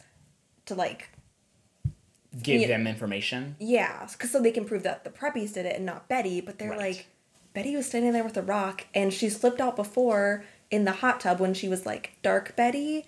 to 0.66 0.74
like, 0.74 1.10
Give 2.40 2.60
Yeah. 2.62 2.68
them 2.68 2.86
information. 2.86 3.56
yeah, 3.58 4.06
because 4.10 4.30
so 4.30 4.40
they 4.40 4.52
can 4.52 4.64
prove 4.64 4.82
that 4.84 5.04
the 5.04 5.10
Preppies 5.10 5.52
did 5.54 5.66
it 5.66 5.76
and 5.76 5.84
not 5.84 6.08
Betty. 6.08 6.40
But 6.40 6.58
they're 6.58 6.70
Right. 6.70 6.78
like, 6.96 7.06
Betty 7.52 7.76
was 7.76 7.86
standing 7.86 8.12
there 8.12 8.24
with 8.24 8.36
a 8.36 8.42
rock, 8.42 8.86
and 8.94 9.12
she 9.12 9.28
slipped 9.28 9.60
out 9.60 9.76
before 9.76 10.44
in 10.70 10.84
the 10.84 10.92
hot 10.92 11.20
tub 11.20 11.38
when 11.38 11.52
she 11.52 11.68
was 11.68 11.84
like 11.84 12.12
dark 12.22 12.56
Betty. 12.56 13.04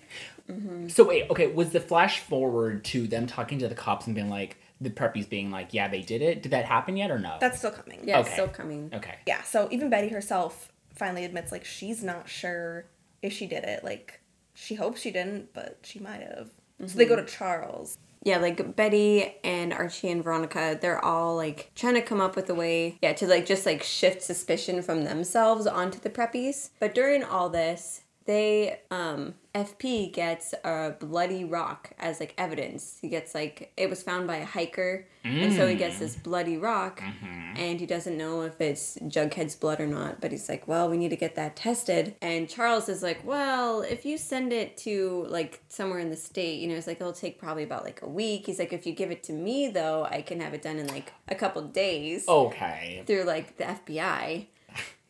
Mm-hmm. 0.49 0.89
So 0.89 1.03
wait, 1.03 1.27
okay, 1.31 1.47
was 1.47 1.71
the 1.71 1.79
flash 1.79 2.19
forward 2.19 2.83
to 2.85 3.07
them 3.07 3.25
talking 3.25 3.57
to 3.59 3.67
the 3.67 3.73
cops 3.73 4.05
and 4.05 4.13
being 4.13 4.29
like 4.29 4.57
the 4.79 4.91
preppies 4.91 5.27
being 5.27 5.49
like, 5.49 5.73
yeah, 5.73 5.87
they 5.87 6.01
did 6.01 6.21
it? 6.21 6.43
Did 6.43 6.51
that 6.51 6.65
happen 6.65 6.95
yet 6.97 7.09
or 7.09 7.17
no? 7.17 7.37
That's 7.41 7.57
still 7.57 7.71
coming. 7.71 8.01
yeah, 8.03 8.19
it's 8.19 8.27
Okay. 8.27 8.35
still 8.35 8.47
coming. 8.49 8.91
okay. 8.93 9.15
Yeah, 9.25 9.41
so 9.41 9.67
even 9.71 9.89
Betty 9.89 10.09
herself 10.09 10.71
finally 10.93 11.25
admits 11.25 11.51
like 11.51 11.65
she's 11.65 12.03
not 12.03 12.29
sure 12.29 12.85
if 13.23 13.33
she 13.33 13.47
did 13.47 13.63
it. 13.63 13.83
Like 13.83 14.19
she 14.53 14.75
hopes 14.75 15.01
she 15.01 15.09
didn't, 15.09 15.51
but 15.53 15.79
she 15.81 15.97
might 15.97 16.21
have. 16.21 16.51
So 16.85 16.97
they 16.97 17.05
go 17.05 17.15
mm-hmm. 17.15 17.25
to 17.25 17.31
Charles. 17.31 17.97
Yeah, 18.25 18.39
like 18.39 18.75
Betty 18.75 19.35
and 19.43 19.71
Archie 19.71 20.09
and 20.09 20.23
Veronica, 20.23 20.77
they're 20.81 21.03
all 21.03 21.35
like 21.35 21.71
trying 21.75 21.93
to 21.93 22.01
come 22.01 22.19
up 22.19 22.35
with 22.35 22.49
a 22.49 22.55
way, 22.55 22.97
yeah, 23.01 23.13
to 23.13 23.27
like 23.27 23.45
just 23.45 23.67
like 23.67 23.83
shift 23.83 24.23
suspicion 24.23 24.81
from 24.81 25.03
themselves 25.03 25.67
onto 25.67 25.99
the 25.99 26.09
preppies. 26.09 26.71
But 26.79 26.95
during 26.95 27.23
all 27.23 27.49
this, 27.49 28.01
they 28.25 28.81
um 28.89 29.35
FP 29.55 30.11
gets 30.11 30.53
a 30.65 30.95
bloody 30.99 31.45
rock 31.45 31.91
as 31.97 32.19
like 32.19 32.33
evidence. 32.37 32.97
He 33.01 33.07
gets 33.07 33.33
like 33.33 33.71
it 33.77 33.89
was 33.89 34.03
found 34.03 34.27
by 34.27 34.37
a 34.37 34.45
hiker, 34.45 35.07
and 35.23 35.53
so 35.53 35.65
he 35.65 35.75
mm. 35.75 35.79
gets 35.79 35.97
this 35.97 36.17
bloody 36.17 36.57
rock, 36.57 36.99
mm-hmm. 36.99 37.55
and 37.55 37.79
he 37.79 37.85
doesn't 37.85 38.17
know 38.17 38.41
if 38.41 38.59
it's 38.59 38.97
Jughead's 38.97 39.55
blood 39.55 39.79
or 39.79 39.87
not. 39.87 40.19
But 40.19 40.31
he's 40.31 40.49
like, 40.49 40.67
well, 40.67 40.89
we 40.89 40.97
need 40.97 41.09
to 41.09 41.15
get 41.15 41.35
that 41.35 41.55
tested. 41.55 42.15
And 42.21 42.49
Charles 42.49 42.89
is 42.89 43.01
like, 43.01 43.25
well, 43.25 43.81
if 43.81 44.05
you 44.05 44.17
send 44.17 44.51
it 44.51 44.75
to 44.79 45.25
like 45.29 45.63
somewhere 45.69 45.99
in 45.99 46.09
the 46.09 46.17
state, 46.17 46.59
you 46.59 46.67
know, 46.67 46.75
it's 46.75 46.85
like 46.85 46.99
it'll 46.99 47.13
take 47.13 47.39
probably 47.39 47.63
about 47.63 47.85
like 47.85 48.01
a 48.01 48.09
week. 48.09 48.47
He's 48.47 48.59
like, 48.59 48.73
if 48.73 48.85
you 48.85 48.91
give 48.91 49.09
it 49.09 49.23
to 49.23 49.33
me 49.33 49.69
though, 49.69 50.05
I 50.11 50.21
can 50.21 50.41
have 50.41 50.53
it 50.53 50.63
done 50.63 50.79
in 50.79 50.87
like 50.87 51.13
a 51.29 51.35
couple 51.35 51.61
days 51.61 52.27
Okay. 52.27 53.03
through 53.07 53.23
like 53.23 53.55
the 53.55 53.63
FBI, 53.63 54.47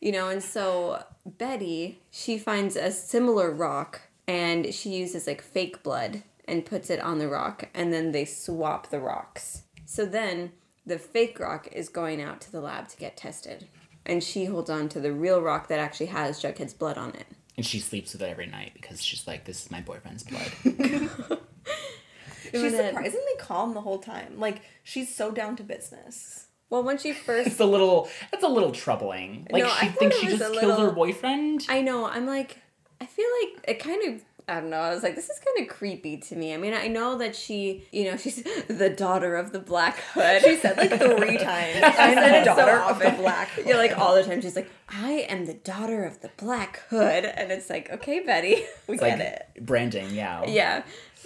you 0.00 0.12
know, 0.12 0.28
and 0.28 0.40
so 0.40 1.02
Betty, 1.26 1.98
she 2.12 2.38
finds 2.38 2.76
a 2.76 2.92
similar 2.92 3.50
rock 3.50 4.02
and 4.28 4.72
she 4.74 4.90
uses 4.90 5.26
like 5.26 5.42
fake 5.42 5.82
blood 5.82 6.22
and 6.46 6.64
puts 6.66 6.90
it 6.90 7.00
on 7.00 7.18
the 7.18 7.28
rock 7.28 7.68
and 7.74 7.92
then 7.92 8.12
they 8.12 8.24
swap 8.24 8.90
the 8.90 9.00
rocks. 9.00 9.62
So 9.84 10.04
then 10.06 10.52
the 10.84 10.98
fake 10.98 11.38
rock 11.40 11.68
is 11.72 11.88
going 11.88 12.20
out 12.22 12.40
to 12.42 12.52
the 12.52 12.60
lab 12.60 12.88
to 12.88 12.96
get 12.96 13.16
tested. 13.16 13.68
And 14.04 14.22
she 14.22 14.44
holds 14.44 14.70
on 14.70 14.88
to 14.90 15.00
the 15.00 15.12
real 15.12 15.42
rock 15.42 15.66
that 15.68 15.80
actually 15.80 16.06
has 16.06 16.40
Jughead's 16.40 16.74
blood 16.74 16.96
on 16.96 17.10
it. 17.10 17.26
And 17.56 17.66
she 17.66 17.80
sleeps 17.80 18.12
with 18.12 18.22
it 18.22 18.28
every 18.28 18.46
night 18.46 18.72
because 18.74 19.02
she's 19.02 19.26
like, 19.26 19.44
this 19.44 19.64
is 19.64 19.70
my 19.70 19.80
boyfriend's 19.80 20.22
blood. 20.22 20.52
She's 22.42 22.54
Even 22.54 22.72
then- 22.72 22.94
surprisingly 22.94 23.32
calm 23.40 23.74
the 23.74 23.80
whole 23.80 23.98
time. 23.98 24.38
Like 24.38 24.62
she's 24.84 25.12
so 25.14 25.30
down 25.32 25.56
to 25.56 25.64
business. 25.64 26.46
Well, 26.70 26.82
when 26.84 26.96
she 26.98 27.12
first 27.26 27.48
it's 27.48 27.60
a 27.60 27.64
little, 27.64 28.08
it's 28.32 28.44
a 28.44 28.48
little 28.48 28.70
troubling. 28.72 29.46
Like 29.50 29.64
No, 29.64 29.68
she 29.80 29.88
thinks 29.88 30.16
she 30.18 30.28
just 30.28 30.42
a 30.42 30.58
killed 30.60 30.78
her 30.80 30.92
boyfriend. 30.92 31.66
I 31.68 31.82
know. 31.82 32.06
I'm 32.06 32.26
like, 32.26 32.58
I 33.00 33.06
feel 33.06 33.26
like 33.42 33.64
it 33.68 33.78
kind 33.78 34.14
of. 34.14 34.22
I 34.48 34.60
don't 34.60 34.70
know. 34.70 34.76
I 34.78 34.94
was 34.94 35.02
like, 35.02 35.16
this 35.16 35.28
is 35.28 35.40
kind 35.40 35.68
of 35.68 35.76
creepy 35.76 36.18
to 36.18 36.36
me. 36.36 36.54
I 36.54 36.56
mean, 36.56 36.72
I 36.72 36.86
know 36.86 37.18
that 37.18 37.34
she, 37.34 37.84
you 37.90 38.04
know, 38.08 38.16
she's 38.22 38.44
the 38.68 38.88
daughter 38.88 39.34
of 39.34 39.50
the 39.50 39.58
Black 39.58 39.98
Hood. 40.12 40.40
She 40.42 40.54
said 40.58 40.76
like 40.76 40.90
three 40.90 41.36
times. 41.38 41.80
I'm 41.82 42.14
said 42.14 42.32
the 42.32 42.36
it 42.42 42.44
so 42.44 42.54
daughter 42.54 42.78
of 42.78 42.98
the 43.00 43.06
often. 43.08 43.20
black. 43.22 43.50
Yeah, 43.66 43.76
like 43.76 43.98
all 43.98 44.14
the 44.14 44.22
time. 44.22 44.40
She's 44.40 44.54
like, 44.54 44.70
I 44.88 45.26
am 45.28 45.46
the 45.46 45.54
daughter 45.54 46.04
of 46.04 46.20
the 46.20 46.30
Black 46.36 46.78
Hood, 46.90 47.24
and 47.24 47.50
it's 47.50 47.68
like, 47.68 47.90
okay, 47.90 48.20
Betty, 48.20 48.54
we 48.86 48.94
It's 48.94 49.02
get 49.02 49.18
like 49.18 49.20
it. 49.20 49.66
branding, 49.66 50.14
yeah. 50.14 50.44
Yeah. 50.46 50.84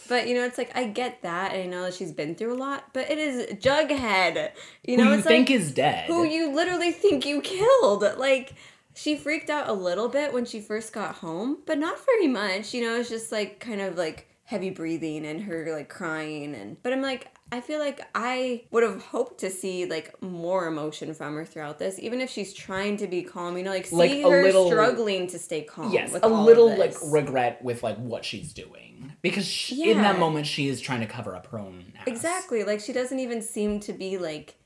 But 0.09 0.27
you 0.27 0.35
know, 0.35 0.45
it's 0.47 0.57
like 0.57 0.75
I 0.75 0.85
get 0.87 1.21
that, 1.21 1.53
and 1.53 1.63
I 1.63 1.67
know 1.67 1.83
that 1.83 1.93
she's 1.95 2.13
been 2.13 2.35
through 2.35 2.55
a 2.55 2.57
lot. 2.59 2.85
But 2.95 3.11
it 3.11 3.19
is 3.19 3.53
Jughead. 3.63 4.51
You 4.83 4.97
know, 4.97 5.05
Who 5.05 5.11
you 5.11 5.19
it's 5.19 5.27
think 5.27 5.51
like, 5.51 5.59
is 5.61 5.73
dead? 5.73 6.07
who 6.07 6.25
you 6.25 6.51
literally 6.55 6.91
think 6.91 7.27
you 7.27 7.43
killed. 7.43 8.03
Like 8.17 8.55
she 9.01 9.17
freaked 9.17 9.49
out 9.51 9.69
a 9.69 9.73
little 9.73 10.09
bit 10.09 10.33
when 10.33 10.45
she 10.45 10.61
first 10.61 10.93
got 10.93 11.17
home, 11.17 11.59
but 11.67 11.79
not 11.79 12.05
very 12.05 12.27
much. 12.27 12.75
You 12.75 12.83
know, 12.85 12.97
it's 13.01 13.09
just 13.09 13.33
like 13.33 13.59
kind 13.61 13.81
of 13.81 13.97
like 13.97 14.27
heavy 14.45 14.71
breathing 14.71 15.25
and 15.25 15.43
her 15.43 15.73
like 15.73 15.89
crying 15.89 16.55
and 16.57 16.77
but 16.83 16.93
I'm 16.93 17.01
like 17.03 17.29
I 17.53 17.61
feel 17.61 17.79
like 17.81 18.01
I 18.15 18.65
would 18.73 18.83
have 18.85 19.03
hoped 19.03 19.41
to 19.41 19.51
see 19.51 19.85
like 19.87 20.21
more 20.23 20.67
emotion 20.69 21.15
from 21.15 21.35
her 21.35 21.45
throughout 21.45 21.79
this, 21.81 21.99
even 21.99 22.21
if 22.21 22.31
she's 22.31 22.53
trying 22.53 22.97
to 22.99 23.07
be 23.09 23.23
calm. 23.23 23.57
You 23.57 23.65
know, 23.65 23.71
like 23.71 23.87
see 23.87 23.97
Like 23.97 24.11
a 24.13 24.23
her 24.31 24.43
little- 24.45 24.67
struggling 24.69 25.27
to 25.29 25.39
stay 25.39 25.63
calm. 25.63 25.93
yes, 25.93 26.13
with 26.13 26.23
a 26.25 26.29
little 26.29 26.77
like 26.77 26.95
regret 27.07 27.63
with 27.65 27.83
like 27.83 27.97
what 27.99 28.25
she's 28.25 28.53
doing 28.53 29.13
because 29.23 29.47
she, 29.47 29.91
in 29.91 29.99
that 30.03 30.19
moment 30.19 30.47
she 30.47 30.69
is 30.69 30.81
trying 30.81 31.01
to 31.01 31.07
cover 31.07 31.35
up 31.35 31.47
her 31.49 31.59
own. 31.59 31.93
Ass. 31.99 32.07
Exactly. 32.07 32.63
Like 32.65 32.81
she 32.81 32.93
doesn't 32.93 33.19
even 33.19 33.41
seem 33.43 33.81
to 33.81 33.93
be 33.93 34.17
like 34.19 34.57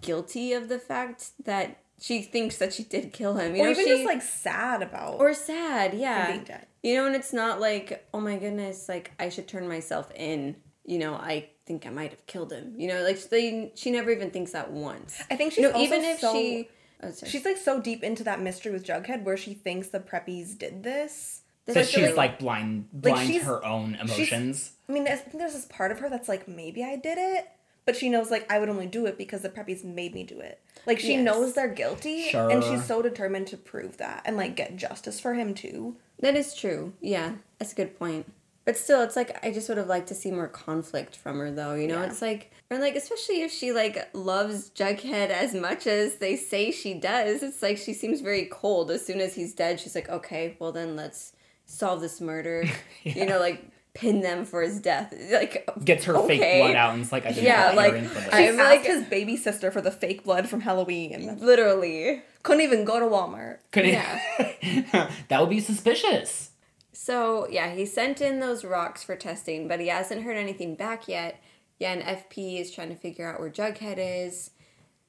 guilty 0.00 0.52
of 0.52 0.68
the 0.68 0.78
fact 0.78 1.30
that 1.44 1.78
she 2.00 2.22
thinks 2.22 2.58
that 2.58 2.72
she 2.72 2.82
did 2.84 3.12
kill 3.12 3.36
him. 3.36 3.54
You 3.54 3.62
Or 3.62 3.64
know, 3.66 3.70
even 3.72 3.84
she, 3.84 3.90
just 3.90 4.04
like 4.04 4.22
sad 4.22 4.82
about 4.82 5.18
or 5.20 5.32
sad, 5.34 5.94
yeah. 5.94 6.30
being 6.32 6.44
dead. 6.44 6.66
You 6.82 6.96
know, 6.96 7.06
and 7.06 7.14
it's 7.16 7.32
not 7.32 7.60
like, 7.60 8.06
oh 8.12 8.20
my 8.20 8.36
goodness, 8.36 8.88
like 8.88 9.12
I 9.18 9.28
should 9.28 9.48
turn 9.48 9.66
myself 9.68 10.10
in. 10.14 10.56
You 10.84 10.98
know, 10.98 11.14
I 11.14 11.48
think 11.64 11.86
I 11.86 11.90
might 11.90 12.10
have 12.10 12.26
killed 12.26 12.52
him. 12.52 12.74
You 12.76 12.88
know, 12.88 13.02
like 13.02 13.22
they, 13.30 13.72
she 13.74 13.90
never 13.90 14.10
even 14.10 14.30
thinks 14.30 14.52
that 14.52 14.70
once. 14.70 15.22
I 15.30 15.36
think 15.36 15.52
she's 15.54 15.62
no, 15.62 15.70
also 15.70 15.82
even 15.82 16.04
if 16.04 16.20
so- 16.20 16.32
she, 16.34 16.68
oh. 17.02 17.10
She's 17.26 17.44
like 17.44 17.56
so 17.56 17.80
deep 17.80 18.02
into 18.02 18.22
that 18.24 18.40
mystery 18.40 18.70
with 18.72 18.84
Jughead 18.84 19.22
where 19.22 19.36
she 19.38 19.54
thinks 19.54 19.88
the 19.88 20.00
preppies 20.00 20.58
did 20.58 20.82
this. 20.82 21.40
That 21.66 21.72
That 21.74 21.80
I 21.80 21.84
feel 21.84 22.00
she's 22.00 22.08
like- 22.08 22.32
like 22.32 22.38
blind, 22.38 22.88
blind 22.92 23.28
she's- 23.30 23.44
her 23.44 23.64
own 23.64 23.94
emotions. 23.94 24.72
I 24.86 24.92
mean, 24.92 25.08
I 25.08 25.16
think 25.16 25.38
there's 25.38 25.54
this 25.54 25.64
part 25.64 25.90
of 25.90 26.00
her 26.00 26.10
that's 26.10 26.28
like, 26.28 26.46
maybe 26.46 26.84
I 26.84 26.96
did 26.96 27.16
it, 27.16 27.48
but 27.86 27.96
she 27.96 28.08
knows 28.08 28.30
like 28.30 28.50
I 28.50 28.58
would 28.58 28.68
only 28.68 28.86
do 28.86 29.06
it 29.06 29.16
because 29.18 29.42
the 29.42 29.48
preppies 29.48 29.84
made 29.84 30.14
me 30.14 30.24
do 30.24 30.40
it. 30.40 30.60
Like 30.86 30.98
she 31.00 31.12
Yes. 31.14 31.24
knows 31.24 31.54
they're 31.54 31.68
guilty, 31.68 32.22
Sure. 32.30 32.50
and 32.50 32.62
she's 32.62 32.84
so 32.84 33.02
determined 33.02 33.46
to 33.48 33.56
prove 33.56 33.96
that 33.98 34.22
and 34.24 34.36
like 34.36 34.56
get 34.56 34.76
justice 34.76 35.20
for 35.20 35.34
him 35.34 35.54
too. 35.54 35.96
that 36.20 36.36
is 36.36 36.54
true. 36.54 36.92
Yeah, 37.00 37.32
that's 37.58 37.72
a 37.72 37.74
good 37.76 37.98
point. 37.98 38.32
But 38.64 38.78
still, 38.78 39.02
it's 39.02 39.16
like 39.16 39.44
I 39.44 39.50
just 39.50 39.68
would 39.68 39.76
have 39.76 39.88
liked 39.88 40.08
to 40.08 40.14
see 40.14 40.30
more 40.30 40.48
conflict 40.48 41.16
from 41.16 41.38
her, 41.38 41.50
though. 41.50 41.74
You 41.74 41.86
know, 41.86 42.00
Yeah. 42.00 42.06
it's 42.06 42.22
like, 42.22 42.50
and 42.70 42.80
like 42.80 42.96
especially 42.96 43.42
if 43.42 43.50
she 43.52 43.72
like 43.72 44.08
loves 44.14 44.70
Jughead 44.70 45.28
as 45.28 45.52
much 45.54 45.86
as 45.86 46.16
they 46.16 46.34
say 46.36 46.70
she 46.70 46.94
does. 46.94 47.42
It's 47.42 47.60
like 47.60 47.76
she 47.76 47.92
seems 47.92 48.22
very 48.22 48.46
cold. 48.46 48.90
As 48.90 49.04
soon 49.04 49.20
as 49.20 49.34
he's 49.34 49.52
dead, 49.54 49.80
she's 49.80 49.94
like, 49.94 50.08
okay, 50.08 50.56
well 50.58 50.72
then 50.72 50.96
let's 50.96 51.32
solve 51.66 52.00
this 52.00 52.20
murder. 52.22 52.64
You 53.02 53.26
know, 53.26 53.38
like 53.38 53.62
pin 53.94 54.20
them 54.20 54.44
for 54.44 54.60
his 54.62 54.80
death. 54.80 55.14
Like 55.30 55.66
Gets 55.84 56.04
her 56.04 56.14
fake 56.26 56.40
blood 56.40 56.74
out 56.76 56.92
and 56.94 57.02
it's 57.02 57.12
like, 57.12 57.24
I 57.26 57.28
didn't 57.30 57.44
Yeah, 57.44 57.66
let 57.66 57.70
her 57.70 57.76
like, 57.76 57.94
in 57.94 58.08
for 58.08 58.14
this. 58.14 58.24
She 58.34 58.48
I'm 58.48 58.56
like- 58.56 58.84
his 58.84 59.04
baby 59.04 59.36
sister 59.36 59.70
for 59.70 59.80
the 59.80 59.90
fake 59.92 60.24
blood 60.24 60.48
from 60.48 60.60
Halloween. 60.60 61.38
literally. 61.40 62.22
Couldn't 62.42 62.62
even 62.62 62.84
go 62.84 62.98
to 63.00 63.06
Walmart. 63.06 63.58
Couldn't 63.72 63.92
Yeah. 63.92 65.10
that 65.28 65.40
would 65.40 65.48
be 65.50 65.60
suspicious. 65.60 66.50
So 66.92 67.46
yeah, 67.48 67.72
he 67.74 67.86
sent 67.86 68.20
in 68.20 68.40
those 68.40 68.64
rocks 68.64 69.02
for 69.04 69.16
testing, 69.16 69.68
but 69.68 69.80
he 69.80 69.88
hasn't 69.88 70.22
heard 70.22 70.36
anything 70.36 70.74
back 70.74 71.08
yet. 71.08 71.40
Yeah, 71.78 71.92
and 71.92 72.02
FP 72.02 72.60
is 72.60 72.70
trying 72.70 72.90
to 72.90 72.94
figure 72.96 73.28
out 73.28 73.40
where 73.40 73.50
Jughead 73.50 73.96
is, 73.98 74.50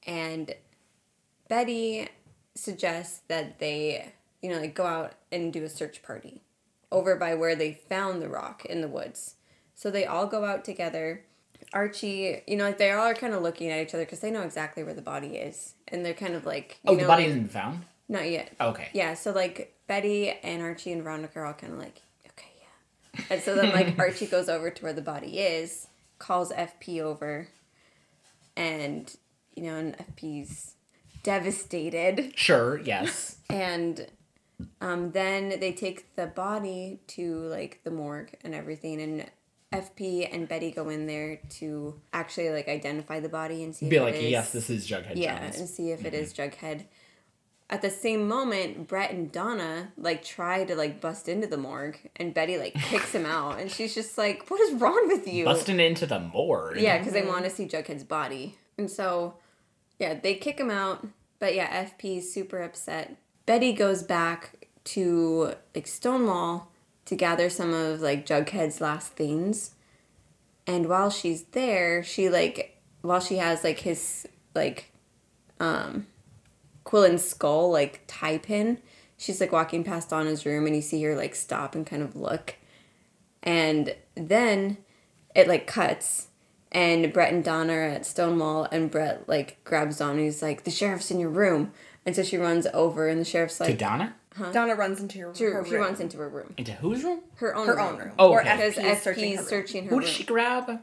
and 0.06 0.52
Betty 1.48 2.08
suggests 2.54 3.20
that 3.28 3.58
they, 3.60 4.12
you 4.42 4.50
know, 4.50 4.58
like 4.58 4.74
go 4.74 4.84
out 4.84 5.12
and 5.30 5.52
do 5.52 5.62
a 5.64 5.68
search 5.68 6.02
party 6.02 6.42
over 6.92 7.16
by 7.16 7.34
where 7.34 7.54
they 7.56 7.72
found 7.72 8.20
the 8.22 8.28
rock 8.28 8.64
in 8.64 8.80
the 8.80 8.88
woods. 8.88 9.34
So 9.74 9.90
they 9.90 10.06
all 10.06 10.26
go 10.26 10.44
out 10.44 10.64
together. 10.64 11.24
Archie, 11.72 12.42
you 12.46 12.56
know, 12.56 12.64
like 12.64 12.78
they 12.78 12.90
all 12.92 13.06
are 13.06 13.14
kind 13.14 13.34
of 13.34 13.42
looking 13.42 13.70
at 13.70 13.82
each 13.86 13.94
other 13.94 14.04
because 14.04 14.20
they 14.20 14.30
know 14.30 14.42
exactly 14.42 14.84
where 14.84 14.94
the 14.94 15.02
body 15.02 15.36
is, 15.36 15.74
and 15.88 16.04
they're 16.04 16.14
kind 16.14 16.34
of 16.34 16.46
like, 16.46 16.78
you 16.84 16.90
Oh, 16.90 16.94
know, 16.94 17.00
the 17.00 17.06
body 17.06 17.22
like- 17.24 17.30
isn't 17.30 17.50
found. 17.52 17.84
not 18.08 18.30
yet. 18.30 18.52
Okay. 18.60 18.88
Yeah, 18.92 19.14
so 19.14 19.32
like 19.32 19.74
Betty 19.86 20.30
and 20.30 20.62
Archie 20.62 20.92
and 20.92 21.02
Veronica 21.02 21.40
are 21.40 21.46
all 21.46 21.54
kind 21.54 21.72
of 21.72 21.78
like, 21.78 22.00
okay, 22.28 22.52
yeah. 22.60 23.24
And 23.30 23.42
so 23.42 23.54
then 23.56 23.72
like 23.72 23.98
Archie 23.98 24.26
goes 24.26 24.48
over 24.48 24.70
to 24.70 24.82
where 24.82 24.92
the 24.92 25.02
body 25.02 25.38
is, 25.40 25.88
calls 26.18 26.52
FP 26.52 27.00
over, 27.00 27.48
and 28.56 29.14
you 29.54 29.64
know, 29.64 29.76
and 29.76 29.96
FP's 29.98 30.74
devastated. 31.22 32.32
Sure. 32.36 32.80
Yes. 32.80 33.36
And 33.50 34.06
um, 34.80 35.12
then 35.12 35.60
they 35.60 35.72
take 35.72 36.14
the 36.16 36.26
body 36.26 37.00
to 37.08 37.36
like 37.40 37.80
the 37.84 37.90
morgue 37.90 38.34
and 38.42 38.54
everything, 38.54 39.00
and 39.00 39.26
FP 39.72 40.28
and 40.32 40.48
Betty 40.48 40.70
go 40.70 40.88
in 40.88 41.06
there 41.06 41.40
to 41.50 42.00
actually 42.12 42.50
like 42.50 42.68
identify 42.68 43.20
the 43.20 43.28
body 43.28 43.62
and 43.64 43.74
see 43.74 43.88
Be 43.88 43.96
if 43.96 44.02
like, 44.02 44.14
it 44.14 44.24
is- 44.24 44.30
yes, 44.30 44.52
this 44.52 44.70
is 44.70 44.88
Jughead 44.88 45.16
yeah, 45.16 45.40
Jones. 45.40 45.58
and 45.58 45.68
see 45.68 45.90
if 45.90 46.04
it 46.04 46.14
is 46.14 46.32
Jughead. 46.32 46.84
At 47.68 47.82
the 47.82 47.90
same 47.90 48.28
moment, 48.28 48.86
Brett 48.86 49.10
and 49.10 49.32
Donna 49.32 49.88
like 49.98 50.24
try 50.24 50.62
to 50.64 50.76
like 50.76 51.00
bust 51.00 51.28
into 51.28 51.48
the 51.48 51.56
morgue, 51.56 51.98
and 52.14 52.32
Betty 52.32 52.58
like 52.58 52.74
kicks 52.80 53.12
him 53.12 53.26
out, 53.26 53.58
and 53.60 53.70
she's 53.70 53.92
just 53.94 54.16
like, 54.16 54.48
"What 54.48 54.60
is 54.60 54.80
wrong 54.80 55.08
with 55.08 55.26
you?" 55.26 55.44
Busting 55.44 55.80
into 55.80 56.06
the 56.06 56.20
morgue. 56.20 56.78
Yeah, 56.78 56.98
because 56.98 57.12
they 57.12 57.26
want 57.26 57.44
to 57.44 57.50
see 57.50 57.66
Jughead's 57.66 58.04
body, 58.04 58.56
and 58.78 58.88
so 58.88 59.34
yeah, 59.98 60.14
they 60.14 60.34
kick 60.36 60.58
him 60.60 60.70
out. 60.70 61.06
But 61.40 61.54
yeah, 61.56 61.84
FP 61.84 62.18
is 62.18 62.32
super 62.32 62.62
upset. 62.62 63.16
Betty 63.46 63.72
goes 63.72 64.02
back 64.02 64.66
to 64.84 65.54
like 65.74 65.86
Stonewall 65.86 66.70
to 67.06 67.14
gather 67.14 67.48
some 67.48 67.72
of 67.72 68.00
like 68.00 68.26
Jughead's 68.26 68.80
last 68.80 69.12
things, 69.12 69.74
and 70.66 70.88
while 70.88 71.10
she's 71.10 71.44
there, 71.44 72.02
she 72.02 72.28
like 72.28 72.80
while 73.02 73.20
she 73.20 73.36
has 73.36 73.62
like 73.62 73.78
his 73.80 74.26
like 74.54 74.92
um 75.60 76.06
Quill 76.84 77.04
and 77.04 77.20
Skull 77.20 77.70
like 77.70 78.02
tie 78.06 78.38
pin, 78.38 78.78
she's 79.16 79.40
like 79.40 79.52
walking 79.52 79.84
past 79.84 80.10
Donna's 80.10 80.44
room, 80.44 80.66
and 80.66 80.74
you 80.74 80.82
see 80.82 81.02
her 81.04 81.16
like 81.16 81.34
stop 81.34 81.74
and 81.74 81.86
kind 81.86 82.02
of 82.02 82.16
look, 82.16 82.56
and 83.42 83.94
then 84.16 84.78
it 85.36 85.46
like 85.46 85.66
cuts 85.66 86.28
and 86.72 87.12
Brett 87.12 87.32
and 87.32 87.44
Donna 87.44 87.72
are 87.72 87.82
at 87.82 88.06
Stonewall 88.06 88.66
and 88.72 88.90
Brett 88.90 89.28
like 89.28 89.62
grabs 89.64 89.98
Donna 89.98 90.12
and 90.12 90.20
he's 90.20 90.42
like, 90.42 90.64
The 90.64 90.70
sheriff's 90.70 91.10
in 91.10 91.20
your 91.20 91.30
room 91.30 91.72
and 92.06 92.16
so 92.16 92.22
she 92.22 92.38
runs 92.38 92.66
over 92.72 93.08
and 93.08 93.20
the 93.20 93.24
sheriff's 93.26 93.58
To 93.58 93.64
like 93.64 93.76
Donna? 93.78 94.14
Donna 94.52 94.74
runs 94.74 95.00
into 95.00 95.18
her, 95.20 95.34
she, 95.34 95.44
her 95.44 95.64
she 95.64 95.72
room. 95.74 95.82
runs 95.82 95.98
into 96.00 96.18
her 96.18 96.28
room. 96.28 96.54
Into 96.58 96.72
whose 96.72 97.02
room? 97.04 97.20
Her 97.36 97.54
own 97.56 97.66
her 97.66 97.76
room. 97.76 97.86
own 97.86 97.98
room. 97.98 98.12
Oh, 98.18 98.30
or 98.30 98.40
okay. 98.42 98.56
Because 98.56 98.74
FP 98.76 98.90
is 98.92 99.02
searching 99.02 99.24
her 99.36 99.36
FP's 99.36 99.38
room. 99.38 99.46
searching 99.48 99.82
her 99.84 99.88
Who 99.90 99.96
room. 99.96 100.04
does 100.04 100.10
she 100.10 100.24
grab? 100.24 100.80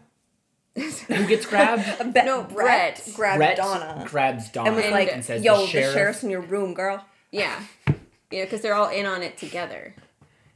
Who 0.76 1.28
gets 1.28 1.46
grabbed? 1.46 2.14
Be- 2.14 2.24
No, 2.24 2.44
Brett, 2.44 2.56
Brett. 2.56 3.12
grabbed 3.16 3.38
Brett 3.38 3.58
Donna 3.58 4.06
grabs 4.08 4.50
Donna 4.50 4.70
and 4.72 4.76
was 4.76 4.90
like, 4.92 5.12
and 5.14 5.24
says, 5.24 5.44
"Yo, 5.44 5.56
the 5.58 5.62
the 5.62 5.68
sheriff. 5.68 5.94
sheriff's 5.94 6.24
in 6.24 6.32
your 6.32 6.42
room, 6.42 6.74
girl." 6.74 7.06
Yeah. 7.32 7.62
You 8.32 8.40
know, 8.40 8.46
because 8.46 8.62
they're 8.62 8.74
all 8.74 8.90
in 8.90 9.06
on 9.06 9.22
it 9.22 9.38
together. 9.38 9.94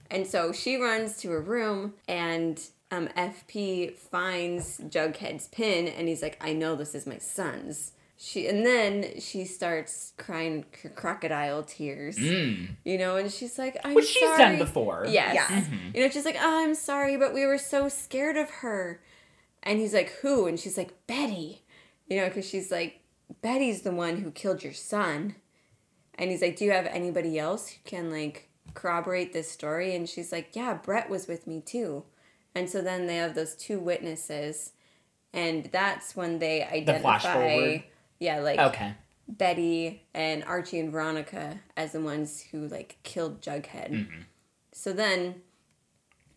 And 0.09 0.25
so 0.25 0.51
she 0.51 0.77
runs 0.77 1.17
to 1.17 1.29
her 1.31 1.41
room 1.41 1.93
and 2.07 2.59
um, 2.89 3.09
FP 3.09 3.93
finds 3.93 4.79
Jughead's 4.79 5.49
pin 5.49 5.87
and 5.87 6.07
he's 6.07 6.21
like, 6.23 6.37
I 6.41 6.53
know 6.53 6.75
this 6.75 6.95
is 6.95 7.05
my 7.05 7.17
son's. 7.19 7.91
She 8.19 8.47
and 8.47 8.65
then 8.65 9.19
she 9.19 9.45
starts 9.45 10.13
crying 10.17 10.65
c- 10.81 10.89
crocodile 10.89 11.61
tears. 11.63 12.17
Mm. 12.17 12.69
You 12.83 12.97
know, 12.97 13.15
and 13.15 13.31
she's 13.31 13.59
like, 13.59 13.77
I'm 13.83 13.93
Which 13.93 14.07
she's 14.07 14.23
sorry. 14.27 14.37
done 14.37 14.57
before. 14.57 15.05
Yes. 15.07 15.35
Yeah. 15.35 15.63
You 15.93 16.01
know, 16.03 16.09
she's 16.09 16.25
like, 16.25 16.37
oh, 16.39 16.63
I'm 16.63 16.73
sorry, 16.73 17.15
but 17.15 17.33
we 17.33 17.45
were 17.45 17.59
so 17.59 17.89
scared 17.89 18.35
of 18.35 18.49
her. 18.49 19.01
And 19.61 19.79
he's 19.79 19.93
like, 19.93 20.09
who? 20.21 20.47
And 20.47 20.59
she's 20.59 20.77
like, 20.77 21.05
Betty. 21.05 21.63
You 22.07 22.17
know, 22.21 22.27
because 22.27 22.47
she's 22.47 22.71
like, 22.71 23.01
Betty's 23.41 23.81
the 23.81 23.91
one 23.91 24.17
who 24.17 24.31
killed 24.31 24.63
your 24.63 24.73
son. 24.73 25.35
And 26.15 26.31
he's 26.31 26.41
like, 26.41 26.55
do 26.55 26.65
you 26.65 26.71
have 26.71 26.87
anybody 26.87 27.37
else 27.37 27.69
who 27.69 27.77
can, 27.85 28.09
like, 28.09 28.49
corroborate 28.73 29.33
this 29.33 29.51
story? 29.51 29.93
And 29.95 30.09
she's 30.09 30.31
like, 30.31 30.55
yeah, 30.55 30.73
Brett 30.73 31.09
was 31.09 31.27
with 31.27 31.45
me 31.45 31.61
too. 31.61 32.05
And 32.55 32.67
so 32.67 32.81
then 32.81 33.05
they 33.05 33.17
have 33.17 33.35
those 33.35 33.53
two 33.55 33.77
witnesses. 33.79 34.71
And 35.33 35.65
that's 35.71 36.15
when 36.15 36.39
they 36.39 36.61
flash 36.61 37.25
identify, 37.25 37.33
forward. 37.33 37.83
Yeah, 38.19 38.39
like 38.39 38.59
Okay. 38.59 38.93
Betty 39.29 40.03
and 40.13 40.43
Archie 40.45 40.79
and 40.79 40.91
Veronica 40.91 41.59
as 41.75 41.91
the 41.91 41.99
ones 42.01 42.41
who 42.51 42.67
like 42.67 42.97
killed 43.03 43.41
Jughead. 43.41 43.91
Mm-hmm. 43.91 44.21
So 44.71 44.93
then, 44.93 45.41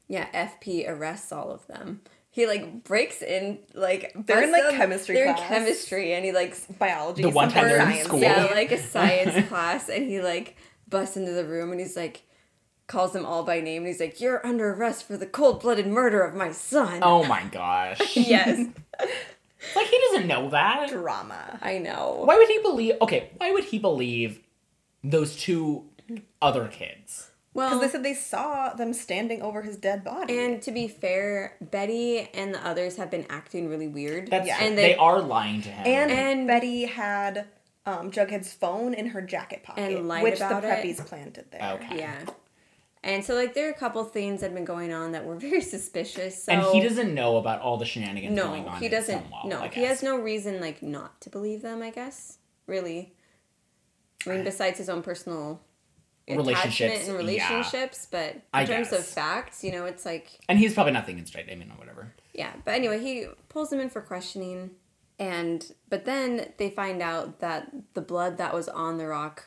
yeah, 0.08 0.26
FP 0.48 0.88
arrests 0.88 1.30
all 1.32 1.50
of 1.50 1.66
them. 1.68 2.00
He 2.32 2.46
like 2.46 2.84
breaks 2.84 3.22
in 3.22 3.58
like 3.74 4.12
They're 4.14 4.42
in, 4.42 4.52
like, 4.52 4.62
them- 4.62 4.74
chemistry 4.76 5.14
They're 5.16 5.34
class. 5.34 5.40
in 5.40 5.46
chemistry, 5.48 6.12
and 6.14 6.24
he 6.24 6.32
like 6.32 6.56
Biology. 6.78 7.22
The 7.22 7.30
one 7.30 7.48
time 7.48 7.68
something 7.68 7.78
they're 7.78 7.90
in 7.98 8.04
school. 8.04 8.20
yeah, 8.20 8.48
like 8.54 8.72
a 8.72 8.78
science 8.82 9.48
class, 9.48 9.88
and 9.88 10.08
he 10.08 10.20
like 10.20 10.56
busts 10.88 11.16
into 11.16 11.32
the 11.32 11.44
room, 11.44 11.70
and 11.72 11.80
he's 11.80 11.96
like 11.96 12.22
calls 12.86 13.12
them 13.12 13.24
all 13.24 13.44
by 13.44 13.60
name, 13.60 13.82
and 13.82 13.86
he's 13.88 14.00
like, 14.00 14.20
"You're 14.20 14.44
under 14.44 14.70
arrest 14.72 15.06
for 15.06 15.16
the 15.16 15.26
cold 15.26 15.60
blooded 15.60 15.86
murder 15.86 16.22
of 16.22 16.34
my 16.34 16.50
son." 16.52 17.00
Oh 17.02 17.24
my 17.24 17.42
gosh. 17.44 18.00
yes, 18.16 18.66
like 19.76 19.86
he 19.88 19.98
doesn't 20.10 20.26
know 20.26 20.50
that. 20.50 20.88
Drama. 20.90 21.58
I 21.62 21.78
know. 21.78 22.22
Why 22.24 22.36
would 22.36 22.48
he 22.48 22.58
believe? 22.60 22.94
Okay, 23.02 23.30
why 23.36 23.50
would 23.52 23.64
he 23.64 23.78
believe 23.78 24.40
those 25.04 25.36
two 25.36 25.84
other 26.40 26.68
kids? 26.68 27.30
Well, 27.52 27.70
because 27.70 27.80
they 27.80 27.88
said 27.88 28.04
they 28.04 28.14
saw 28.14 28.72
them 28.74 28.92
standing 28.92 29.42
over 29.42 29.62
his 29.62 29.76
dead 29.76 30.04
body. 30.04 30.38
And 30.38 30.62
to 30.62 30.70
be 30.70 30.86
fair, 30.86 31.56
Betty 31.60 32.28
and 32.32 32.54
the 32.54 32.64
others 32.64 32.96
have 32.96 33.10
been 33.10 33.26
acting 33.28 33.68
really 33.68 33.88
weird. 33.88 34.30
That's 34.30 34.46
Yeah. 34.46 34.56
true. 34.58 34.66
and 34.68 34.78
they, 34.78 34.82
they, 34.92 34.94
are 34.96 35.20
lying 35.20 35.60
to 35.62 35.68
him. 35.68 35.84
And, 35.84 36.10
And- 36.12 36.46
Betty 36.46 36.84
had 36.84 37.46
um, 37.86 38.12
Jughead's 38.12 38.52
phone 38.52 38.94
in 38.94 39.06
her 39.06 39.20
jacket 39.22 39.64
pocket, 39.64 39.80
And 39.96 40.06
lied 40.06 40.22
which 40.22 40.36
about 40.36 40.62
the 40.62 40.68
it. 40.68 40.84
preppies 40.84 41.04
planted 41.04 41.46
there. 41.50 41.72
Okay. 41.82 41.98
yeah. 41.98 42.20
And 43.02 43.24
so 43.24 43.34
like 43.34 43.54
there 43.54 43.66
are 43.68 43.70
a 43.70 43.78
couple 43.78 44.04
things 44.04 44.40
that 44.40 44.48
have 44.48 44.54
been 44.54 44.64
going 44.64 44.92
on 44.92 45.12
that 45.12 45.24
were 45.24 45.36
very 45.38 45.62
suspicious. 45.62 46.44
So 46.44 46.52
and 46.52 46.62
he 46.66 46.80
doesn't 46.80 47.14
know 47.14 47.36
about 47.36 47.60
all 47.60 47.76
the 47.76 47.86
shenanigans 47.86 48.36
no, 48.36 48.48
going 48.48 48.66
on. 48.66 48.80
he 48.80 48.88
doesn't. 48.88 49.20
Stonewall, 49.20 49.48
no, 49.48 49.68
he 49.68 49.82
has 49.84 50.02
no 50.02 50.18
reason 50.18 50.60
like 50.60 50.82
not 50.82 51.20
to 51.22 51.30
believe 51.30 51.62
them. 51.62 51.82
I 51.82 51.90
guess 51.90 52.38
really. 52.66 53.14
I 54.26 54.30
mean, 54.30 54.44
besides 54.44 54.76
his 54.76 54.90
own 54.90 55.02
personal 55.02 55.62
Relationships, 56.36 57.08
and 57.08 57.12
yeah. 57.12 57.16
relationships, 57.16 58.06
but 58.10 58.36
in 58.54 58.66
terms 58.66 58.92
of 58.92 59.04
facts, 59.04 59.64
you 59.64 59.72
know, 59.72 59.84
it's 59.86 60.04
like 60.04 60.38
And 60.48 60.58
he's 60.58 60.74
probably 60.74 60.92
not 60.92 61.06
thinking 61.06 61.26
straight. 61.26 61.46
I 61.50 61.54
mean, 61.54 61.70
or 61.70 61.78
whatever. 61.78 62.12
Yeah, 62.34 62.52
but 62.64 62.74
anyway, 62.74 63.00
he 63.00 63.26
pulls 63.48 63.70
them 63.70 63.80
in 63.80 63.90
for 63.90 64.00
questioning, 64.00 64.70
and 65.18 65.72
but 65.88 66.04
then 66.04 66.52
they 66.58 66.70
find 66.70 67.02
out 67.02 67.40
that 67.40 67.70
the 67.94 68.00
blood 68.00 68.38
that 68.38 68.54
was 68.54 68.68
on 68.68 68.98
the 68.98 69.06
rock 69.06 69.46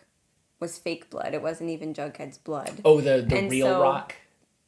was 0.63 0.77
fake 0.77 1.09
blood. 1.09 1.31
It 1.33 1.41
wasn't 1.49 1.69
even 1.75 1.93
Jughead's 1.93 2.37
blood. 2.49 2.73
Oh, 2.85 2.97
the 3.01 3.15
the 3.21 3.37
And 3.37 3.51
real 3.51 3.67
so- 3.67 3.81
rock, 3.83 4.15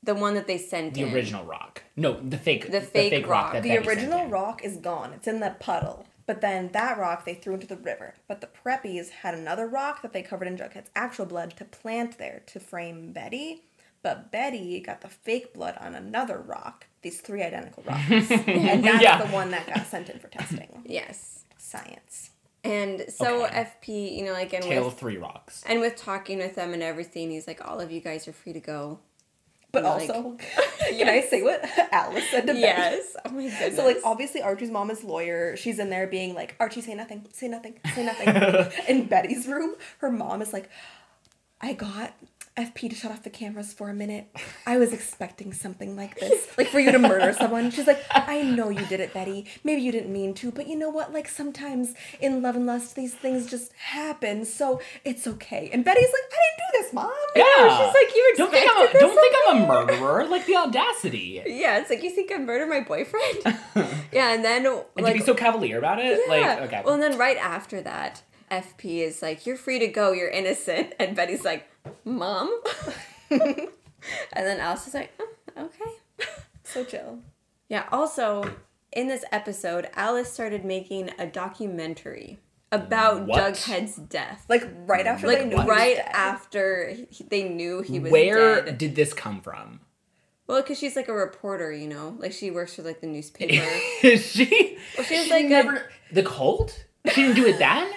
The 0.04 0.14
one 0.26 0.34
that 0.36 0.46
they 0.52 0.58
sent 0.60 0.94
the 0.94 1.02
in. 1.04 1.14
original 1.16 1.46
rock. 1.46 1.82
No, 1.96 2.10
the 2.20 2.38
fake. 2.38 2.70
The 2.72 2.82
fake 2.82 3.26
rock. 3.28 3.54
that 3.54 3.64
The 3.64 3.70
Betty 3.70 3.86
sent 3.86 3.88
original 3.98 4.22
in. 4.26 4.30
rock 4.30 4.58
is 4.64 4.76
gone. 4.78 5.10
It's 5.14 5.28
in 5.34 5.40
the 5.40 5.56
puddle. 5.60 6.06
But 6.28 6.42
then 6.42 6.62
that 6.74 6.98
rock 6.98 7.24
they 7.26 7.36
threw 7.36 7.54
into 7.54 7.68
the 7.68 7.78
river. 7.92 8.10
But 8.28 8.42
the 8.42 8.50
preppies 8.62 9.10
had 9.22 9.34
another 9.36 9.68
rock 9.68 10.02
that 10.02 10.12
they 10.14 10.22
covered 10.24 10.48
in 10.48 10.58
Jughead's 10.58 10.90
actual 10.96 11.26
blood 11.26 11.56
to 11.58 11.66
plant 11.66 12.18
there 12.18 12.42
to 12.48 12.60
frame 12.60 13.14
Betty. 13.14 13.64
But 14.02 14.32
Betty 14.32 14.80
got 14.82 15.02
the 15.02 15.08
fake 15.10 15.54
blood 15.54 15.76
on 15.80 15.96
another 15.96 16.38
rock. 16.40 16.86
These 17.04 17.22
three 17.22 17.42
identical 17.44 17.84
rocks. 17.88 18.30
and 18.32 18.84
that's 18.84 19.02
Yeah. 19.04 19.24
the 19.24 19.32
one 19.34 19.50
that 19.52 19.66
got 19.68 19.86
sent 19.88 20.10
in 20.10 20.20
for 20.20 20.28
testing. 20.28 20.70
Yes, 20.86 21.46
Science. 21.58 22.32
And 22.66 23.06
so 23.10 23.46
Okay. 23.46 23.68
FP, 23.86 24.18
you 24.18 24.26
know, 24.26 24.34
like 24.34 24.54
and 24.54 24.64
Tale 24.64 24.84
with 24.86 24.94
of 24.94 25.00
Three 25.00 25.18
Rocks. 25.18 25.64
and 25.68 25.80
with 25.80 25.96
talking 25.96 26.40
with 26.40 26.56
them 26.56 26.74
and 26.74 26.82
everything, 26.84 27.32
he's 27.32 27.48
like, 27.48 27.66
all 27.68 27.80
of 27.80 27.92
you 27.92 28.02
guys 28.02 28.28
are 28.28 28.34
free 28.34 28.54
to 28.54 28.60
go. 28.60 29.00
But 29.72 29.84
Like- 29.84 30.10
also, 30.10 30.38
can 30.90 31.10
I 31.10 31.22
say 31.22 31.42
what 31.42 31.62
Alice 31.92 32.30
said 32.30 32.42
to 32.42 32.54
Betty? 32.54 32.60
Yes. 32.62 33.16
Oh 33.26 33.30
my 33.30 33.44
goodness. 33.44 33.76
So 33.76 33.86
like 33.86 33.98
obviously 34.04 34.42
Archie's 34.42 34.72
mom 34.72 34.90
is 34.92 35.04
lawyer. 35.04 35.56
She's 35.58 35.80
in 35.80 35.90
there 35.90 36.08
being 36.08 36.34
like, 36.34 36.56
Archie, 36.60 36.82
say 36.82 36.94
nothing, 36.96 37.26
say 37.34 37.48
nothing, 37.48 37.76
say 37.94 38.04
nothing. 38.06 38.72
in 38.88 39.06
Betty's 39.08 39.48
room, 39.48 39.76
her 40.00 40.12
mom 40.12 40.42
is 40.42 40.54
like, 40.54 40.70
I 41.62 41.74
got 41.74 42.14
FP 42.58 42.90
to 42.90 42.96
shut 42.96 43.12
off 43.12 43.24
the 43.24 43.30
cameras 43.30 43.74
for 43.74 43.90
a 43.90 43.94
minute. 43.94 44.28
I 44.66 44.78
was 44.78 44.94
expecting 44.94 45.52
something 45.52 45.98
like 45.98 46.18
this. 46.18 46.48
Like 46.58 46.68
for 46.68 46.80
you 46.80 46.92
to 46.92 47.00
murder 47.00 47.34
someone. 47.38 47.70
She's 47.70 47.86
like, 47.86 48.02
I 48.12 48.44
know 48.44 48.70
you 48.70 48.86
did 48.86 49.02
it, 49.02 49.14
Betty. 49.14 49.46
Maybe 49.66 49.82
you 49.82 49.92
didn't 49.92 50.12
mean 50.14 50.34
to, 50.36 50.52
but 50.52 50.68
you 50.68 50.78
know 50.78 50.90
what? 50.90 51.12
Like 51.12 51.28
sometimes 51.28 51.94
in 52.22 52.42
love 52.42 52.56
and 52.56 52.66
lust, 52.66 52.96
these 52.96 53.14
things 53.14 53.50
just 53.50 53.74
happen. 53.74 54.46
So 54.46 54.80
it's 55.04 55.28
okay. 55.28 55.70
And 55.74 55.84
Betty's 55.84 56.06
like, 56.06 56.32
I 56.32 56.38
didn't 56.48 56.58
do 56.58 56.82
this, 56.84 56.94
Mom. 56.94 57.12
Yeah. 57.36 57.78
she's 57.78 57.94
like, 57.94 58.16
"You 58.16 58.34
don't 58.38 58.52
think 58.52 58.72
I'm 58.72 58.88
a, 58.88 59.00
don't 59.00 59.20
think 59.20 59.36
I'm 59.48 59.64
a 59.64 59.68
murderer. 59.68 60.26
Like 60.26 60.46
the 60.46 60.56
audacity. 60.56 61.42
Yeah, 61.46 61.80
it's 61.80 61.90
like 61.90 62.04
you 62.04 62.10
think 62.10 62.32
I 62.32 62.38
murdered 62.38 62.70
my 62.70 62.80
boyfriend. 62.82 63.60
yeah, 64.14 64.34
and 64.34 64.46
then 64.46 64.66
And 64.66 64.84
like 64.98 65.14
to 65.14 65.20
be 65.20 65.26
so 65.26 65.34
cavalier 65.34 65.78
about 65.78 66.00
it, 66.00 66.20
yeah. 66.28 66.34
like 66.34 66.62
okay. 66.62 66.82
Well, 66.86 66.94
and 66.94 67.04
then 67.04 67.18
right 67.18 67.38
after 67.38 67.82
that, 67.82 68.24
FP 68.50 69.00
is 69.06 69.22
like, 69.22 69.46
"You're 69.46 69.58
free 69.58 69.80
to 69.80 69.88
go. 69.88 70.12
You're 70.14 70.30
innocent," 70.30 70.94
and 71.00 71.16
Betty's 71.16 71.44
like, 71.44 71.68
"Mom." 72.04 72.62
and 73.30 73.70
then 74.34 74.60
Alice 74.60 74.88
is 74.88 74.94
like, 74.94 75.12
oh, 75.20 75.66
"Okay." 75.66 75.92
So 76.64 76.84
chill. 76.84 77.20
Yeah. 77.70 77.86
Also, 77.92 78.44
in 78.92 79.08
this 79.08 79.24
episode, 79.32 79.88
Alice 79.94 80.32
started 80.34 80.66
making 80.66 81.12
a 81.20 81.28
documentary 81.28 82.40
about 82.72 83.28
What? 83.28 83.54
Jughead's 83.54 83.96
death. 83.98 84.46
Like 84.50 84.68
right 84.88 85.06
after 85.06 85.28
Like 85.28 85.40
they 85.40 85.46
knew 85.46 85.52
he 85.52 85.58
was 85.58 85.68
right 85.68 85.96
dead. 85.98 86.10
after 86.12 86.96
he, 87.12 87.24
they 87.26 87.44
knew 87.50 87.82
he 87.84 88.00
was 88.00 88.12
Where 88.12 88.64
dead. 88.66 88.78
did 88.80 88.96
this 88.96 89.14
come 89.14 89.42
from? 89.42 89.80
Well, 90.48 90.62
because 90.64 90.80
she's 90.80 90.96
like 90.96 91.08
a 91.08 91.14
reporter, 91.14 91.72
you 91.72 91.88
know, 91.88 92.16
like 92.20 92.32
she 92.34 92.50
works 92.50 92.74
for 92.76 92.82
like 92.82 93.00
the 93.00 93.08
newspaper. 93.16 93.64
Is 94.04 94.26
she? 94.26 94.78
Well, 94.98 95.06
she 95.06 95.18
was 95.18 95.26
she 95.28 95.32
like 95.32 95.66
a- 95.66 95.84
the 96.12 96.24
cult. 96.24 96.84
She 97.14 97.22
didn't 97.22 97.36
do 97.36 97.46
it 97.46 97.60
then. 97.60 97.88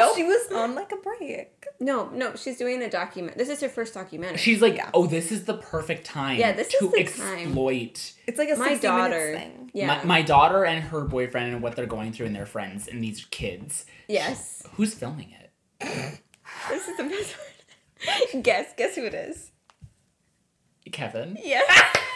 Well, 0.00 0.08
Nope. 0.08 0.16
she 0.16 0.24
was 0.24 0.52
on 0.52 0.74
like 0.74 0.92
a 0.92 0.96
break. 0.96 1.64
no, 1.78 2.08
no, 2.10 2.34
she's 2.34 2.56
doing 2.58 2.82
a 2.82 2.90
document. 2.90 3.36
This 3.38 3.48
is 3.48 3.60
her 3.60 3.68
first 3.68 3.94
documentary. 3.94 4.38
She's 4.38 4.60
like, 4.60 4.76
Yeah. 4.76 4.90
oh, 4.94 5.06
this 5.06 5.30
is 5.30 5.44
the 5.44 5.54
perfect 5.54 6.04
time. 6.06 6.38
Yeah, 6.38 6.52
this 6.52 6.68
to 6.68 6.76
is 6.86 6.90
the 7.14 7.22
time. 7.22 7.38
exploit 7.38 8.12
It's 8.26 8.38
like 8.38 8.50
a 8.50 8.56
my 8.56 8.74
daughter. 8.76 9.34
thing. 9.36 9.70
Yeah. 9.72 9.86
my, 9.86 10.04
my 10.04 10.22
daughter 10.22 10.64
and 10.64 10.82
her 10.84 11.02
boyfriend 11.04 11.52
and 11.52 11.62
what 11.62 11.76
they're 11.76 11.86
going 11.86 12.12
through 12.12 12.26
and 12.26 12.34
their 12.36 12.46
friends 12.46 12.88
and 12.88 13.02
these 13.04 13.24
kids. 13.30 13.86
yes. 14.08 14.62
Who's 14.74 14.94
filming 14.94 15.32
it? 15.40 16.20
This 16.68 16.88
is 16.88 16.96
the 16.96 17.04
best 17.04 17.36
one. 18.32 18.42
guess, 18.42 18.74
guess 18.76 18.96
who 18.96 19.04
it 19.04 19.14
is? 19.14 19.52
Kevin. 20.90 21.38
Yeah. 21.40 21.62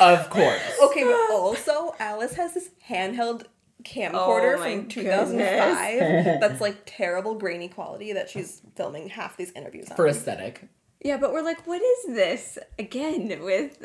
Of 0.00 0.30
course. 0.30 0.60
Okay, 0.84 1.04
but 1.04 1.30
also 1.32 1.94
Alice 1.98 2.34
has 2.34 2.54
this 2.54 2.70
handheld 2.88 3.44
camcorder 3.82 4.54
Oh 4.56 4.62
from 4.62 4.88
2005 4.88 6.40
that's 6.40 6.60
like 6.60 6.82
terrible 6.86 7.34
grainy 7.34 7.68
quality 7.68 8.12
that 8.12 8.30
she's 8.30 8.62
filming 8.76 9.08
half 9.08 9.36
these 9.36 9.50
interviews 9.52 9.90
on. 9.90 9.96
For 9.96 10.06
aesthetic. 10.06 10.68
Yeah, 11.00 11.16
but 11.18 11.32
we're 11.32 11.42
like, 11.42 11.66
what 11.66 11.82
is 11.82 12.14
this? 12.14 12.58
Again, 12.78 13.42
with 13.42 13.84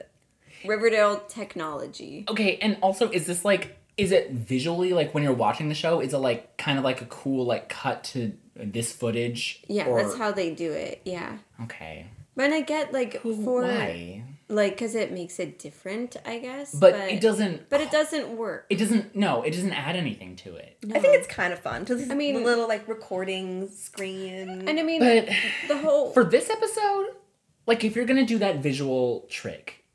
Riverdale 0.65 1.19
technology. 1.27 2.25
Okay, 2.29 2.57
and 2.61 2.77
also 2.81 3.09
is 3.09 3.25
this 3.25 3.43
like 3.43 3.77
is 3.97 4.11
it 4.13 4.31
visually 4.31 4.93
like 4.93 5.13
when 5.13 5.23
you're 5.23 5.33
watching 5.33 5.67
the 5.67 5.75
show, 5.75 5.99
is 5.99 6.13
it 6.13 6.17
like 6.19 6.57
kind 6.57 6.77
of 6.77 6.85
like 6.85 7.01
a 7.01 7.05
cool 7.05 7.45
like 7.45 7.67
cut 7.69 8.03
to 8.05 8.33
this 8.55 8.93
footage? 8.93 9.63
Yeah, 9.67 9.87
Or- 9.87 10.01
that's 10.01 10.17
how 10.17 10.31
they 10.31 10.51
do 10.53 10.71
it. 10.71 11.01
Yeah. 11.05 11.39
Okay. 11.63 12.07
But 12.35 12.53
I 12.53 12.61
get 12.61 12.93
like 12.93 13.21
for 13.21 13.63
Why? 13.63 14.23
Like 14.49 14.73
because 14.73 14.95
it 14.95 15.11
makes 15.11 15.39
it 15.39 15.59
different, 15.59 16.17
I 16.25 16.39
guess. 16.39 16.73
But, 16.73 16.95
it 16.95 17.21
doesn't 17.21 17.69
But 17.69 17.81
it 17.81 17.91
doesn't 17.91 18.35
work. 18.35 18.65
it 18.69 18.75
doesn't 18.77 19.15
no, 19.15 19.43
it 19.43 19.51
doesn't 19.51 19.71
add 19.73 19.95
anything 19.95 20.35
to 20.37 20.55
it. 20.55 20.77
I 20.93 20.99
think 20.99 21.15
it's 21.17 21.27
kind 21.27 21.53
of 21.53 21.59
fun 21.59 21.85
to 21.85 21.93
I 21.93 21.97
I 21.97 22.15
mean- 22.15 22.35
mean, 22.35 22.43
little 22.43 22.67
like 22.67 22.87
recording 22.87 23.69
screen. 23.69 24.67
and 24.67 24.79
I 24.79 24.83
mean, 24.83 24.99
But 24.99 25.29
the 25.67 25.77
whole 25.77 26.11
for 26.11 26.23
this 26.23 26.49
episode, 26.49 27.07
like 27.67 27.83
if 27.83 27.95
you're 27.95 28.05
gonna 28.05 28.25
do 28.25 28.39
that 28.39 28.57
visual 28.57 29.27
trick, 29.29 29.85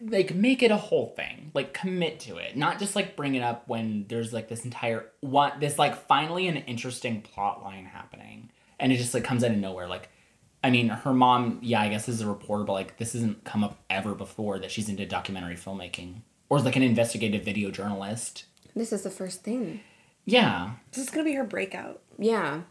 like 0.00 0.34
make 0.34 0.62
it 0.62 0.70
a 0.70 0.76
whole 0.76 1.14
thing. 1.16 1.50
Like 1.54 1.72
commit 1.72 2.20
to 2.20 2.36
it. 2.36 2.56
Not 2.56 2.78
just 2.78 2.94
like 2.94 3.16
bring 3.16 3.34
it 3.36 3.42
up 3.42 3.68
when 3.68 4.06
there's 4.08 4.32
like 4.32 4.48
this 4.48 4.64
entire 4.64 5.06
what 5.20 5.60
this 5.60 5.78
like 5.78 6.06
finally 6.06 6.46
an 6.48 6.56
interesting 6.56 7.22
plot 7.22 7.62
line 7.62 7.84
happening. 7.86 8.50
And 8.80 8.92
it 8.92 8.96
just 8.96 9.14
like 9.14 9.24
comes 9.24 9.42
out 9.44 9.50
of 9.50 9.56
nowhere. 9.56 9.88
Like 9.88 10.08
I 10.62 10.70
mean, 10.70 10.88
her 10.88 11.12
mom, 11.12 11.58
yeah, 11.62 11.80
I 11.80 11.88
guess 11.88 12.08
is 12.08 12.20
a 12.20 12.26
reporter, 12.26 12.64
but 12.64 12.72
like 12.72 12.98
this 12.98 13.12
hasn't 13.12 13.44
come 13.44 13.62
up 13.62 13.78
ever 13.88 14.14
before 14.14 14.58
that 14.58 14.70
she's 14.70 14.88
into 14.88 15.06
documentary 15.06 15.54
filmmaking. 15.54 16.22
Or 16.48 16.58
is 16.58 16.64
like 16.64 16.76
an 16.76 16.82
investigative 16.82 17.44
video 17.44 17.70
journalist. 17.70 18.44
this 18.74 18.92
is 18.92 19.02
the 19.02 19.10
first 19.10 19.42
thing. 19.42 19.80
Yeah. 20.24 20.72
this 20.92 21.04
is 21.04 21.10
gonna 21.10 21.24
be 21.24 21.34
her 21.34 21.44
breakout. 21.44 22.00
Yeah. 22.18 22.62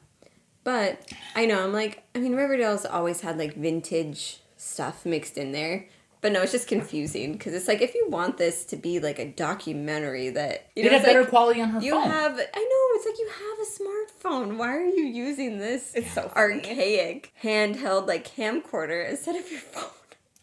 But 0.63 1.13
I 1.35 1.45
know, 1.45 1.63
I'm 1.63 1.71
like, 1.71 2.03
I 2.13 2.19
mean, 2.19 2.35
Riverdale's 2.35 2.85
always 2.85 3.21
had 3.21 3.38
like 3.38 3.55
vintage 3.55 4.39
stuff 4.57 5.05
mixed 5.05 5.38
in 5.38 5.53
there. 5.53 5.88
But 6.20 6.32
no, 6.32 6.41
it's 6.41 6.51
just 6.51 6.68
confusing 6.68 7.34
because 7.34 7.53
it's 7.53 7.68
like 7.68 7.82
if 7.82 7.93
you 7.93 8.07
want 8.09 8.38
this 8.38 8.65
to 8.65 8.76
be 8.76 8.99
like 8.99 9.20
a 9.20 9.30
documentary 9.32 10.30
that 10.32 10.68
you 10.76 10.84
It 10.84 10.86
know, 10.86 10.91
has 10.91 11.01
it's 11.01 11.07
better 11.07 11.22
like, 11.22 11.30
quality 11.30 11.61
on 11.61 11.70
her 11.70 11.80
you 11.80 11.91
phone. 11.91 12.09
have. 12.09 12.32
I 12.34 12.36
know 12.36 12.95
it's 12.95 13.05
like 13.05 13.20
you 13.20 13.30
have 13.30 13.59
a 13.59 14.34
smartphone. 14.49 14.57
Why 14.57 14.76
are 14.76 14.86
you 14.86 15.03
using 15.03 15.59
this 15.59 15.93
It's 15.93 16.11
so 16.13 16.24
funny. 16.30 16.55
archaic 16.55 17.32
handheld 17.43 18.07
like 18.07 18.28
camcorder 18.28 19.07
instead 19.09 19.36
of 19.36 19.49
your 19.51 19.59
phone? 19.74 19.84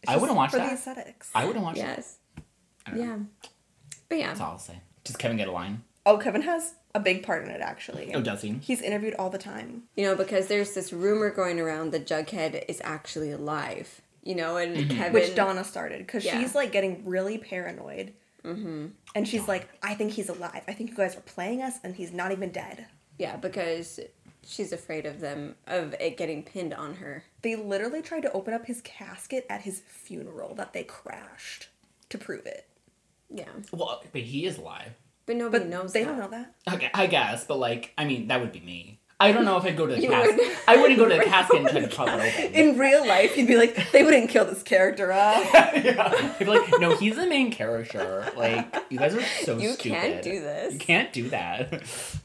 It's 0.03 0.12
I 0.12 0.16
wouldn't 0.16 0.37
watch 0.37 0.51
for 0.53 0.59
that. 0.59 0.68
the 0.68 0.75
aesthetics. 0.75 1.31
I 1.35 1.45
wouldn't 1.45 1.64
watch 1.64 1.77
that. 1.77 1.97
Yes. 1.99 2.18
Yeah. 2.95 3.18
But 4.09 4.18
yeah. 4.18 4.27
That's 4.29 4.41
all 4.41 4.53
I'll 4.53 4.59
say. 4.59 4.79
Does 5.03 5.16
Kevin 5.16 5.37
get 5.39 5.49
a 5.49 5.53
line? 5.53 5.83
Oh, 6.07 6.18
Kevin 6.18 6.43
has 6.43 6.75
a 6.95 7.01
big 7.01 7.25
part 7.25 7.45
in 7.45 7.51
it 7.51 7.61
actually. 7.61 8.14
Oh, 8.14 8.20
does 8.20 8.43
he? 8.43 8.51
He's 8.62 8.81
interviewed 8.83 9.14
all 9.14 9.31
the 9.31 9.39
time. 9.39 9.85
You 9.97 10.05
know, 10.05 10.14
because 10.14 10.47
there's 10.47 10.75
this 10.75 10.93
rumor 10.93 11.31
going 11.31 11.59
around 11.59 11.91
that 11.93 12.07
Jughead 12.07 12.64
is 12.68 12.81
actually 12.85 13.33
alive. 13.33 14.01
You 14.25 14.35
know, 14.35 14.57
and 14.57 14.89
Kevin. 14.91 15.12
which 15.12 15.35
Donna 15.35 15.62
started 15.64 15.99
because 15.99 16.25
Yeah. 16.25 16.41
she's 16.41 16.55
like 16.55 16.72
getting 16.72 17.05
really 17.05 17.39
paranoid. 17.39 18.14
Mm-hmm. 18.43 18.87
And 19.14 19.29
she's 19.29 19.47
like, 19.49 19.68
I 19.83 19.95
think 19.95 20.12
he's 20.12 20.29
alive. 20.29 20.62
I 20.68 20.72
think 20.72 20.91
you 20.91 20.97
guys 20.97 21.16
are 21.16 21.20
playing 21.20 21.62
us, 21.62 21.75
and 21.85 21.95
he's 21.95 22.12
not 22.12 22.33
even 22.33 22.51
dead. 22.51 22.87
Yeah, 23.18 23.37
because 23.37 24.01
she's 24.47 24.72
afraid 24.72 25.07
of 25.07 25.20
them, 25.20 25.55
of 25.66 25.95
it 26.01 26.16
getting 26.16 26.43
pinned 26.43 26.75
on 26.75 26.95
her. 26.97 27.25
They 27.43 27.57
literally 27.57 28.03
tried 28.03 28.22
to 28.22 28.33
open 28.33 28.53
up 28.53 28.66
his 28.66 28.81
casket 28.83 29.47
at 29.49 29.62
his 29.62 29.81
funeral 29.87 30.55
that 30.57 30.72
they 30.75 30.85
crashed 30.85 31.68
to 32.11 32.18
prove 32.18 32.45
it. 32.47 32.66
Yeah. 33.31 33.45
Well, 33.72 34.03
but 34.12 34.22
he 34.22 34.45
is 34.47 34.59
alive. 34.59 34.93
But 35.27 35.37
nobody 35.37 35.64
But 35.64 35.70
knows 35.70 35.93
they 35.95 36.05
that. 36.05 36.11
don't 36.11 36.18
know 36.18 36.29
that. 36.29 36.55
Okay, 36.75 36.91
I 36.93 37.07
guess, 37.07 37.45
but 37.47 37.59
like, 37.59 37.93
I 37.97 38.05
mean, 38.05 38.29
that 38.29 38.41
would 38.41 38.53
be 38.53 38.61
me. 38.61 39.01
I 39.21 39.31
don't 39.33 39.45
know 39.45 39.57
if 39.57 39.65
I'd 39.65 39.77
go 39.77 39.87
to 39.87 39.95
the 39.95 40.01
You 40.03 40.09
casket. 40.11 40.37
would. 40.37 40.57
I 40.67 40.77
wouldn't 40.77 40.99
go 40.99 41.09
to 41.09 41.15
the 41.17 41.25
casket 41.25 41.61
and 41.61 41.69
try 41.69 41.81
to 41.81 41.89
pop 41.89 42.09
it 42.09 42.35
open. 42.45 42.55
In 42.55 42.77
real 42.79 43.07
life, 43.07 43.37
you'd 43.37 43.47
be 43.47 43.57
like, 43.57 43.93
they 43.93 44.03
wouldn't 44.03 44.29
kill 44.29 44.45
this 44.45 44.62
character 44.62 45.12
off. 45.12 45.49
yeah. 45.55 46.12
I'd 46.15 46.39
be 46.39 46.45
like, 46.45 46.69
no, 46.81 46.97
he's 46.97 47.17
the 47.17 47.27
main 47.27 47.53
character. 47.53 48.31
Like, 48.37 48.75
you 48.91 48.99
guys 48.99 49.15
are 49.15 49.23
so 49.23 49.59
stupid. 49.59 49.62
You 49.62 49.73
stupid. 49.75 49.93
can't 49.99 50.23
do 50.23 50.41
this. 50.41 50.73
You 50.75 50.79
can't 50.81 51.12
do 51.12 51.29
that. 51.31 51.83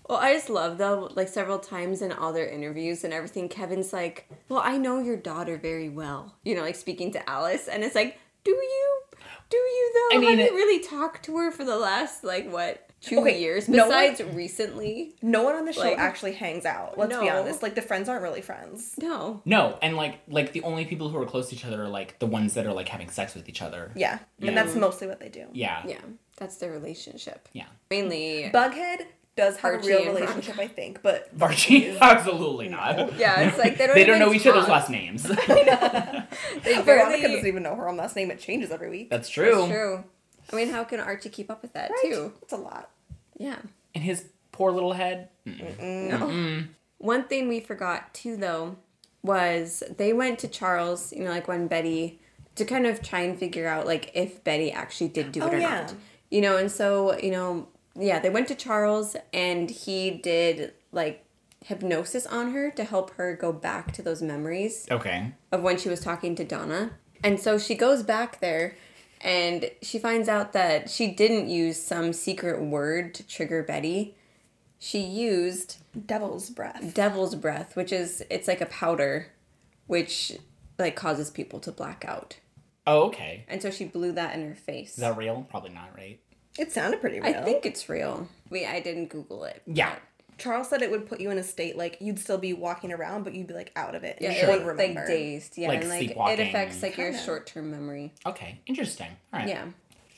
Well, 0.10 0.18
I 0.18 0.34
just 0.34 0.50
love 0.50 0.78
though, 0.80 1.12
like 1.16 1.28
several 1.28 1.60
times 1.60 2.02
in 2.02 2.12
all 2.12 2.34
their 2.34 2.48
interviews 2.50 3.04
and 3.04 3.14
everything, 3.14 3.48
Kevin's 3.50 3.94
like, 3.94 4.28
Well, 4.50 4.62
I 4.64 4.78
know 4.78 5.00
your 5.00 5.18
daughter 5.18 5.58
very 5.58 5.90
well. 5.90 6.34
You 6.44 6.56
know, 6.56 6.62
like 6.64 6.76
speaking 6.76 7.12
to 7.12 7.30
Alice. 7.30 7.68
And 7.68 7.84
it's 7.84 7.94
like, 7.96 8.18
Do 8.44 8.52
you? 8.52 9.02
Do 9.52 9.58
you 9.58 9.92
though? 10.12 10.18
I 10.18 10.20
mean, 10.20 10.30
Have 10.32 10.40
it- 10.40 10.52
you 10.52 10.58
really 10.58 10.84
talked 10.84 11.26
to 11.26 11.38
her 11.38 11.52
for 11.52 11.64
the 11.64 11.78
last, 11.78 12.24
like, 12.24 12.52
what, 12.52 12.89
two 13.02 13.20
Okay, 13.20 13.39
years? 13.39 13.68
no 13.70 13.88
one- 13.88 14.12
Besides 14.12 14.36
recently? 14.36 15.16
No 15.22 15.43
one 15.43 15.56
on 15.56 15.66
the 15.66 15.74
show 15.74 15.82
Like- 15.82 15.97
actually 15.97 16.34
hangs 16.34 16.66
out. 16.66 16.97
Let's 16.97 17.18
be 17.18 17.30
honest. 17.30 17.64
Like, 17.64 17.76
the 17.76 17.82
friends 17.82 18.10
aren't 18.10 18.22
really 18.24 18.41
friends. 18.41 18.95
No. 18.97 19.41
No, 19.45 19.78
and 19.82 19.95
like, 19.97 20.20
like 20.28 20.52
the 20.54 20.62
only 20.64 20.86
people 20.86 21.10
who 21.10 21.18
are 21.18 21.26
close 21.26 21.50
to 21.50 21.56
each 21.56 21.66
other 21.66 21.84
are 21.84 21.88
like 21.89 22.20
the 22.20 22.28
ones 22.28 22.54
that 22.56 22.66
are 22.66 22.74
like 22.74 22.89
having 22.89 23.10
sex 23.10 23.36
with 23.36 23.47
each 23.50 23.62
other. 23.62 23.91
Yeah. 23.95 24.20
And 24.41 24.56
that's 24.58 24.76
mostly 24.76 25.08
what 25.08 25.20
they 25.20 25.30
do. 25.30 25.45
Yeah. 25.54 25.82
Yeah. 25.86 25.97
That's 26.38 26.58
their 26.58 26.72
relationship. 26.72 27.50
Yeah. 27.54 27.66
Mainly. 27.89 28.50
Bughead 28.54 29.06
does 29.36 29.56
have 29.58 29.74
Archie 29.76 29.91
a 29.91 29.97
real 30.00 30.08
and 30.10 30.16
relationship, 30.20 30.60
I 30.60 30.68
think, 30.68 31.02
but 31.02 31.38
Varchie? 31.38 31.97
Absolutely 32.02 32.68
not. 32.70 33.14
yeah, 33.18 33.41
it's 33.41 33.58
like 33.58 33.78
they 33.78 33.88
don't 33.88 33.95
They 33.95 34.04
don't 34.06 34.20
know 34.20 34.34
each 34.34 34.45
other's 34.47 34.68
last 34.68 34.89
names. 34.89 35.24
They 35.24 35.36
Veronica 35.36 36.84
barely. 36.86 37.22
doesn't 37.22 37.47
even 37.47 37.64
know 37.64 37.76
her 37.76 37.88
own 37.88 37.97
last 37.97 38.16
name. 38.16 38.32
It 38.32 38.39
changes 38.39 38.72
every 38.72 38.89
week. 38.89 39.10
That's 39.10 39.30
true. 39.30 39.60
It's 39.64 39.72
true. 39.72 40.04
I 40.52 40.56
mean, 40.56 40.70
how 40.70 40.84
can 40.84 41.00
Archie 41.00 41.30
keep 41.30 41.50
up 41.52 41.62
with 41.62 41.74
that 41.74 41.91
Right? 41.91 42.00
too? 42.12 42.34
It's 42.41 42.54
a 42.54 42.58
lot. 42.58 42.89
Yeah. 43.38 43.58
And 43.95 44.04
his 44.04 44.26
poor 44.52 44.72
little 44.72 44.93
head. 44.93 45.30
No. 45.45 46.64
One 46.97 47.24
thing 47.26 47.47
we 47.47 47.60
forgot 47.60 48.14
too, 48.14 48.36
though, 48.36 48.78
was 49.24 49.84
they 49.97 50.14
went 50.14 50.39
to 50.39 50.47
Charles. 50.47 51.14
You 51.14 51.24
know, 51.24 51.30
like 51.32 51.47
when 51.47 51.68
Betty 51.68 52.20
to 52.56 52.66
kind 52.66 52.86
of 52.86 53.02
try 53.02 53.22
and 53.22 53.38
figure 53.38 53.68
out 53.68 53.86
like 53.86 54.12
if 54.14 54.43
Betty 54.43 54.72
actually 54.72 55.10
did 55.10 55.32
do 55.32 55.41
it 55.41 55.45
Oh, 55.45 55.56
or 55.56 55.60
yeah. 55.60 55.82
not. 55.82 55.93
You 56.30 56.41
know, 56.41 56.58
and 56.58 56.72
so 56.72 57.18
you 57.18 57.32
know, 57.32 57.68
yeah, 57.95 58.20
they 58.20 58.30
went 58.30 58.47
to 58.50 58.56
Charles 58.56 59.16
and 59.34 59.70
he 59.70 60.12
did 60.12 60.74
like 60.91 61.24
hypnosis 61.66 62.26
on 62.26 62.52
her 62.52 62.72
to 62.72 62.84
help 62.84 63.12
her 63.16 63.36
go 63.36 63.52
back 63.52 63.91
to 63.93 64.02
those 64.02 64.22
memories 64.22 64.88
Okay. 64.89 65.34
of 65.52 65.62
when 65.62 65.78
she 65.78 65.89
was 65.89 66.00
talking 66.00 66.36
to 66.36 66.43
Donna. 66.45 66.91
And 67.24 67.39
so 67.39 67.58
she 67.58 67.76
goes 67.76 68.02
back 68.04 68.39
there 68.39 68.76
and 69.22 69.70
she 69.82 69.99
finds 69.99 70.28
out 70.30 70.53
that 70.53 70.89
she 70.89 71.07
didn't 71.07 71.49
use 71.49 71.82
some 71.82 72.13
secret 72.13 72.61
word 72.61 73.13
to 73.15 73.28
trigger 73.28 73.63
Betty. 73.63 74.15
she 74.78 74.99
used 75.01 75.78
Devil's 76.05 76.49
breath. 76.49 76.93
devil's 76.93 77.36
breath, 77.36 77.76
which 77.76 77.91
is 77.91 78.24
it's 78.30 78.47
like 78.47 78.61
a 78.61 78.65
powder 78.67 79.28
which 79.88 80.38
like 80.78 80.95
causes 80.95 81.30
people 81.30 81.59
to 81.59 81.72
black 81.72 82.05
out. 82.07 82.38
Oh, 82.88 83.03
okay. 83.07 83.45
And 83.47 83.61
so 83.61 83.70
she 83.70 83.86
blew 83.86 84.11
that 84.13 84.36
in 84.36 84.47
her 84.47 84.55
face. 84.55 84.91
Is 84.91 84.97
that 84.97 85.17
real? 85.17 85.45
Probably 85.49 85.72
not, 85.72 85.89
right? 85.95 86.20
It 86.57 86.72
sounded 86.72 87.01
pretty 87.01 87.20
real. 87.20 87.36
I 87.36 87.41
think 87.43 87.65
it's 87.65 87.88
real. 87.89 88.28
We 88.49 88.65
I 88.65 88.80
didn't 88.80 89.07
Google 89.07 89.43
it. 89.43 89.61
Yeah. 89.67 89.95
Charles 90.40 90.70
said 90.70 90.82
it 90.82 90.90
would 90.92 91.08
put 91.08 91.20
you 91.20 91.30
in 91.32 91.38
a 91.38 91.44
state 91.44 91.78
like 91.78 91.98
you'd 92.00 92.18
still 92.20 92.38
be 92.38 92.54
walking 92.54 92.92
around, 92.92 93.24
but 93.24 93.34
you'd 93.36 93.48
be 93.48 93.54
like 93.54 93.72
out 93.76 93.96
of 93.96 94.04
it. 94.04 94.18
Yeah, 94.22 94.32
and 94.32 94.50
it, 94.50 94.66
like, 94.66 94.78
like 94.96 95.08
dazed. 95.08 95.58
Yeah, 95.58 95.68
Like 95.70 95.82
and 95.82 95.90
like 95.90 96.12
it 96.12 96.40
affects 96.40 96.82
like 96.82 96.98
your 96.98 97.10
Kinda. 97.12 97.24
short 97.24 97.46
term 97.48 97.72
memory. 97.72 98.14
Okay. 98.26 98.60
Interesting. 98.66 99.10
All 99.34 99.40
right. 99.40 99.48
Yeah. 99.50 99.66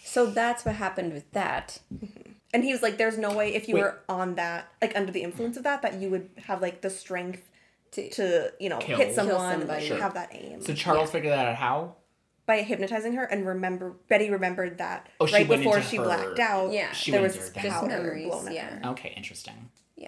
So 0.04 0.26
that's 0.28 0.66
what 0.66 0.76
happened 0.76 1.14
with 1.14 1.30
that. 1.32 1.80
Mm-hmm. 1.94 2.32
And 2.54 2.64
he 2.64 2.72
was 2.74 2.82
like, 2.82 2.98
"There's 2.98 3.18
no 3.18 3.34
way 3.34 3.54
if 3.56 3.68
you 3.70 3.76
Wait. 3.76 3.82
were 3.84 4.00
on 4.10 4.36
that, 4.36 4.68
like 4.82 4.96
under 4.98 5.12
the 5.12 5.24
influence 5.24 5.56
of 5.58 5.64
that, 5.64 5.82
that 5.84 5.96
you 6.02 6.10
would 6.10 6.30
have 6.48 6.62
like 6.62 6.82
the 6.82 6.90
strength 6.90 7.48
To, 7.92 8.10
to, 8.10 8.54
you 8.60 8.70
know, 8.70 8.78
Kill. 8.80 8.98
hit 8.98 9.14
someone, 9.16 9.60
somebody. 9.60 9.90
like, 9.90 10.00
have 10.02 10.14
that 10.16 10.30
aim." 10.34 10.62
So 10.62 10.74
Charles 10.74 11.12
figured 11.12 11.32
that 11.34 11.46
out 11.48 11.56
how? 11.56 11.96
By 12.46 12.62
hypnotizing 12.64 13.14
her 13.14 13.24
and 13.24 13.46
remember, 13.48 13.94
Betty 14.10 14.30
remembered 14.30 14.80
that 14.80 15.08
Oh, 15.20 15.28
right 15.28 15.48
before 15.48 15.82
she 15.82 15.98
her- 15.98 16.04
blacked 16.04 16.40
out. 16.40 16.74
Yeah. 16.74 16.92
She 16.92 17.12
there 17.12 17.22
was 17.22 17.36
into 17.36 17.46
her 17.48 17.52
powder 17.54 17.62
thing. 17.62 17.72
Just 17.72 17.88
memories, 17.88 18.28
blown 18.28 18.52
yeah. 18.52 18.80
Okay, 18.92 19.14
interesting. 19.16 19.70
Yeah. 20.02 20.08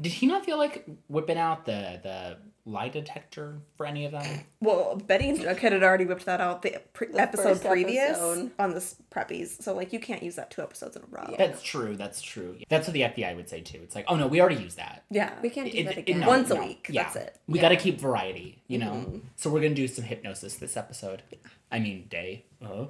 Did 0.00 0.12
he 0.12 0.26
not 0.26 0.44
feel 0.44 0.58
like 0.58 0.86
whipping 1.08 1.38
out 1.38 1.64
the 1.66 1.98
the 2.02 2.36
lie 2.64 2.88
detector 2.90 3.58
for 3.76 3.86
any 3.86 4.04
of 4.04 4.12
them? 4.12 4.40
Well, 4.60 4.96
Betty 4.96 5.28
and 5.30 5.38
Jughead 5.38 5.70
had 5.72 5.82
already 5.84 6.04
whipped 6.04 6.26
that 6.26 6.40
out 6.40 6.62
the, 6.62 6.82
pre- 6.92 7.08
episode 7.14 7.62
previous 7.64 8.10
episode. 8.18 8.50
on 8.58 8.70
the 8.70 8.76
s- 8.78 8.96
preppies, 9.10 9.62
so 9.62 9.72
like 9.72 9.92
you 9.92 10.00
can't 10.00 10.20
use 10.22 10.34
that 10.34 10.50
two 10.50 10.62
episodes 10.62 10.96
in 10.96 11.02
a 11.02 11.06
row. 11.10 11.32
That's 11.38 11.62
true. 11.62 11.96
That's 11.96 12.20
true. 12.20 12.56
That's 12.68 12.86
what 12.88 12.94
the 12.94 13.02
FBI 13.02 13.34
would 13.36 13.48
say 13.48 13.60
too. 13.60 13.78
It's 13.84 13.94
like, 13.94 14.04
oh 14.08 14.16
no, 14.16 14.26
we 14.26 14.40
already 14.40 14.60
used 14.60 14.76
that. 14.78 15.04
Yeah, 15.10 15.32
We 15.42 15.48
can't 15.50 15.70
do 15.70 15.78
It- 15.78 15.84
that 15.84 15.92
it- 15.98 16.00
again. 16.00 16.20
no, 16.20 16.26
Once 16.28 16.50
a 16.50 16.54
no. 16.54 16.60
week, 16.64 16.88
Yeah. 16.90 17.04
that's 17.04 17.16
it. 17.16 17.36
We 17.46 17.58
Yeah. 17.58 17.62
got 17.62 17.68
to 17.70 17.76
keep 17.76 18.00
variety, 18.00 18.58
you 18.68 18.78
know. 18.78 19.20
So 19.36 19.48
we're 19.50 19.60
gonna 19.62 19.74
do 19.74 19.86
some 19.88 20.04
hypnosis 20.04 20.56
this 20.56 20.76
episode. 20.76 21.22
I 21.70 21.78
mean, 21.78 22.06
day. 22.10 22.44
Uh-huh. 22.60 22.86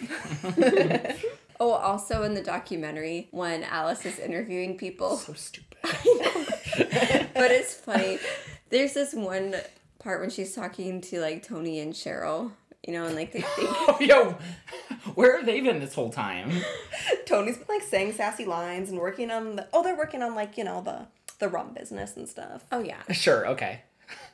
Oh, 1.62 1.74
also 1.74 2.24
in 2.24 2.34
the 2.34 2.42
documentary 2.42 3.28
when 3.30 3.62
Alice 3.62 4.04
is 4.04 4.18
interviewing 4.18 4.76
people. 4.76 5.16
So 5.16 5.32
stupid. 5.34 5.78
but 5.84 7.52
it's 7.52 7.72
funny. 7.72 8.18
There's 8.70 8.94
this 8.94 9.14
one 9.14 9.54
part 10.00 10.20
when 10.20 10.28
she's 10.28 10.56
talking 10.56 11.00
to 11.02 11.20
like 11.20 11.44
Tony 11.44 11.78
and 11.78 11.92
Cheryl, 11.92 12.50
you 12.84 12.92
know, 12.92 13.04
and 13.04 13.14
like 13.14 13.30
they 13.30 13.42
think 13.56 13.68
oh, 13.70 13.96
Yo, 14.00 14.36
where 15.14 15.36
have 15.36 15.46
they 15.46 15.60
been 15.60 15.78
this 15.78 15.94
whole 15.94 16.10
time? 16.10 16.50
Tony's 17.26 17.58
been 17.58 17.68
like 17.68 17.82
saying 17.82 18.14
sassy 18.14 18.44
lines 18.44 18.90
and 18.90 18.98
working 18.98 19.30
on 19.30 19.54
the 19.54 19.68
oh 19.72 19.84
they're 19.84 19.96
working 19.96 20.20
on 20.20 20.34
like 20.34 20.58
you 20.58 20.64
know 20.64 20.80
the 20.80 21.06
the 21.38 21.48
rum 21.48 21.74
business 21.74 22.16
and 22.16 22.28
stuff. 22.28 22.64
Oh 22.72 22.80
yeah. 22.80 23.02
Sure. 23.12 23.46
Okay. 23.46 23.82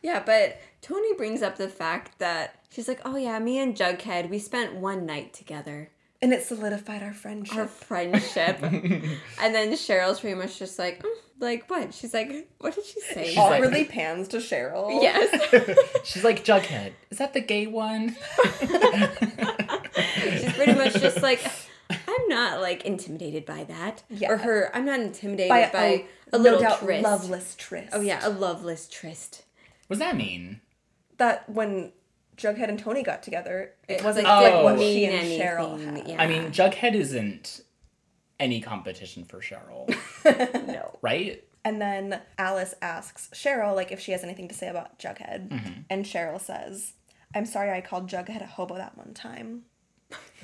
Yeah, 0.01 0.23
but 0.25 0.59
Tony 0.81 1.13
brings 1.13 1.43
up 1.43 1.59
the 1.59 1.69
fact 1.69 2.21
that 2.21 2.55
she's 2.71 2.89
like, 2.89 3.03
"Oh 3.05 3.17
yeah, 3.17 3.39
me 3.39 3.59
and 3.59 3.77
Jughead, 3.77 4.31
we 4.31 4.39
spent 4.39 4.77
one 4.77 5.05
night 5.05 5.35
together." 5.35 5.91
And 6.21 6.33
it 6.33 6.43
solidified 6.43 7.03
our 7.03 7.13
friendship. 7.13 7.57
Our 7.57 7.67
friendship. 7.69 8.61
and 8.63 9.55
then 9.55 9.71
Cheryl's 9.73 10.19
pretty 10.21 10.35
much 10.35 10.59
just 10.59 10.77
like, 10.79 11.01
"Mm, 11.03 11.15
like 11.39 11.71
what? 11.71 11.95
She's 11.95 12.13
like, 12.13 12.49
what 12.59 12.75
did 12.75 12.85
she 12.85 13.01
say? 13.01 13.29
She's 13.29 13.39
All 13.39 13.51
like- 13.51 13.63
really 13.63 13.85
pans 13.85 14.27
to 14.29 14.39
Cheryl. 14.39 15.01
yes. 15.01 15.79
She's 16.05 16.25
like 16.25 16.45
Jughead. 16.45 16.93
Is 17.11 17.19
that 17.19 17.35
the 17.35 17.41
gay 17.41 17.69
one? 17.69 18.17
She's 20.31 20.53
pretty 20.55 20.75
much 20.75 20.95
just 20.95 21.23
like, 21.23 21.41
I'm 21.91 22.29
not 22.29 22.61
like 22.61 22.85
intimidated 22.85 23.47
by 23.47 23.65
that. 23.65 24.03
Yeah. 24.11 24.33
Or 24.33 24.37
her, 24.39 24.71
I'm 24.75 24.85
not 24.85 25.01
intimidated 25.01 25.49
By, 25.51 25.71
by, 25.73 25.85
a, 26.33 26.37
a, 26.37 26.39
little 26.39 26.61
no 26.61 26.69
doubt 26.69 26.81
tryst. 26.81 27.05
loveless 27.05 27.55
tryst. 27.57 27.91
Oh 27.93 28.01
yeah, 28.01 28.21
a 28.27 28.31
loveless 28.31 28.89
tryst. 28.89 29.45
What 29.87 29.95
does 29.95 30.01
that 30.01 30.17
mean? 30.17 30.61
That 31.19 31.49
when 31.49 31.93
Jughead 32.39 32.69
and 32.69 32.79
Tony 32.79 33.03
got 33.03 33.23
together, 33.23 33.73
it 33.89 34.01
It 34.01 34.05
wasn't 34.05 34.27
like 34.27 34.55
like 34.55 34.65
what 34.65 34.79
didn't 34.79 34.95
she 34.95 35.07
mean 35.07 35.19
and 35.19 35.43
Cheryl 35.43 35.85
had. 35.97 36.09
yeah. 36.09 36.23
I 36.23 36.27
mean, 36.27 36.45
Jughead 36.51 36.95
isn't 36.95 37.61
any 38.41 38.61
competition 38.61 39.25
for 39.25 39.41
Cheryl, 39.41 39.89
No. 40.69 40.97
right? 41.03 41.43
And 41.65 41.81
then 41.83 42.21
Alice 42.39 42.75
asks 42.81 43.29
Cheryl 43.35 43.75
like 43.75 43.91
if 43.93 44.01
she 44.01 44.13
has 44.13 44.23
anything 44.25 44.49
to 44.49 44.55
say 44.55 44.69
about 44.69 44.99
Jughead, 44.99 45.49
Mm-hmm. 45.49 45.81
and 45.91 46.05
Cheryl 46.05 46.41
says, 46.41 46.93
"I'm 47.35 47.45
sorry 47.47 47.71
I 47.73 47.81
called 47.81 48.09
Jughead 48.09 48.41
a 48.43 48.47
hobo 48.47 48.77
that 48.77 48.97
one 48.97 49.13
time." 49.13 49.65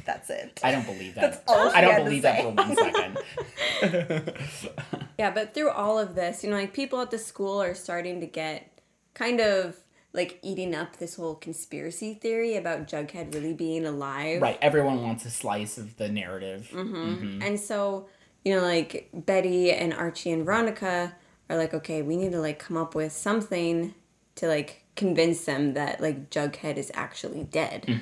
That's 0.04 0.28
it. 0.28 0.60
I 0.62 0.72
don't 0.72 0.84
believe 0.84 1.14
that. 1.14 1.20
That's 1.32 1.40
all 1.48 1.70
she 1.70 1.76
I 1.76 1.80
had 1.80 1.86
don't 1.88 1.98
to 2.00 2.04
believe 2.04 2.22
that 2.22 2.36
say. 2.36 2.42
for 2.42 2.50
one 2.50 2.76
second. 2.76 4.34
Yeah, 5.18 5.30
but 5.30 5.54
through 5.54 5.70
all 5.70 5.98
of 5.98 6.14
this, 6.16 6.42
you 6.42 6.50
know, 6.50 6.56
like 6.56 6.72
people 6.74 7.00
at 7.00 7.10
the 7.12 7.18
school 7.18 7.62
are 7.62 7.74
starting 7.74 8.20
to 8.20 8.26
get 8.26 8.80
kind 9.14 9.40
of 9.40 9.76
like 10.14 10.38
eating 10.42 10.74
up 10.74 10.96
this 10.96 11.16
whole 11.16 11.34
conspiracy 11.34 12.14
theory 12.14 12.56
about 12.56 12.86
Jughead 12.86 13.34
really 13.34 13.52
being 13.52 13.84
alive. 13.84 14.40
right. 14.40 14.58
Everyone 14.62 15.02
wants 15.02 15.24
a 15.24 15.30
slice 15.30 15.76
of 15.76 15.96
the 15.96 16.08
narrative. 16.08 16.70
Mm-hmm. 16.72 17.42
And 17.42 17.58
so, 17.58 18.06
you 18.44 18.54
know, 18.54 18.62
like 18.62 19.10
Betty 19.12 19.72
and 19.72 19.92
Archie 19.92 20.30
and 20.30 20.44
Veronica 20.44 21.14
are 21.50 21.56
like, 21.56 21.74
okay, 21.74 22.00
we 22.00 22.16
need 22.16 22.32
to 22.32 22.40
like 22.40 22.60
come 22.60 22.76
up 22.76 22.94
with 22.94 23.12
something 23.12 23.92
to 24.36 24.46
like 24.46 24.84
convince 24.94 25.44
them 25.44 25.74
that 25.74 26.00
like 26.00 26.30
Jughead 26.30 26.76
is 26.76 26.92
actually 26.94 27.42
dead. 27.44 28.00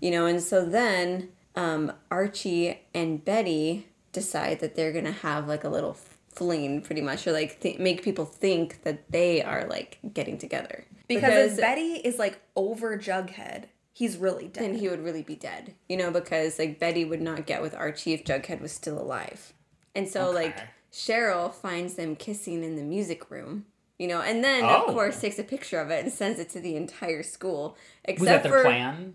You 0.00 0.10
know, 0.10 0.26
and 0.26 0.42
so 0.42 0.66
then 0.66 1.30
um, 1.56 1.92
Archie 2.10 2.80
and 2.92 3.24
Betty 3.24 3.86
decide 4.12 4.60
that 4.60 4.76
they're 4.76 4.92
gonna 4.92 5.12
have 5.12 5.48
like 5.48 5.64
a 5.64 5.68
little 5.70 5.96
fling, 6.28 6.82
pretty 6.82 7.00
much, 7.00 7.26
or 7.26 7.32
like 7.32 7.60
th- 7.60 7.78
make 7.78 8.02
people 8.02 8.26
think 8.26 8.82
that 8.82 9.10
they 9.10 9.42
are 9.42 9.66
like 9.66 9.98
getting 10.12 10.36
together 10.36 10.84
because, 11.08 11.52
if 11.54 11.60
Betty 11.60 12.00
is 12.04 12.18
like 12.18 12.40
over 12.56 12.96
Jughead, 12.98 13.64
he's 13.92 14.16
really 14.16 14.48
dead. 14.48 14.64
then 14.64 14.74
he 14.74 14.88
would 14.88 15.04
really 15.04 15.22
be 15.22 15.36
dead. 15.36 15.74
You 15.88 15.96
know, 15.96 16.10
because 16.10 16.58
like 16.58 16.78
Betty 16.78 17.04
would 17.04 17.20
not 17.22 17.46
get 17.46 17.62
with 17.62 17.74
Archie 17.74 18.12
if 18.12 18.24
Jughead 18.24 18.60
was 18.60 18.72
still 18.72 19.00
alive. 19.00 19.52
And 19.94 20.08
so 20.08 20.30
like 20.30 20.58
Cheryl 20.92 21.52
finds 21.52 21.94
them 21.94 22.16
kissing 22.16 22.62
in 22.64 22.76
the 22.76 22.82
music 22.82 23.30
room. 23.30 23.66
You 23.98 24.08
know, 24.08 24.20
and 24.20 24.42
then 24.42 24.64
of 24.64 24.84
Oh. 24.88 24.92
course 24.92 25.20
takes 25.20 25.38
a 25.38 25.44
picture 25.44 25.78
of 25.78 25.90
it 25.90 26.02
and 26.04 26.12
sends 26.12 26.40
it 26.40 26.50
to 26.50 26.60
the 26.60 26.74
entire 26.76 27.22
school. 27.22 27.76
Except 28.04 28.20
Was 28.20 28.28
that 28.28 28.42
their 28.42 28.52
for 28.52 28.62
plan? 28.64 29.14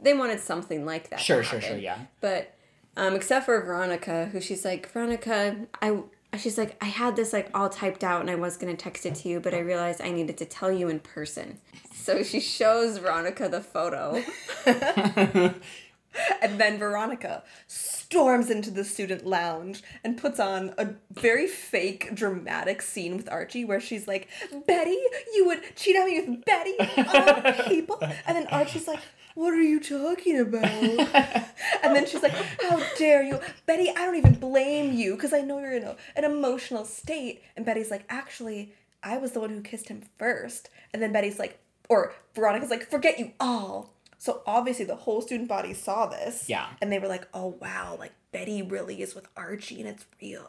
they 0.00 0.14
wanted 0.14 0.38
something 0.40 0.84
like 0.86 1.10
that. 1.10 1.18
to 1.18 1.24
Sure, 1.24 1.42
sure, 1.42 1.60
sure. 1.60 1.76
Yeah. 1.76 1.98
But 2.20 2.54
um, 2.96 3.14
except 3.16 3.46
for 3.46 3.60
Veronica, 3.60 4.26
who 4.26 4.40
she's 4.40 4.64
like, 4.64 4.88
Veronica, 4.90 5.66
I 5.80 5.98
she's 6.38 6.58
like, 6.58 6.76
I 6.82 6.86
had 6.86 7.16
this 7.16 7.32
like 7.32 7.50
all 7.54 7.68
typed 7.68 8.02
out 8.04 8.20
and 8.20 8.30
I 8.30 8.36
was 8.36 8.56
gonna 8.56 8.76
text 8.76 9.06
it 9.06 9.14
to 9.16 9.28
you, 9.28 9.40
but 9.40 9.54
I 9.54 9.58
realized 9.58 10.00
I 10.00 10.10
needed 10.10 10.38
to 10.38 10.44
tell 10.44 10.72
you 10.72 10.88
in 10.88 11.00
person. 11.00 11.58
So 11.94 12.22
she 12.22 12.40
shows 12.40 12.98
Veronica 12.98 13.48
the 13.48 13.60
photo. 13.60 14.22
And 16.42 16.60
then 16.60 16.78
Veronica 16.78 17.42
storms 17.66 18.50
into 18.50 18.70
the 18.70 18.84
student 18.84 19.26
lounge 19.26 19.82
and 20.04 20.18
puts 20.18 20.38
on 20.38 20.74
a 20.76 20.90
very 21.10 21.46
fake 21.46 22.14
dramatic 22.14 22.82
scene 22.82 23.16
with 23.16 23.30
Archie 23.30 23.64
where 23.64 23.80
she's 23.80 24.06
like, 24.06 24.28
Betty, 24.66 24.98
you 25.34 25.46
would 25.46 25.62
cheat 25.76 25.96
on 25.96 26.06
me 26.06 26.20
with 26.20 26.44
Betty 26.44 26.74
of 26.78 27.66
people. 27.66 27.98
And 28.26 28.36
then 28.36 28.46
Archie's 28.48 28.86
like, 28.86 29.00
What 29.34 29.54
are 29.54 29.62
you 29.62 29.80
talking 29.80 30.38
about? 30.38 30.64
and 31.82 31.96
then 31.96 32.06
she's 32.06 32.22
like, 32.22 32.34
How 32.60 32.82
dare 32.98 33.22
you? 33.22 33.40
Betty, 33.66 33.90
I 33.90 33.94
don't 34.04 34.16
even 34.16 34.34
blame 34.34 34.92
you 34.92 35.14
because 35.14 35.32
I 35.32 35.40
know 35.40 35.58
you're 35.58 35.76
in 35.76 35.84
a, 35.84 35.96
an 36.16 36.24
emotional 36.24 36.84
state. 36.84 37.42
And 37.56 37.64
Betty's 37.64 37.90
like, 37.90 38.04
Actually, 38.08 38.74
I 39.02 39.18
was 39.18 39.32
the 39.32 39.40
one 39.40 39.50
who 39.50 39.60
kissed 39.62 39.88
him 39.88 40.02
first. 40.18 40.68
And 40.92 41.02
then 41.02 41.12
Betty's 41.12 41.38
like, 41.38 41.58
or 41.88 42.12
Veronica's 42.34 42.70
like, 42.70 42.90
Forget 42.90 43.18
you 43.18 43.32
all. 43.40 43.94
So 44.22 44.40
obviously 44.46 44.84
the 44.84 44.94
whole 44.94 45.20
student 45.20 45.48
body 45.48 45.74
saw 45.74 46.06
this. 46.06 46.48
Yeah. 46.48 46.66
And 46.80 46.92
they 46.92 47.00
were 47.00 47.08
like, 47.08 47.26
oh 47.34 47.56
wow, 47.60 47.96
like 47.98 48.12
Betty 48.30 48.62
really 48.62 49.02
is 49.02 49.16
with 49.16 49.26
Archie 49.36 49.80
and 49.80 49.88
it's 49.88 50.06
real. 50.22 50.48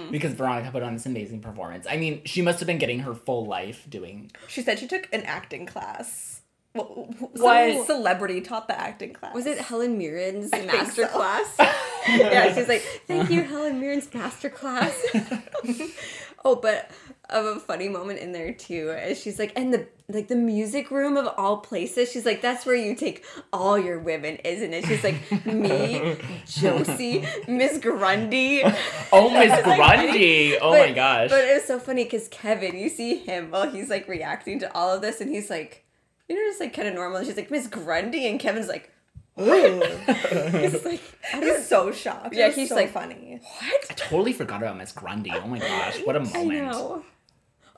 because 0.10 0.32
Veronica 0.32 0.72
put 0.72 0.82
on 0.82 0.94
this 0.94 1.06
amazing 1.06 1.42
performance. 1.42 1.86
I 1.88 1.96
mean, 1.96 2.22
she 2.24 2.42
must 2.42 2.58
have 2.58 2.66
been 2.66 2.78
getting 2.78 2.98
her 2.98 3.14
full 3.14 3.46
life 3.46 3.86
doing. 3.88 4.32
she 4.48 4.62
said 4.62 4.80
she 4.80 4.88
took 4.88 5.08
an 5.12 5.22
acting 5.22 5.64
class. 5.64 6.41
Well, 6.74 7.08
What? 7.36 7.74
Some 7.76 7.84
celebrity 7.86 8.40
taught 8.40 8.66
the 8.68 8.78
acting 8.80 9.12
class. 9.12 9.34
Was 9.34 9.46
it 9.46 9.58
Helen 9.58 9.98
Mirren's 9.98 10.50
think 10.50 10.66
master 10.66 11.02
so. 11.06 11.08
class? 11.08 11.54
yeah, 12.08 12.54
she's 12.54 12.68
like, 12.68 12.80
thank 13.06 13.30
you, 13.30 13.42
Helen 13.42 13.80
Mirren's 13.80 14.12
master 14.14 14.48
class. 14.48 14.98
oh, 16.44 16.56
but 16.56 16.90
of 17.30 17.44
a 17.44 17.60
funny 17.60 17.88
moment 17.88 18.18
in 18.18 18.32
there 18.32 18.52
too, 18.52 18.90
is 18.90 19.20
she's 19.20 19.38
like, 19.38 19.52
and 19.56 19.72
the 19.72 19.86
like 20.08 20.28
the 20.28 20.36
music 20.36 20.90
room 20.90 21.16
of 21.16 21.26
all 21.38 21.58
places. 21.58 22.10
She's 22.10 22.26
like, 22.26 22.42
that's 22.42 22.66
where 22.66 22.74
you 22.74 22.94
take 22.94 23.24
all 23.52 23.78
your 23.78 23.98
women, 23.98 24.36
isn't 24.44 24.72
it? 24.74 24.84
She's 24.86 25.02
like, 25.04 25.46
me, 25.46 26.16
Josie, 26.46 27.24
Miss 27.48 27.78
Grundy. 27.78 28.62
Oh, 29.12 29.30
Miss 29.30 29.50
Like, 29.66 29.76
Grundy! 29.76 30.58
Oh 30.58 30.70
But- 30.72 30.88
my 30.88 30.92
gosh. 30.94 31.30
But 31.30 31.44
it 31.44 31.54
was 31.54 31.64
so 31.64 31.78
funny 31.78 32.04
because 32.04 32.28
Kevin, 32.28 32.76
you 32.78 32.88
see 32.88 33.16
him 33.16 33.50
while 33.50 33.70
he's 33.70 33.88
like 33.88 34.06
reacting 34.08 34.58
to 34.60 34.74
all 34.74 34.92
of 34.94 35.00
this, 35.00 35.20
and 35.22 35.30
he's 35.30 35.48
like, 35.48 35.84
you 36.32 36.42
know, 36.44 36.50
just 36.50 36.60
like 36.60 36.72
kind 36.74 36.88
of 36.88 36.94
normal. 36.94 37.18
And 37.18 37.26
she's 37.26 37.36
like, 37.36 37.50
Miss 37.50 37.66
Grundy, 37.66 38.26
and 38.26 38.40
Kevin's 38.40 38.68
like, 38.68 38.90
He's 39.36 40.84
like, 40.84 41.00
he's 41.32 41.66
so 41.66 41.90
shocked. 41.90 42.34
Yeah, 42.34 42.50
he's 42.50 42.68
so 42.68 42.74
like, 42.74 42.90
funny. 42.90 43.40
what? 43.60 43.86
I 43.90 43.94
totally 43.94 44.32
forgot 44.34 44.62
about 44.62 44.76
Miss 44.76 44.92
Grundy. 44.92 45.30
Oh 45.32 45.46
my 45.46 45.58
gosh, 45.58 46.00
what 46.04 46.16
a 46.16 46.20
moment. 46.34 46.66
know. 46.70 47.04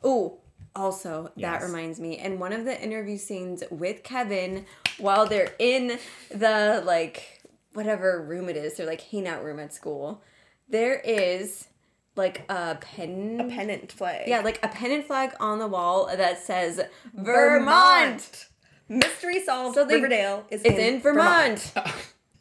Oh, 0.02 0.38
also, 0.74 1.30
Yes. 1.36 1.61
that 1.61 1.66
reminds 1.66 2.00
me. 2.00 2.18
In 2.18 2.38
one 2.40 2.52
of 2.52 2.64
the 2.64 2.80
interview 2.82 3.16
scenes 3.16 3.62
with 3.70 4.02
Kevin, 4.02 4.66
while 4.98 5.26
they're 5.26 5.52
in 5.61 5.98
the 6.30 6.82
like 6.84 7.42
whatever 7.72 8.20
room 8.22 8.48
it 8.48 8.57
is, 8.57 8.76
they're 8.76 8.86
like 8.86 9.02
hangout 9.02 9.44
room 9.44 9.61
at 9.61 9.72
school, 9.72 10.22
there 10.68 10.96
is 10.98 11.68
like 12.16 12.44
a 12.48 12.76
pen. 12.80 13.40
A 13.40 13.48
pennant 13.48 13.92
flag. 13.92 14.28
Yeah, 14.28 14.40
like 14.40 14.58
a 14.62 14.68
pennant 14.68 15.06
flag 15.06 15.32
on 15.40 15.58
the 15.58 15.66
wall 15.66 16.06
that 16.14 16.38
says 16.38 16.80
Vermont. 17.14 18.46
Mystery 18.88 19.42
solved. 19.42 19.74
So 19.76 19.84
they- 19.84 19.96
Riverdale 19.96 20.44
is 20.50 20.62
It's 20.64 20.78
in 20.78 21.00
Vermont. 21.00 21.72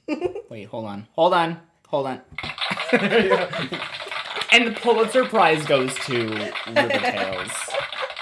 Wait, 0.50 0.66
hold 0.66 0.86
on. 0.86 1.08
Hold 1.14 1.34
on. 1.34 1.60
Hold 1.88 2.08
on. 2.08 2.22
and 4.52 4.68
the 4.68 4.78
Pulitzer 4.82 5.26
Prize 5.26 5.66
goes 5.66 5.96
to 6.06 6.28
River 6.68 6.90
Tales 7.00 7.52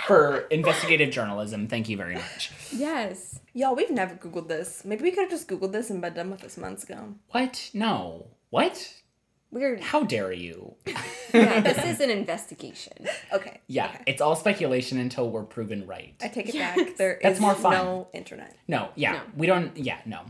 for 0.05 0.39
investigative 0.51 1.09
journalism. 1.09 1.67
Thank 1.67 1.89
you 1.89 1.97
very 1.97 2.15
much. 2.15 2.51
Yes. 2.71 3.39
Y'all, 3.53 3.75
we've 3.75 3.89
never 3.91 4.15
Googled 4.15 4.47
this. 4.47 4.83
Maybe 4.85 5.03
we 5.03 5.11
could 5.11 5.21
have 5.21 5.29
just 5.29 5.47
Googled 5.47 5.71
this 5.71 5.89
and 5.89 6.01
been 6.01 6.13
done 6.13 6.31
with 6.31 6.41
this 6.41 6.57
months 6.57 6.83
ago. 6.83 7.15
What? 7.31 7.69
No. 7.73 8.27
What? 8.49 8.93
Weird. 9.51 9.81
How 9.81 10.03
dare 10.03 10.31
you? 10.33 10.75
Yeah, 11.33 11.61
this 11.61 11.77
is 11.85 12.01
an 12.01 12.09
investigation. 12.09 13.07
Okay. 13.31 13.61
Yeah, 13.67 13.85
okay. 13.87 14.03
it's 14.05 14.21
all 14.21 14.35
speculation 14.35 14.97
until 14.99 15.29
we're 15.29 15.43
proven 15.45 15.87
right. 15.87 16.13
I 16.21 16.27
take 16.27 16.49
it 16.49 16.55
Yes. 16.55 16.75
back. 16.77 16.97
There 16.97 17.13
is 17.13 17.19
That's 17.23 17.39
more 17.39 17.55
fun. 17.55 17.71
no 17.71 18.07
internet. 18.13 18.53
No, 18.67 18.89
yeah, 18.95 19.13
No. 19.13 19.21
we 19.37 19.47
don't. 19.47 19.77
Yeah, 19.77 19.99
no, 20.05 20.25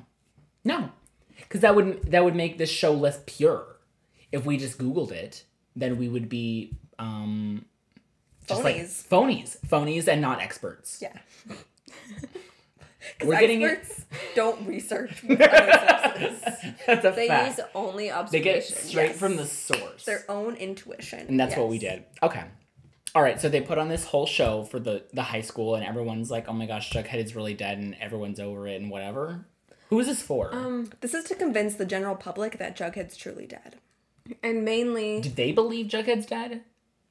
no, 0.63 0.91
because 1.39 1.61
that 1.61 1.74
would 1.76 2.11
that 2.11 2.24
would 2.24 2.36
make 2.36 2.59
this 2.59 2.69
show 2.69 2.93
less 2.93 3.19
pure. 3.26 3.78
If 4.32 4.45
we 4.45 4.57
just 4.57 4.78
Googled 4.78 5.11
it, 5.11 5.43
then 5.76 5.97
we 5.97 6.07
would 6.07 6.30
be 6.30 6.78
um, 6.99 7.65
just 8.45 8.63
like 8.63 8.76
Phonies. 8.76 9.07
phonies, 9.07 9.57
phonies, 9.67 10.07
and 10.07 10.22
not 10.22 10.39
experts. 10.39 10.99
Yeah. 11.01 11.17
We're 13.24 13.39
getting 13.39 13.62
it. 13.62 13.72
experts 13.72 14.06
don't 14.36 14.68
research 14.68 15.24
with 15.24 15.41
other 15.41 16.20
sources. 16.20 16.74
That's 16.88 17.06
a 17.06 17.12
They 17.12 17.28
fact. 17.28 17.58
use 17.58 17.66
only 17.76 18.12
observation. 18.12 18.32
they 18.45 18.60
get 18.60 18.64
straight 18.66 19.10
yes. 19.10 19.18
from 19.20 19.36
the 19.38 19.45
source, 19.45 20.06
Their 20.06 20.24
own 20.30 20.56
intuition. 20.56 21.26
and 21.28 21.39
that's 21.39 21.56
what 21.58 21.70
we 21.70 21.78
did. 21.80 22.04
Okay. 22.24 22.43
All 23.14 23.22
right, 23.22 23.41
so 23.41 23.49
they 23.49 23.60
put 23.62 23.78
on 23.78 23.89
this 23.89 24.06
whole 24.06 24.26
show 24.26 24.64
for 24.64 24.80
the 24.80 25.04
the 25.12 25.22
high 25.24 25.41
school, 25.41 25.76
and 25.76 25.86
everyone's 25.86 26.32
like, 26.32 26.47
"Oh 26.47 26.54
my 26.54 26.66
gosh, 26.66 26.91
Jughead 26.91 27.16
is 27.24 27.36
really 27.36 27.54
dead," 27.54 27.78
and 27.78 27.93
everyone's 27.99 28.39
over 28.39 28.68
it, 28.70 28.80
and 28.82 28.89
whatever. 28.89 29.45
Who 29.89 29.99
is 29.99 30.08
this 30.08 30.22
for? 30.22 30.56
Um, 30.56 30.89
This 31.02 31.14
is 31.14 31.26
to 31.26 31.36
convince 31.36 31.76
the 31.76 31.86
general 31.86 32.16
public 32.16 32.58
that 32.58 32.78
Jughead's 32.78 33.18
truly 33.18 33.45
dead. 33.47 33.80
and 34.41 34.64
mainly 34.64 35.20
Did 35.20 35.36
they 35.36 35.52
believe 35.52 35.88
Jughead's 35.88 36.26
dead? 36.26 36.62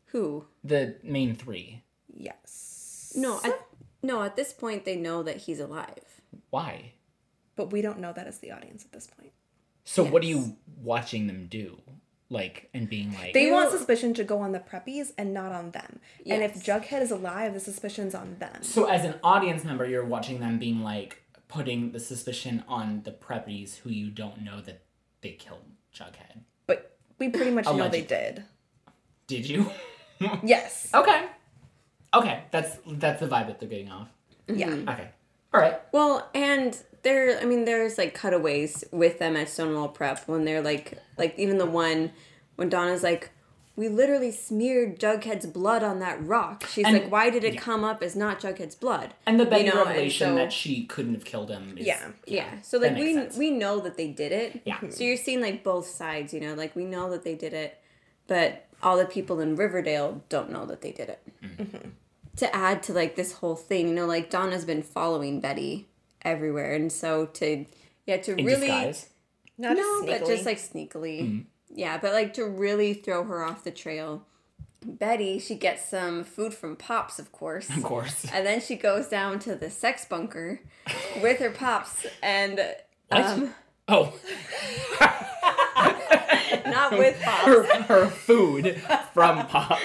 who? 0.07 0.47
The 0.65 0.97
main 1.03 1.35
three. 1.35 1.83
Yes. 2.09 3.13
No, 3.15 3.39
at, 3.45 3.61
no. 4.03 4.23
At 4.23 4.37
this 4.37 4.53
point, 4.53 4.85
they 4.85 4.97
know 4.97 5.23
that 5.23 5.39
he's 5.39 5.61
alive. 5.61 6.21
Why? 6.51 6.93
But 7.57 7.73
we 7.73 7.83
don't 7.83 7.99
know 7.99 8.13
that 8.13 8.27
as 8.27 8.39
the 8.39 8.53
audience 8.53 8.85
at 8.85 8.93
this 8.93 9.07
point. 9.07 9.33
So 9.85 10.05
what 10.05 10.23
are 10.23 10.27
you 10.27 10.57
watching 10.83 11.27
them 11.27 11.47
do? 11.51 11.81
Like 12.33 12.71
and 12.73 12.89
being 12.89 13.13
like 13.13 13.33
They 13.33 13.51
want 13.51 13.73
suspicion 13.73 14.15
to 14.15 14.23
go 14.23 14.39
on 14.39 14.53
the 14.53 14.61
preppies 14.61 15.13
and 15.19 15.35
not 15.35 15.51
on 15.51 15.73
them. 15.73 15.99
And 16.25 16.45
if 16.45 16.55
Yes. 16.55 16.65
Jughead 16.65 17.03
is 17.03 17.11
alive, 17.11 17.55
the 17.55 17.61
suspicion's 17.61 18.15
on 18.15 18.37
them. 18.39 18.63
So 18.63 18.85
as 18.85 19.05
an 19.05 19.17
audience 19.25 19.65
member, 19.65 19.85
you're 19.85 20.05
watching 20.05 20.39
them 20.39 20.59
being 20.59 20.83
like 20.83 21.25
putting 21.49 21.91
the 21.91 21.99
suspicion 21.99 22.63
on 22.69 23.03
the 23.03 23.11
preppies 23.11 23.79
who 23.79 23.91
you 23.91 24.11
don't 24.11 24.43
know 24.43 24.61
that 24.61 24.83
they 25.23 25.33
killed 25.33 25.65
Jughead. 25.93 26.45
But 26.69 26.97
we 27.19 27.31
pretty 27.31 27.51
much 27.51 27.65
know 27.67 27.89
they 27.89 28.03
did. 28.03 28.45
Did 29.27 29.49
you? 29.49 29.71
Yes. 30.45 30.91
okay. 30.95 31.27
Okay, 32.15 32.43
that's 32.51 32.79
that's 32.87 33.21
the 33.21 33.27
vibe 33.27 33.47
that 33.49 33.61
they're 33.61 33.69
getting 33.69 33.91
off. 33.91 34.09
Yeah. 34.49 34.69
Mm-hmm. 34.69 34.89
Okay. 34.89 35.09
All 35.55 35.61
right. 35.61 35.81
Well, 35.93 36.29
and 36.35 36.77
there, 37.03 37.39
I 37.41 37.45
mean, 37.45 37.65
there's 37.65 37.99
like 37.99 38.15
cutaways 38.15 38.85
with 38.93 39.19
them 39.19 39.37
at 39.37 39.49
Stonewall 39.49 39.89
Prep 39.89 40.27
when 40.29 40.45
they're 40.45 40.63
like, 40.63 40.99
like 41.19 41.39
even 41.39 41.59
the 41.59 41.67
one 41.67 42.13
when 42.57 42.69
Donna's 42.69 43.03
like, 43.03 43.31
we 43.77 43.89
literally 43.89 44.31
smeared 44.31 45.01
Jughead's 45.01 45.47
blood 45.47 45.83
on 45.83 46.01
that 46.01 46.23
rock. 46.25 46.67
She's 46.69 46.85
And- 46.85 46.95
like, 46.95 47.11
why 47.11 47.31
did 47.31 47.45
it 47.45 47.55
yeah. 47.55 47.61
come 47.61 47.83
up 47.85 48.03
as 48.03 48.15
not 48.15 48.41
Jughead's 48.41 48.75
blood? 48.75 49.15
And 49.27 49.41
the 49.41 49.47
Betty 49.47 49.65
You 49.67 49.75
know, 49.75 49.85
revelation 49.87 50.29
so- 50.31 50.35
that 50.35 50.53
she 50.53 50.85
couldn't 50.85 51.15
have 51.15 51.25
killed 51.25 51.49
him. 51.51 51.79
Is, 51.79 51.87
Yeah. 51.87 52.09
Yeah. 52.27 52.61
So 52.63 52.79
like 52.79 52.97
we 52.97 53.15
sense. 53.15 53.37
we 53.37 53.51
know 53.51 53.81
that 53.81 53.97
they 53.97 54.09
did 54.09 54.33
it. 54.33 54.61
Yeah. 54.65 54.79
So 54.91 55.05
you're 55.05 55.17
seeing 55.17 55.41
like 55.41 55.65
both 55.65 55.87
sides, 55.87 56.35
you 56.35 56.41
know, 56.41 56.55
like 56.55 56.77
we 56.77 56.85
know 56.85 57.11
that 57.11 57.23
they 57.25 57.35
did 57.37 57.55
it, 57.55 57.79
but 58.27 58.67
all 58.83 58.97
the 58.97 59.05
people 59.07 59.41
in 59.41 59.57
Riverdale 59.57 60.23
don't 60.29 60.51
know 60.51 60.67
that 60.67 60.81
they 60.81 60.93
did 60.93 61.09
it. 61.11 61.21
Mm-hmm. 61.43 61.89
To 62.37 62.57
add 62.57 62.83
to 62.85 62.93
like 62.93 63.17
this 63.17 63.33
whole 63.35 63.57
thing, 63.57 63.89
you 63.89 63.95
know, 63.95 64.07
like 64.07 64.31
Donna's 64.31 64.65
been 64.65 64.83
following 64.83 65.41
Betty 65.41 65.89
everywhere, 66.23 66.75
and 66.75 66.91
so 66.91 67.27
to 67.27 67.67
yeah 68.07 68.17
to 68.19 68.33
In 68.37 68.45
really 68.47 68.69
disguise. 68.69 69.09
Not 69.59 69.77
no, 69.77 70.07
but 70.07 70.27
just 70.27 70.47
like 70.47 70.59
sneakily, 70.59 71.45
yeah, 71.69 71.99
but 71.99 72.13
like 72.13 72.33
to 72.35 72.47
really 72.47 72.95
throw 72.95 73.25
her 73.25 73.45
off 73.45 73.65
the 73.65 73.71
trail. 73.71 74.25
Betty, 74.83 75.39
she 75.39 75.57
gets 75.57 75.87
some 75.91 76.25
food 76.25 76.55
from 76.55 76.77
Pops, 76.77 77.19
of 77.19 77.33
course. 77.33 77.69
Of 77.69 77.83
course. 77.83 78.25
And 78.33 78.47
then 78.47 78.63
she 78.63 78.77
goes 78.77 79.09
down 79.09 79.39
to 79.41 79.55
the 79.55 79.69
sex 79.69 80.07
bunker 80.07 80.61
with 81.23 81.39
her 81.41 81.51
pops 81.51 82.07
and 82.23 82.59
What? 83.09 83.21
um, 83.27 83.55
Oh, 83.93 84.15
not 86.67 86.93
with 86.97 87.21
pops. 87.23 87.45
her, 87.47 87.83
her 87.83 88.07
food 88.09 88.81
from 89.13 89.47
Pops. 89.47 89.85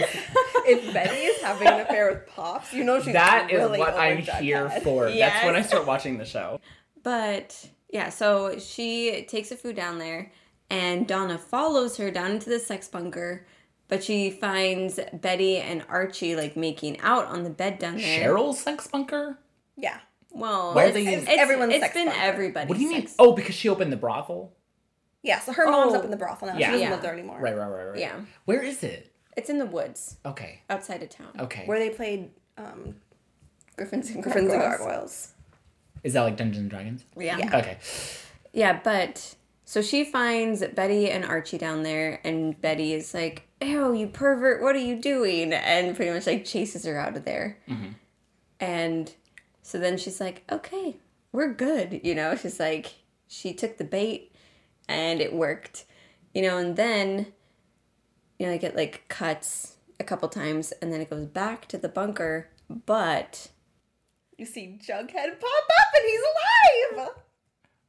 if 0.67 0.93
Betty 0.93 1.15
is 1.15 1.41
having 1.41 1.67
an 1.67 1.81
affair 1.81 2.11
with 2.11 2.27
Pops, 2.27 2.71
you 2.73 2.83
know 2.83 3.01
she's 3.01 3.13
That 3.13 3.49
is 3.51 3.57
really 3.59 3.79
what 3.79 3.95
I'm 3.95 4.19
Jughead. 4.19 4.41
here 4.41 4.69
for. 4.83 5.09
That's 5.11 5.43
when 5.45 5.55
I 5.55 5.61
start 5.61 5.85
watching 5.87 6.17
the 6.17 6.25
show. 6.25 6.59
But 7.03 7.67
yeah, 7.89 8.09
so 8.09 8.57
she 8.59 9.25
takes 9.27 9.49
the 9.49 9.55
food 9.55 9.75
down 9.75 9.99
there 9.99 10.31
and 10.69 11.07
Donna 11.07 11.37
follows 11.37 11.97
her 11.97 12.11
down 12.11 12.31
into 12.31 12.49
the 12.49 12.59
sex 12.59 12.87
bunker, 12.87 13.45
but 13.87 14.03
she 14.03 14.29
finds 14.31 14.99
Betty 15.13 15.57
and 15.57 15.83
Archie 15.89 16.35
like 16.35 16.55
making 16.57 16.99
out 17.01 17.25
on 17.25 17.43
the 17.43 17.49
bed 17.49 17.79
down 17.79 17.97
there. 17.97 18.29
Cheryl's 18.33 18.59
sex 18.59 18.87
bunker? 18.87 19.37
Yeah. 19.77 19.99
Well, 20.35 20.73
Why 20.73 20.83
are 20.83 20.87
it's, 20.87 20.93
they 20.95 21.07
it's, 21.07 21.23
it's, 21.29 21.41
Everyone's 21.41 21.73
it's 21.73 21.81
sex 21.81 21.93
been 21.93 22.07
bunker. 22.07 22.21
everybody's 22.21 22.69
What 22.69 22.77
do 22.77 22.83
you 22.83 22.89
mean? 22.89 23.01
sex- 23.01 23.15
Oh, 23.17 23.31
because 23.33 23.55
she 23.55 23.69
opened 23.69 23.91
the 23.91 23.97
brothel? 23.97 24.53
Yeah, 25.23 25.39
so 25.39 25.53
her 25.53 25.65
mom's 25.69 25.93
Oh. 25.93 25.97
up 25.99 26.05
in 26.05 26.11
the 26.11 26.17
brothel 26.17 26.49
now. 26.49 26.57
Yeah. 26.57 26.67
She 26.67 26.71
doesn't 26.73 26.87
Yeah. 26.87 26.91
live 26.93 27.01
there 27.01 27.13
anymore. 27.13 27.39
Right, 27.39 27.55
right, 27.57 27.67
right, 27.67 27.83
right. 27.85 27.99
Yeah. 27.99 28.19
Where 28.45 28.61
is 28.61 28.83
it? 28.83 29.11
It's 29.37 29.49
in 29.49 29.57
the 29.59 29.65
woods 29.65 30.17
Okay. 30.25 30.61
outside 30.69 31.01
of 31.03 31.09
town. 31.09 31.31
Okay. 31.39 31.63
Where 31.65 31.79
they 31.79 31.89
played 31.89 32.29
um, 32.57 32.95
Griffins 33.75 34.09
and 34.11 34.21
Griffins 34.23 34.51
and 34.51 34.61
Gargoyles. 34.61 34.77
Gargoyles. 34.87 35.31
Is 36.03 36.13
that 36.13 36.21
like 36.21 36.37
Dungeons 36.37 36.59
and 36.61 36.69
Dragons? 36.69 37.05
Yeah. 37.17 37.37
Yeah. 37.37 37.57
Okay. 37.57 37.77
Yeah, 38.53 38.79
but 38.83 39.35
so 39.65 39.81
she 39.81 40.03
finds 40.05 40.63
Betty 40.67 41.09
and 41.09 41.25
Archie 41.25 41.57
down 41.57 41.83
there, 41.83 42.19
and 42.23 42.59
Betty 42.61 42.93
is 42.93 43.13
like, 43.13 43.47
"Ew, 43.61 43.93
you 43.93 44.07
pervert! 44.07 44.61
What 44.61 44.75
are 44.75 44.79
you 44.79 44.95
doing?" 45.01 45.51
And 45.51 45.95
pretty 45.95 46.11
much 46.11 46.27
like 46.27 46.45
chases 46.45 46.85
her 46.85 46.97
out 46.99 47.17
of 47.17 47.25
there. 47.25 47.57
And 48.59 49.13
so 49.65 49.79
then 49.79 49.97
she's 49.97 50.19
like, 50.21 50.43
"Okay, 50.51 50.97
we're 51.31 51.51
good," 51.53 52.01
you 52.03 52.13
know. 52.13 52.35
She's 52.35 52.59
like, 52.59 52.93
she 53.27 53.51
took 53.51 53.77
the 53.77 53.83
bait, 53.83 54.31
and 54.87 55.19
it 55.21 55.33
worked, 55.33 55.85
you 56.35 56.43
know. 56.43 56.57
And 56.59 56.75
then, 56.75 57.33
you 58.37 58.45
know, 58.45 58.51
like 58.51 58.63
it 58.63 58.75
like 58.75 59.05
cuts 59.09 59.77
a 59.99 60.03
couple 60.03 60.29
times, 60.29 60.71
and 60.81 60.93
then 60.93 61.01
it 61.01 61.09
goes 61.09 61.25
back 61.25 61.67
to 61.69 61.77
the 61.79 61.89
bunker, 61.89 62.49
but 62.69 63.49
You 64.37 64.45
see 64.45 64.77
Jughead 64.79 65.39
pop 65.39 65.65
up 65.79 65.91
and 65.95 66.05
he's 66.05 66.21
alive! 66.99 67.09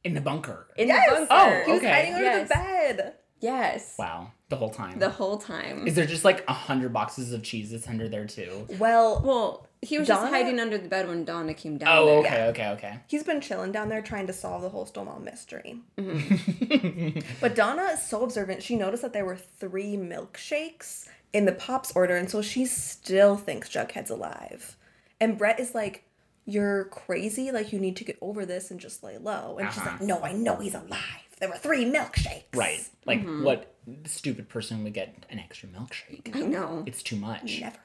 In 0.03 0.13
the 0.15 0.21
bunker. 0.21 0.67
in 0.77 0.87
yes! 0.87 1.07
the 1.09 1.15
bunker, 1.15 1.27
Oh, 1.29 1.63
He 1.65 1.71
was 1.73 1.81
okay. 1.81 1.91
hiding 1.91 2.13
under 2.13 2.23
Yes. 2.25 2.47
the 2.47 2.53
bed. 2.55 3.13
yes, 3.39 3.95
Wow. 3.99 4.31
The 4.49 4.55
whole 4.55 4.69
time. 4.69 4.97
the 4.99 5.09
whole 5.09 5.37
time. 5.37 5.85
is 5.87 5.95
there 5.95 6.05
just 6.05 6.23
like 6.23 6.43
a 6.47 6.53
hundred 6.53 6.93
boxes 6.93 7.33
of 7.33 7.43
cheese 7.43 7.71
that's 7.71 7.87
under 7.87 8.07
there 8.07 8.25
too? 8.25 8.65
Well, 8.79 9.21
Well, 9.23 9.67
he 9.81 9.99
was 9.99 10.07
Donna- 10.07 10.21
just 10.21 10.33
hiding 10.33 10.59
under 10.59 10.77
the 10.77 10.87
bed 10.87 11.07
when 11.07 11.25
Donna 11.25 11.53
came 11.53 11.77
down. 11.77 11.89
Oh, 11.95 12.05
there. 12.05 12.17
okay, 12.19 12.43
okay, 12.47 12.69
okay. 12.69 12.99
he's 13.07 13.23
been 13.23 13.41
chilling 13.41 13.71
down 13.73 13.89
there 13.89 14.01
trying 14.01 14.25
to 14.27 14.33
solve 14.33 14.61
the 14.61 14.69
whole 14.69 14.85
Stonewall 14.85 15.19
mystery. 15.19 15.81
Mm-hmm. 15.97 17.19
But 17.41 17.55
Donna 17.55 17.83
is 17.93 18.01
so 18.01 18.23
observant. 18.23 18.63
She 18.63 18.75
noticed 18.75 19.01
that 19.03 19.13
there 19.13 19.25
were 19.25 19.35
three 19.35 19.95
milkshakes 19.97 21.07
in 21.33 21.45
the 21.45 21.51
Pops 21.51 21.91
order, 21.95 22.15
and 22.15 22.29
so 22.29 22.41
she 22.41 22.65
still 22.65 23.35
thinks 23.35 23.69
Jughead's 23.69 24.09
alive. 24.09 24.77
And 25.19 25.37
Brett 25.37 25.59
is 25.59 25.75
like, 25.75 26.03
You're 26.49 26.85
crazy. 26.85 27.51
Like, 27.51 27.73
you 27.73 27.79
need 27.79 27.97
to 27.97 28.03
get 28.05 28.17
over 28.21 28.45
this 28.45 28.71
and 28.71 28.79
just 28.79 29.03
lay 29.03 29.17
low. 29.17 29.57
And 29.59 29.69
she's 29.71 29.79
Uh-huh. 29.81 29.91
like, 29.91 30.01
No, 30.01 30.21
I 30.21 30.31
know 30.31 30.55
he's 30.55 30.73
alive. 30.73 31.27
There 31.39 31.49
were 31.49 31.57
three 31.57 31.85
milkshakes. 31.85 32.45
Right. 32.55 32.79
Like 33.05 33.23
what 33.25 33.75
stupid 34.05 34.49
person 34.49 34.83
would 34.83 34.93
get 34.93 35.25
an 35.29 35.37
extra 35.39 35.69
milkshake? 35.69 36.35
I 36.35 36.39
know. 36.39 36.83
It's 36.87 37.03
too 37.03 37.17
much. 37.17 37.59
Never. 37.61 37.77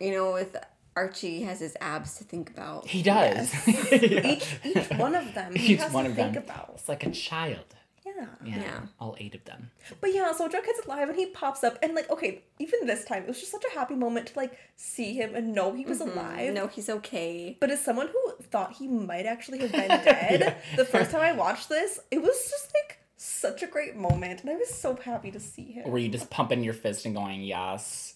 You 0.00 0.10
know, 0.12 0.32
with 0.32 0.56
Archie 0.96 1.42
has 1.42 1.60
his 1.60 1.76
abs 1.80 2.16
to 2.18 2.24
think 2.24 2.50
about. 2.50 2.86
He 2.88 3.02
does. 3.02 3.52
Each 3.92 4.56
each 4.64 4.90
one 4.96 5.14
of 5.14 5.34
them. 5.34 5.54
He 5.54 5.74
Each 5.74 5.80
has 5.80 5.92
one 5.92 6.04
to 6.04 6.10
of 6.10 6.16
think 6.16 6.34
them. 6.34 6.42
about. 6.42 6.72
It's 6.74 6.88
like 6.88 7.06
a 7.06 7.10
child. 7.12 7.75
Yeah. 8.16 8.26
Yeah, 8.44 8.62
Yeah. 8.62 8.80
all 8.98 9.16
eight 9.18 9.34
of 9.34 9.44
them. 9.44 9.70
But 10.00 10.14
yeah, 10.14 10.32
so 10.32 10.48
Jughead's 10.48 10.86
alive 10.86 11.08
and 11.08 11.18
he 11.18 11.26
pops 11.26 11.62
up 11.64 11.78
and 11.82 11.94
like 11.94 12.08
okay, 12.10 12.42
even 12.58 12.86
this 12.86 13.04
time 13.04 13.24
it 13.24 13.28
was 13.28 13.38
just 13.38 13.52
such 13.52 13.64
a 13.70 13.74
happy 13.74 13.94
moment 13.94 14.28
to 14.28 14.38
like 14.38 14.58
see 14.76 15.14
him 15.14 15.34
and 15.34 15.54
know 15.54 15.72
he 15.72 15.84
was 15.84 16.00
mm-hmm. 16.00 16.18
alive. 16.18 16.54
No, 16.54 16.66
he's 16.66 16.88
okay. 16.88 17.56
But 17.60 17.70
as 17.70 17.82
someone 17.82 18.08
who 18.08 18.32
thought 18.44 18.74
he 18.74 18.88
might 18.88 19.26
actually 19.26 19.58
have 19.58 19.72
been 19.72 19.88
dead, 19.88 20.56
the 20.76 20.84
first 20.84 21.10
time 21.10 21.20
I 21.20 21.32
watched 21.32 21.68
this, 21.68 22.00
it 22.10 22.22
was 22.22 22.36
just 22.50 22.72
like 22.74 22.98
such 23.16 23.62
a 23.62 23.66
great 23.66 23.96
moment, 23.96 24.42
and 24.42 24.50
I 24.50 24.56
was 24.56 24.68
so 24.68 24.94
happy 24.96 25.30
to 25.30 25.40
see 25.40 25.72
him. 25.72 25.90
Were 25.90 25.98
you 25.98 26.08
just 26.08 26.30
pumping 26.30 26.62
your 26.62 26.74
fist 26.74 27.06
and 27.06 27.14
going, 27.14 27.42
yes? 27.42 28.14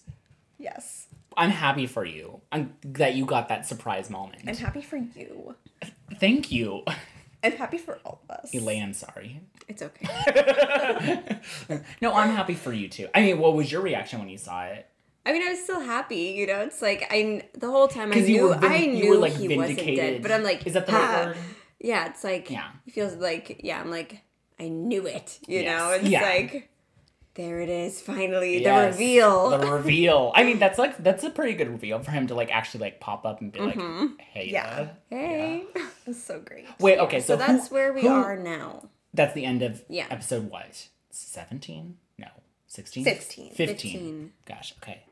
Yes, 0.57 1.07
I'm 1.37 1.49
happy 1.49 1.87
for 1.87 2.05
you. 2.05 2.41
I'm 2.51 2.75
that 2.83 3.15
you 3.15 3.25
got 3.25 3.49
that 3.49 3.65
surprise 3.65 4.09
moment. 4.09 4.43
I'm 4.47 4.55
happy 4.55 4.81
for 4.81 4.97
you. 4.97 5.55
Thank 6.19 6.51
you. 6.51 6.83
I'm 7.43 7.53
happy 7.53 7.77
for 7.77 7.99
all 8.05 8.21
of 8.23 8.29
us. 8.37 8.53
Elaine, 8.53 8.83
I'm 8.83 8.93
sorry. 8.93 9.41
It's 9.67 9.81
okay. 9.81 11.39
no, 12.01 12.13
I'm 12.13 12.29
happy 12.35 12.53
for 12.53 12.71
you 12.73 12.87
too. 12.87 13.07
I 13.15 13.21
mean, 13.21 13.39
what 13.39 13.55
was 13.55 13.71
your 13.71 13.81
reaction 13.81 14.19
when 14.19 14.29
you 14.29 14.37
saw 14.37 14.63
it? 14.65 14.87
I 15.25 15.33
mean, 15.33 15.43
I 15.43 15.49
was 15.51 15.61
still 15.63 15.79
happy, 15.79 16.33
you 16.37 16.47
know. 16.47 16.61
It's 16.61 16.81
like 16.81 17.07
I 17.11 17.43
the 17.57 17.69
whole 17.69 17.87
time 17.87 18.11
I 18.11 18.15
knew 18.15 18.53
vin- 18.55 18.63
I 18.63 18.85
knew 18.87 19.17
like, 19.17 19.33
he 19.33 19.55
wasn't 19.55 19.77
dead, 19.79 20.21
but 20.21 20.31
I'm 20.31 20.43
like, 20.43 20.65
Is 20.65 20.73
that 20.73 20.85
the 20.87 20.93
right 20.93 21.01
"Ah." 21.03 21.25
word? 21.27 21.37
Yeah, 21.79 22.07
it's 22.09 22.23
like 22.23 22.49
Yeah. 22.49 22.69
It 22.87 22.93
feels 22.93 23.15
like 23.15 23.61
yeah, 23.63 23.79
I'm 23.79 23.89
like 23.91 24.21
I 24.59 24.67
knew 24.67 25.05
it, 25.07 25.39
you 25.47 25.61
Yes. 25.61 25.65
know. 25.79 25.91
It's 25.91 26.07
Yeah. 26.09 26.21
like 26.21 26.69
there 27.35 27.61
it 27.61 27.69
is, 27.69 28.01
finally 28.01 28.61
Yes, 28.61 28.95
the 28.97 29.03
reveal. 29.03 29.49
The 29.51 29.71
reveal. 29.71 30.31
I 30.35 30.43
mean, 30.43 30.59
that's 30.59 30.77
like 30.77 30.97
that's 30.97 31.23
a 31.23 31.29
pretty 31.29 31.53
good 31.53 31.69
reveal 31.69 31.99
for 31.99 32.11
him 32.11 32.27
to 32.27 32.35
like 32.35 32.51
actually 32.53 32.81
like 32.81 32.99
pop 32.99 33.25
up 33.25 33.41
and 33.41 33.51
be 33.51 33.59
like, 33.59 33.75
mm-hmm. 33.77 34.07
"Hey, 34.19 34.49
Yeah. 34.51 34.89
yeah." 35.09 35.17
hey, 35.17 35.63
It's 36.05 36.21
so 36.23 36.39
great. 36.39 36.65
Wait, 36.79 36.99
okay, 36.99 37.19
so, 37.21 37.37
so, 37.37 37.43
who- 37.43 37.53
that's 37.53 37.71
where 37.71 37.93
we 37.93 38.01
who- 38.01 38.09
are 38.09 38.35
now. 38.37 38.89
That's 39.13 39.33
the 39.33 39.45
end 39.45 39.61
of 39.61 39.83
Yeah. 39.89 40.07
episode 40.09 40.49
what? 40.49 40.87
Seventeen? 41.09 41.97
No, 42.17 42.27
sixteen. 42.67 43.03
15. 43.03 43.51
15. 43.53 43.75
15. 43.91 44.33
Gosh. 44.45 44.73
Okay. 44.81 45.03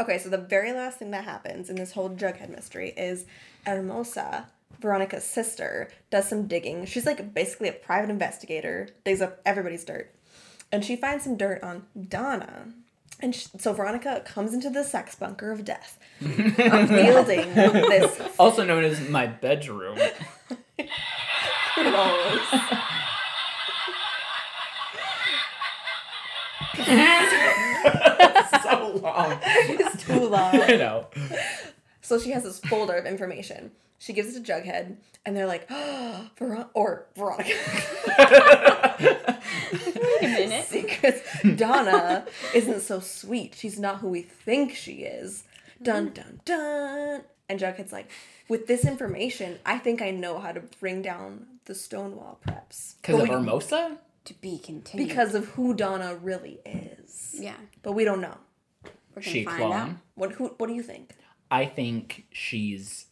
Okay, 0.00 0.18
so 0.18 0.28
the 0.28 0.38
very 0.38 0.72
last 0.72 0.98
thing 0.98 1.10
that 1.12 1.24
happens 1.24 1.68
in 1.70 1.76
this 1.76 1.92
whole 1.92 2.10
Jughead 2.10 2.48
mystery 2.50 2.90
is 2.96 3.26
Hermosa, 3.66 4.46
Veronica's 4.80 5.24
sister, 5.24 5.88
does 6.10 6.28
some 6.28 6.46
digging. 6.46 6.84
She's 6.86 7.06
like 7.06 7.34
basically 7.34 7.68
a 7.68 7.72
private 7.72 8.10
investigator, 8.10 8.88
digs 9.04 9.20
up 9.20 9.40
everybody's 9.44 9.84
dirt. 9.84 10.12
And 10.70 10.84
she 10.84 10.96
finds 10.96 11.24
some 11.24 11.36
dirt 11.36 11.62
on 11.62 11.86
Donna. 12.08 12.68
And 13.20 13.34
sh 13.34 13.46
so 13.58 13.72
Veronica 13.72 14.22
comes 14.24 14.54
into 14.54 14.70
the 14.70 14.84
sex 14.84 15.16
bunker 15.16 15.50
of 15.50 15.64
death, 15.64 15.98
wielding 16.20 17.52
this 17.54 18.20
Also 18.38 18.64
known 18.64 18.84
as 18.84 19.08
my 19.08 19.26
bedroom. 19.26 19.98
so 28.62 29.00
long. 29.02 29.38
it's 29.42 30.04
too 30.04 30.28
long. 30.28 30.54
I 30.54 30.76
know. 30.76 31.06
So 32.08 32.18
she 32.18 32.30
has 32.30 32.42
this 32.42 32.58
folder 32.58 32.94
of 32.94 33.04
information. 33.04 33.70
She 33.98 34.14
gives 34.14 34.34
it 34.34 34.42
to 34.42 34.52
Jughead, 34.52 34.96
and 35.26 35.36
they're 35.36 35.46
like, 35.46 35.66
oh, 35.70 36.30
Ver- 36.38 36.66
or 36.72 37.04
Veronica. 37.14 37.52
Wait 38.98 40.22
a 40.22 40.26
minute. 40.26 40.64
Secrets. 40.68 41.20
Donna 41.56 42.24
isn't 42.54 42.80
so 42.80 43.00
sweet. 43.00 43.54
She's 43.54 43.78
not 43.78 43.98
who 43.98 44.08
we 44.08 44.22
think 44.22 44.74
she 44.74 45.02
is. 45.02 45.44
Dun 45.82 46.06
mm-hmm. 46.06 46.14
dun 46.14 46.40
dun. 46.46 47.20
And 47.50 47.60
Jughead's 47.60 47.92
like, 47.92 48.10
with 48.48 48.66
this 48.68 48.86
information, 48.86 49.58
I 49.66 49.76
think 49.76 50.00
I 50.00 50.10
know 50.10 50.38
how 50.38 50.52
to 50.52 50.62
bring 50.80 51.02
down 51.02 51.46
the 51.66 51.74
Stonewall 51.74 52.40
preps. 52.48 52.94
Because 53.02 53.16
of 53.16 53.28
we- 53.28 53.34
Hermosa? 53.34 53.98
To 54.24 54.34
be 54.40 54.58
continued. 54.58 55.08
because 55.08 55.34
of 55.34 55.46
who 55.50 55.74
Donna 55.74 56.14
really 56.16 56.58
is. 56.64 57.34
yeah, 57.38 57.56
But 57.82 57.92
we 57.92 58.04
don't 58.04 58.20
know. 58.22 58.36
we're 59.14 59.22
gonna 59.22 59.26
She 59.26 59.42
a 59.42 59.44
find 59.44 59.56
clone? 59.58 59.72
out. 59.72 59.90
What 60.14 60.32
who 60.32 60.48
what 60.58 60.66
do 60.68 60.74
you 60.74 60.82
think? 60.82 61.14
I 61.50 61.66
think 61.66 62.26
she's 62.30 63.06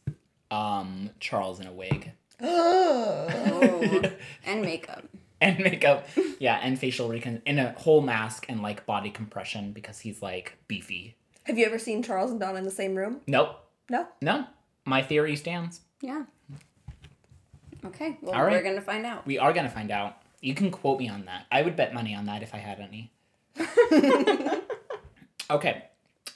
um 0.51 1.11
Charles 1.21 1.61
in 1.61 1.67
a 1.67 1.73
wig. 1.73 2.13
Oh, 2.39 4.03
and 4.47 4.63
makeup. 4.63 5.05
And 5.41 5.59
makeup. 5.59 6.07
Yeah, 6.39 6.59
and 6.63 6.79
facial 6.79 7.09
recon 7.09 7.43
in 7.47 7.59
a 7.59 7.73
whole 7.73 8.01
mask 8.03 8.47
and 8.49 8.63
like 8.63 8.85
body 8.87 9.11
compression 9.11 9.73
because 9.73 10.01
he's 10.01 10.21
like 10.23 10.57
beefy. 10.69 11.17
Have 11.45 11.59
you 11.59 11.65
ever 11.67 11.79
seen 11.79 12.03
Charles 12.03 12.31
and 12.31 12.41
Donna 12.41 12.59
in 12.59 12.65
the 12.65 12.71
same 12.71 12.95
room? 12.95 13.21
Nope. 13.27 13.57
No? 13.89 14.07
No. 14.21 14.45
My 14.85 15.03
theory 15.03 15.37
stands. 15.37 15.81
Yeah. 16.01 16.25
Okay. 17.85 18.19
Well, 18.21 18.35
All 18.35 18.43
right. 18.45 18.53
we're 18.53 18.63
gonna 18.63 18.81
find 18.81 19.07
out. 19.07 19.27
We 19.27 19.39
are 19.39 19.53
gonna 19.53 19.69
find 19.71 19.91
out. 19.91 20.17
You 20.41 20.55
can 20.55 20.71
quote 20.71 20.99
me 20.99 21.09
on 21.09 21.25
that. 21.27 21.47
I 21.51 21.63
would 21.63 21.77
bet 21.77 21.95
money 21.95 22.15
on 22.15 22.27
that 22.27 22.43
if 22.43 22.55
I 22.55 22.59
had 22.59 22.81
any. 22.81 23.13
okay. 25.51 25.85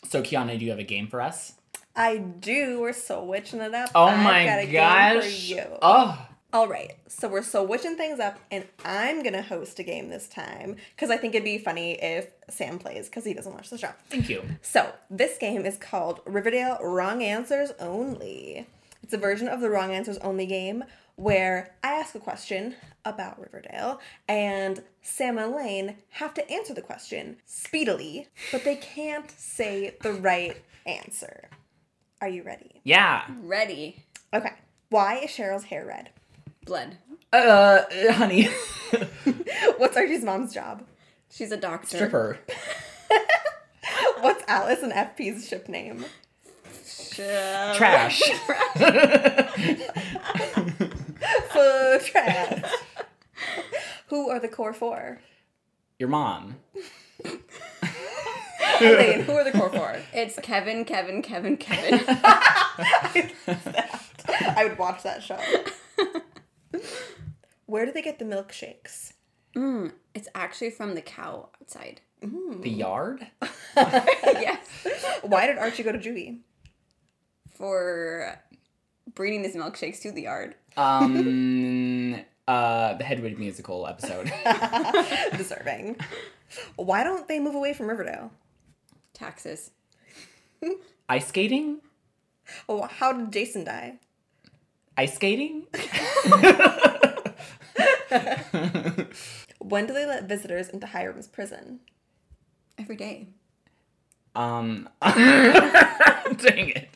So 0.09 0.23
Kiana, 0.23 0.59
do 0.59 0.65
you 0.65 0.71
have 0.71 0.81
a 0.81 0.85
game 0.85 1.07
for 1.09 1.21
us? 1.21 1.53
I 2.01 2.17
do. 2.17 2.81
We're 2.81 2.95
so 2.95 3.23
witching 3.23 3.61
it 3.61 3.75
up. 3.75 3.91
Oh 3.95 4.05
I've 4.05 4.25
my 4.25 4.47
got 4.47 4.59
a 4.61 4.65
game 4.65 4.73
gosh. 4.73 5.23
for 5.23 5.29
you. 5.29 5.65
Oh. 5.83 6.27
All 6.51 6.67
right, 6.67 6.97
so 7.07 7.29
we're 7.29 7.43
so 7.43 7.63
witching 7.63 7.97
things 7.97 8.19
up, 8.19 8.41
and 8.51 8.65
I'm 8.87 9.23
gonna 9.23 9.43
host 9.43 9.79
a 9.79 9.83
game 9.83 10.09
this 10.09 10.27
time 10.27 10.77
because 10.97 11.11
I 11.11 11.19
think 11.19 11.35
it'd 11.35 11.45
be 11.45 11.59
funny 11.59 11.93
if 12.03 12.29
Sam 12.49 12.79
plays 12.79 13.09
because 13.11 13.27
he 13.27 13.35
doesn't 13.35 13.53
watch 13.53 13.69
the 13.69 13.77
show. 13.77 13.91
Thank 14.09 14.31
you. 14.31 14.43
So 14.63 14.91
this 15.11 15.37
game 15.37 15.67
is 15.67 15.77
called 15.77 16.21
Riverdale 16.25 16.79
Wrong 16.83 17.23
Answers 17.23 17.73
Only. 17.79 18.67
It's 19.03 19.13
a 19.13 19.19
version 19.19 19.47
of 19.47 19.61
the 19.61 19.69
Wrong 19.69 19.93
Answers 19.93 20.19
Only 20.19 20.47
game 20.47 20.85
where 21.17 21.75
I 21.85 21.93
ask 21.93 22.15
a 22.15 22.21
question 22.21 22.77
about 23.05 23.39
Riverdale, 23.39 24.01
and 24.27 24.83
Sam 25.03 25.37
and 25.37 25.53
Elaine 25.53 25.97
have 26.13 26.33
to 26.33 26.51
answer 26.51 26.73
the 26.73 26.81
question 26.81 27.37
speedily, 27.45 28.29
but 28.51 28.65
they 28.65 28.77
can't 28.77 29.31
say 29.31 29.97
the 30.01 30.15
right 30.15 30.57
answer. 30.87 31.51
Are 32.21 32.29
you 32.29 32.43
ready? 32.43 32.81
Yeah. 32.85 33.25
Ready. 33.43 34.05
Okay. 34.35 34.53
Why 34.91 35.21
is 35.21 35.31
Cheryl's 35.31 35.65
hair 35.65 35.87
red? 35.87 36.11
Blood. 36.67 36.99
Uh, 37.33 37.83
honey. 38.13 38.49
What's 39.79 39.97
Archie's 39.97 40.23
mom's 40.23 40.53
job? 40.53 40.83
She's 41.31 41.51
a 41.51 41.57
doctor. 41.57 41.97
Stripper. 41.97 42.39
What's 44.21 44.45
Alice 44.49 44.83
and 44.83 44.93
FP's 44.93 45.49
ship 45.49 45.69
name? 45.69 46.05
Ship. 46.85 47.77
Trash. 47.77 48.21
Food 51.51 52.01
trash. 52.03 52.63
Who 54.09 54.29
are 54.29 54.41
the 54.41 54.49
core 54.49 54.75
four? 54.75 55.21
Your 55.99 56.09
mom. 56.09 56.57
Elaine, 58.81 59.21
who 59.23 59.33
are 59.33 59.45
the 59.45 59.53
core 59.53 59.71
four? 59.71 59.97
It's 60.13 60.39
Kevin, 60.41 60.85
Kevin, 60.85 61.23
Kevin, 61.23 61.57
Kevin. 61.57 62.01
I 64.29 64.67
would 64.69 64.79
watch 64.79 65.03
that 65.03 65.23
show. 65.23 65.39
Where 67.67 67.87
do 67.87 67.93
they 67.93 68.03
get 68.03 68.19
the 68.19 68.25
milkshakes? 68.25 69.13
mm, 69.57 69.93
it's 70.15 70.29
actually 70.35 70.71
from 70.71 70.95
the 70.95 71.01
cow 71.03 71.49
outside. 71.61 72.01
The 72.23 72.69
yard? 72.69 73.27
yes. 73.77 74.69
Why 75.23 75.47
did 75.47 75.57
Archie 75.57 75.83
go 75.83 75.93
to 75.93 75.99
juvie? 75.99 76.41
For 77.55 78.39
bringing 79.15 79.43
his 79.43 79.57
milkshakes 79.57 80.03
to 80.03 80.13
the 80.13 80.23
yard. 80.23 80.55
Um, 80.77 82.17
uh, 82.49 82.95
the 82.95 83.05
Hedwig 83.05 83.39
musical 83.39 83.87
episode. 83.87 84.31
Deserving. 85.37 85.97
Why 86.77 87.05
don't 87.05 87.27
they 87.27 87.39
move 87.39 87.55
away 87.55 87.73
from 87.73 87.89
Riverdale? 87.89 88.33
Taxes. 89.21 89.71
Ice 91.11 91.27
skating? 91.29 91.81
Oh, 92.69 92.83
how 92.87 93.13
did 93.13 93.31
Jason 93.33 93.65
die? 93.65 93.99
Ice 94.97 95.15
skating? 95.17 95.67
When 99.59 99.87
do 99.87 99.93
they 99.93 100.07
let 100.07 100.25
visitors 100.25 100.69
into 100.71 100.87
Hiram's 100.87 101.29
prison? 101.29 101.81
Every 102.79 102.97
day. 102.97 103.29
um, 104.35 104.89
dang 105.03 106.71
it. 106.71 106.89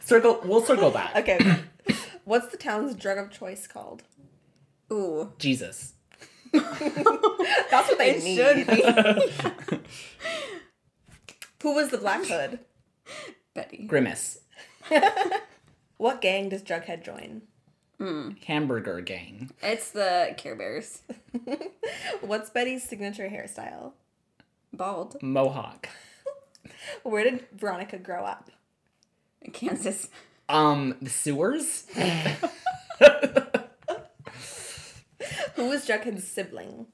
Circle, 0.00 0.40
we'll 0.44 0.62
circle 0.64 0.90
back. 0.90 1.14
Okay. 1.16 1.38
What's 2.24 2.48
the 2.48 2.56
town's 2.56 2.94
drug 2.94 3.18
of 3.18 3.30
choice 3.30 3.66
called? 3.66 4.02
Ooh. 4.90 5.32
Jesus. 5.38 5.92
That's 6.52 7.88
what 7.88 7.98
they 7.98 8.14
It 8.16 8.24
need. 8.24 9.82
Should 11.62 11.64
be. 11.64 11.68
Who 11.68 11.74
was 11.74 11.88
the 11.90 11.98
Black 11.98 12.24
Hood? 12.26 12.58
Betty. 13.54 13.84
Grimace. 13.86 14.38
What 15.98 16.20
gang 16.20 16.48
does 16.48 16.62
Jughead 16.64 17.04
join? 17.04 17.42
Hamburger 18.44 19.00
gang. 19.02 19.52
It's 19.62 19.92
the 19.92 20.34
Care 20.36 20.56
Bears. 20.56 21.02
What's 22.20 22.50
Betty's 22.50 22.82
signature 22.82 23.28
hairstyle? 23.28 23.92
Bald. 24.72 25.22
Mohawk. 25.22 25.88
Where 27.04 27.22
did 27.22 27.44
Veronica 27.52 27.98
grow 27.98 28.24
up? 28.24 28.50
Kansas. 29.52 30.08
Um, 30.48 30.96
the 31.00 31.08
sewers. 31.10 31.84
Who 35.54 35.68
was 35.68 35.86
Jughead's 35.86 36.26
sibling? 36.26 36.86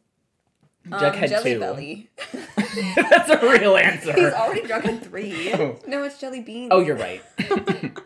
Jughead 0.90 1.22
Um, 1.24 1.28
Jelly 1.28 1.52
two. 1.54 1.60
Belly. 1.60 2.10
That's 2.96 3.30
a 3.30 3.38
real 3.40 3.76
answer. 3.76 4.12
He's 4.12 4.32
already 4.32 4.62
Jughead 4.62 5.02
three. 5.02 5.52
oh. 5.52 5.78
No, 5.86 6.02
it's 6.04 6.18
Jelly 6.20 6.40
Bean. 6.40 6.68
Oh, 6.70 6.80
you're 6.80 6.96
right. 6.96 7.22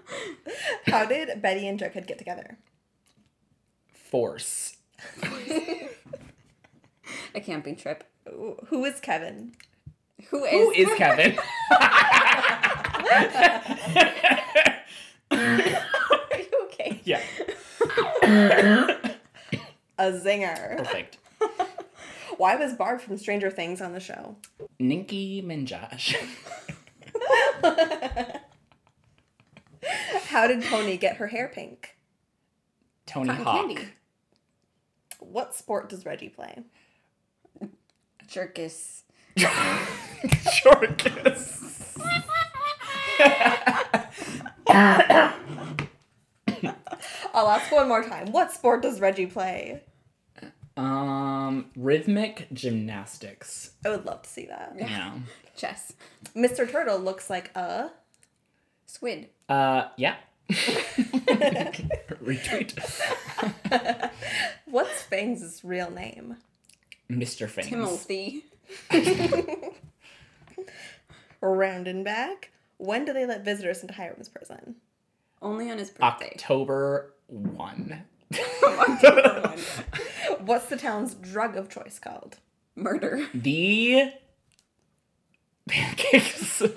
How 0.86 1.04
did 1.06 1.40
Betty 1.42 1.66
and 1.68 1.78
Jughead 1.78 2.06
get 2.06 2.18
together? 2.18 2.58
Force. 3.92 4.76
A 7.34 7.40
camping 7.40 7.76
trip. 7.76 8.04
Ooh, 8.28 8.56
Who 8.68 8.84
is 8.84 9.00
Kevin? 9.00 9.52
Who 10.28 10.44
is? 10.44 10.50
Who 10.52 10.70
is 10.72 10.88
Kevin? 10.96 11.36
Are 15.30 16.38
you 16.38 16.60
okay? 16.64 17.00
yeah. 17.04 17.20
A 19.98 20.12
zinger. 20.12 20.78
Perfect. 20.78 21.18
Why 22.42 22.56
was 22.56 22.72
Barb 22.72 23.00
from 23.00 23.16
Stranger 23.18 23.52
Things 23.52 23.80
on 23.80 23.92
the 23.92 24.00
show? 24.00 24.34
Ninky 24.80 25.44
Minaj. 25.44 26.16
How 30.26 30.48
did 30.48 30.64
Tony 30.64 30.96
get 30.96 31.18
her 31.18 31.28
hair 31.28 31.46
pink? 31.46 31.96
Tony 33.06 33.28
Cotton 33.28 33.44
Hawk. 33.44 33.54
candy. 33.68 33.88
What 35.20 35.54
sport 35.54 35.88
does 35.88 36.04
Reggie 36.04 36.30
play? 36.30 36.64
Jerkus. 38.26 39.02
Short 40.52 40.98
kiss. 40.98 41.96
I'll 47.32 47.48
ask 47.48 47.70
one 47.70 47.86
more 47.86 48.02
time. 48.02 48.32
What 48.32 48.50
sport 48.50 48.82
does 48.82 48.98
Reggie 49.00 49.26
play? 49.26 49.84
Um, 50.76 51.66
rhythmic 51.76 52.48
gymnastics. 52.52 53.72
I 53.84 53.90
would 53.90 54.04
love 54.06 54.22
to 54.22 54.28
see 54.30 54.46
that. 54.46 54.74
Yeah. 54.78 55.12
Chess. 55.56 55.92
Mr. 56.34 56.70
Turtle 56.70 56.98
looks 56.98 57.28
like 57.28 57.54
a. 57.56 57.90
Squid. 58.86 59.28
Uh, 59.48 59.88
yeah. 59.96 60.16
Retweet. 62.22 62.78
What's 64.66 65.02
Fangs' 65.02 65.62
real 65.64 65.90
name? 65.90 66.36
Mr. 67.10 67.48
Fangs. 67.48 67.68
Timothy. 67.68 68.44
Round 71.40 71.88
and 71.88 72.04
back. 72.04 72.50
When 72.78 73.04
do 73.04 73.12
they 73.12 73.26
let 73.26 73.44
visitors 73.44 73.80
into 73.82 73.94
Hiram's 73.94 74.28
prison? 74.28 74.76
Only 75.40 75.70
on 75.70 75.78
his 75.78 75.90
birthday. 75.90 76.32
October 76.34 77.14
1. 77.28 78.02
What's 80.40 80.66
the 80.66 80.76
town's 80.76 81.14
drug 81.14 81.56
of 81.56 81.68
choice 81.68 81.98
called? 81.98 82.36
Murder. 82.74 83.26
The 83.34 84.12
pancakes. 85.68 86.58
the 86.58 86.74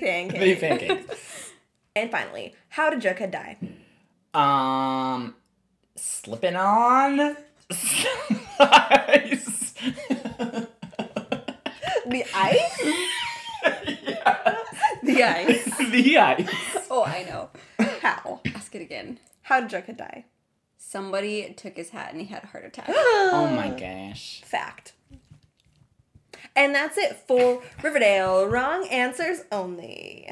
pancakes. 0.00 0.40
the 0.40 0.54
pancakes. 0.56 1.50
And 1.94 2.10
finally, 2.10 2.54
how 2.70 2.88
did 2.90 3.02
Jughead 3.02 3.30
die? 3.30 3.58
Um, 4.32 5.34
slipping 5.96 6.56
on 6.56 7.36
ice. 8.58 9.74
The 12.06 12.24
ice? 12.34 12.82
The 15.02 15.22
ice. 15.22 15.64
the 15.90 16.18
ice. 16.18 16.48
Oh, 16.90 17.04
I 17.04 17.22
know. 17.24 17.50
How? 18.06 18.40
Ask 18.54 18.72
it 18.76 18.82
again. 18.82 19.18
How 19.42 19.60
did 19.60 19.70
Jughead 19.70 19.96
die? 19.96 20.26
Somebody 20.78 21.52
took 21.56 21.74
his 21.76 21.90
hat 21.90 22.12
and 22.12 22.20
he 22.20 22.28
had 22.28 22.44
a 22.44 22.46
heart 22.46 22.64
attack. 22.64 22.88
Oh 22.88 23.48
my 23.48 23.68
gosh. 23.68 24.42
Fact. 24.44 24.92
And 26.54 26.72
that's 26.72 26.96
it 26.96 27.16
for 27.26 27.64
Riverdale. 27.82 28.46
Wrong 28.46 28.86
answers 28.86 29.40
only. 29.50 30.30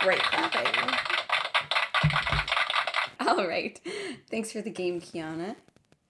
Great 0.00 0.22
clapping. 0.24 0.90
All 3.20 3.46
right. 3.46 3.80
Thanks 4.28 4.50
for 4.50 4.60
the 4.60 4.70
game, 4.70 5.00
Kiana. 5.00 5.54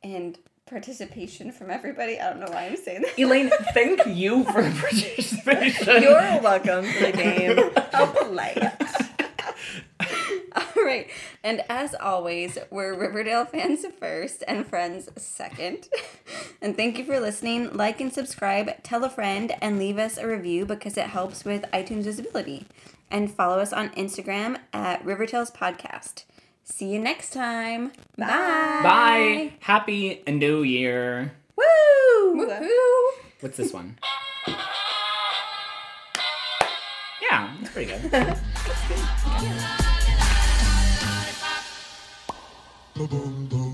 And 0.02 0.38
participation 0.66 1.52
from 1.52 1.70
everybody. 1.70 2.18
I 2.18 2.30
don't 2.30 2.40
know 2.40 2.50
why 2.50 2.66
I'm 2.66 2.76
saying 2.76 3.02
that. 3.02 3.18
Elaine, 3.18 3.50
thank 3.74 4.06
you 4.06 4.44
for 4.44 4.62
participation. 4.62 6.02
You're 6.02 6.40
welcome 6.40 6.84
to 6.84 7.00
the 7.00 7.12
game. 7.12 7.70
How 7.92 8.06
polite. 8.06 8.58
All 10.54 10.84
right. 10.84 11.08
And 11.42 11.62
as 11.68 11.94
always, 11.94 12.58
we're 12.70 12.94
Riverdale 12.98 13.44
fans 13.44 13.84
first 13.98 14.44
and 14.46 14.66
friends 14.66 15.08
second. 15.16 15.88
and 16.60 16.76
thank 16.76 16.98
you 16.98 17.04
for 17.04 17.20
listening. 17.20 17.72
Like 17.72 18.00
and 18.00 18.12
subscribe, 18.12 18.82
tell 18.82 19.04
a 19.04 19.10
friend, 19.10 19.54
and 19.60 19.78
leave 19.78 19.98
us 19.98 20.18
a 20.18 20.26
review 20.26 20.66
because 20.66 20.96
it 20.96 21.06
helps 21.06 21.44
with 21.44 21.62
iTunes 21.72 22.04
visibility. 22.04 22.66
And 23.10 23.30
follow 23.32 23.58
us 23.58 23.72
on 23.72 23.90
Instagram 23.90 24.58
at 24.72 25.04
Rivertales 25.04 25.54
Podcast. 25.54 26.24
See 26.64 26.86
you 26.86 26.98
next 26.98 27.32
time. 27.32 27.92
Bye. 28.16 28.26
Bye. 28.26 29.52
Happy 29.60 30.22
New 30.26 30.62
Year. 30.62 31.32
Woo! 31.56 32.34
Woohoo. 32.36 33.08
What's 33.40 33.56
this 33.56 33.72
one? 33.72 33.98
Yeah, 37.20 37.54
that's 37.60 37.70
pretty 37.72 37.90
good. 37.92 38.10
Boom, 42.94 43.06
boom, 43.06 43.46
boom. 43.46 43.71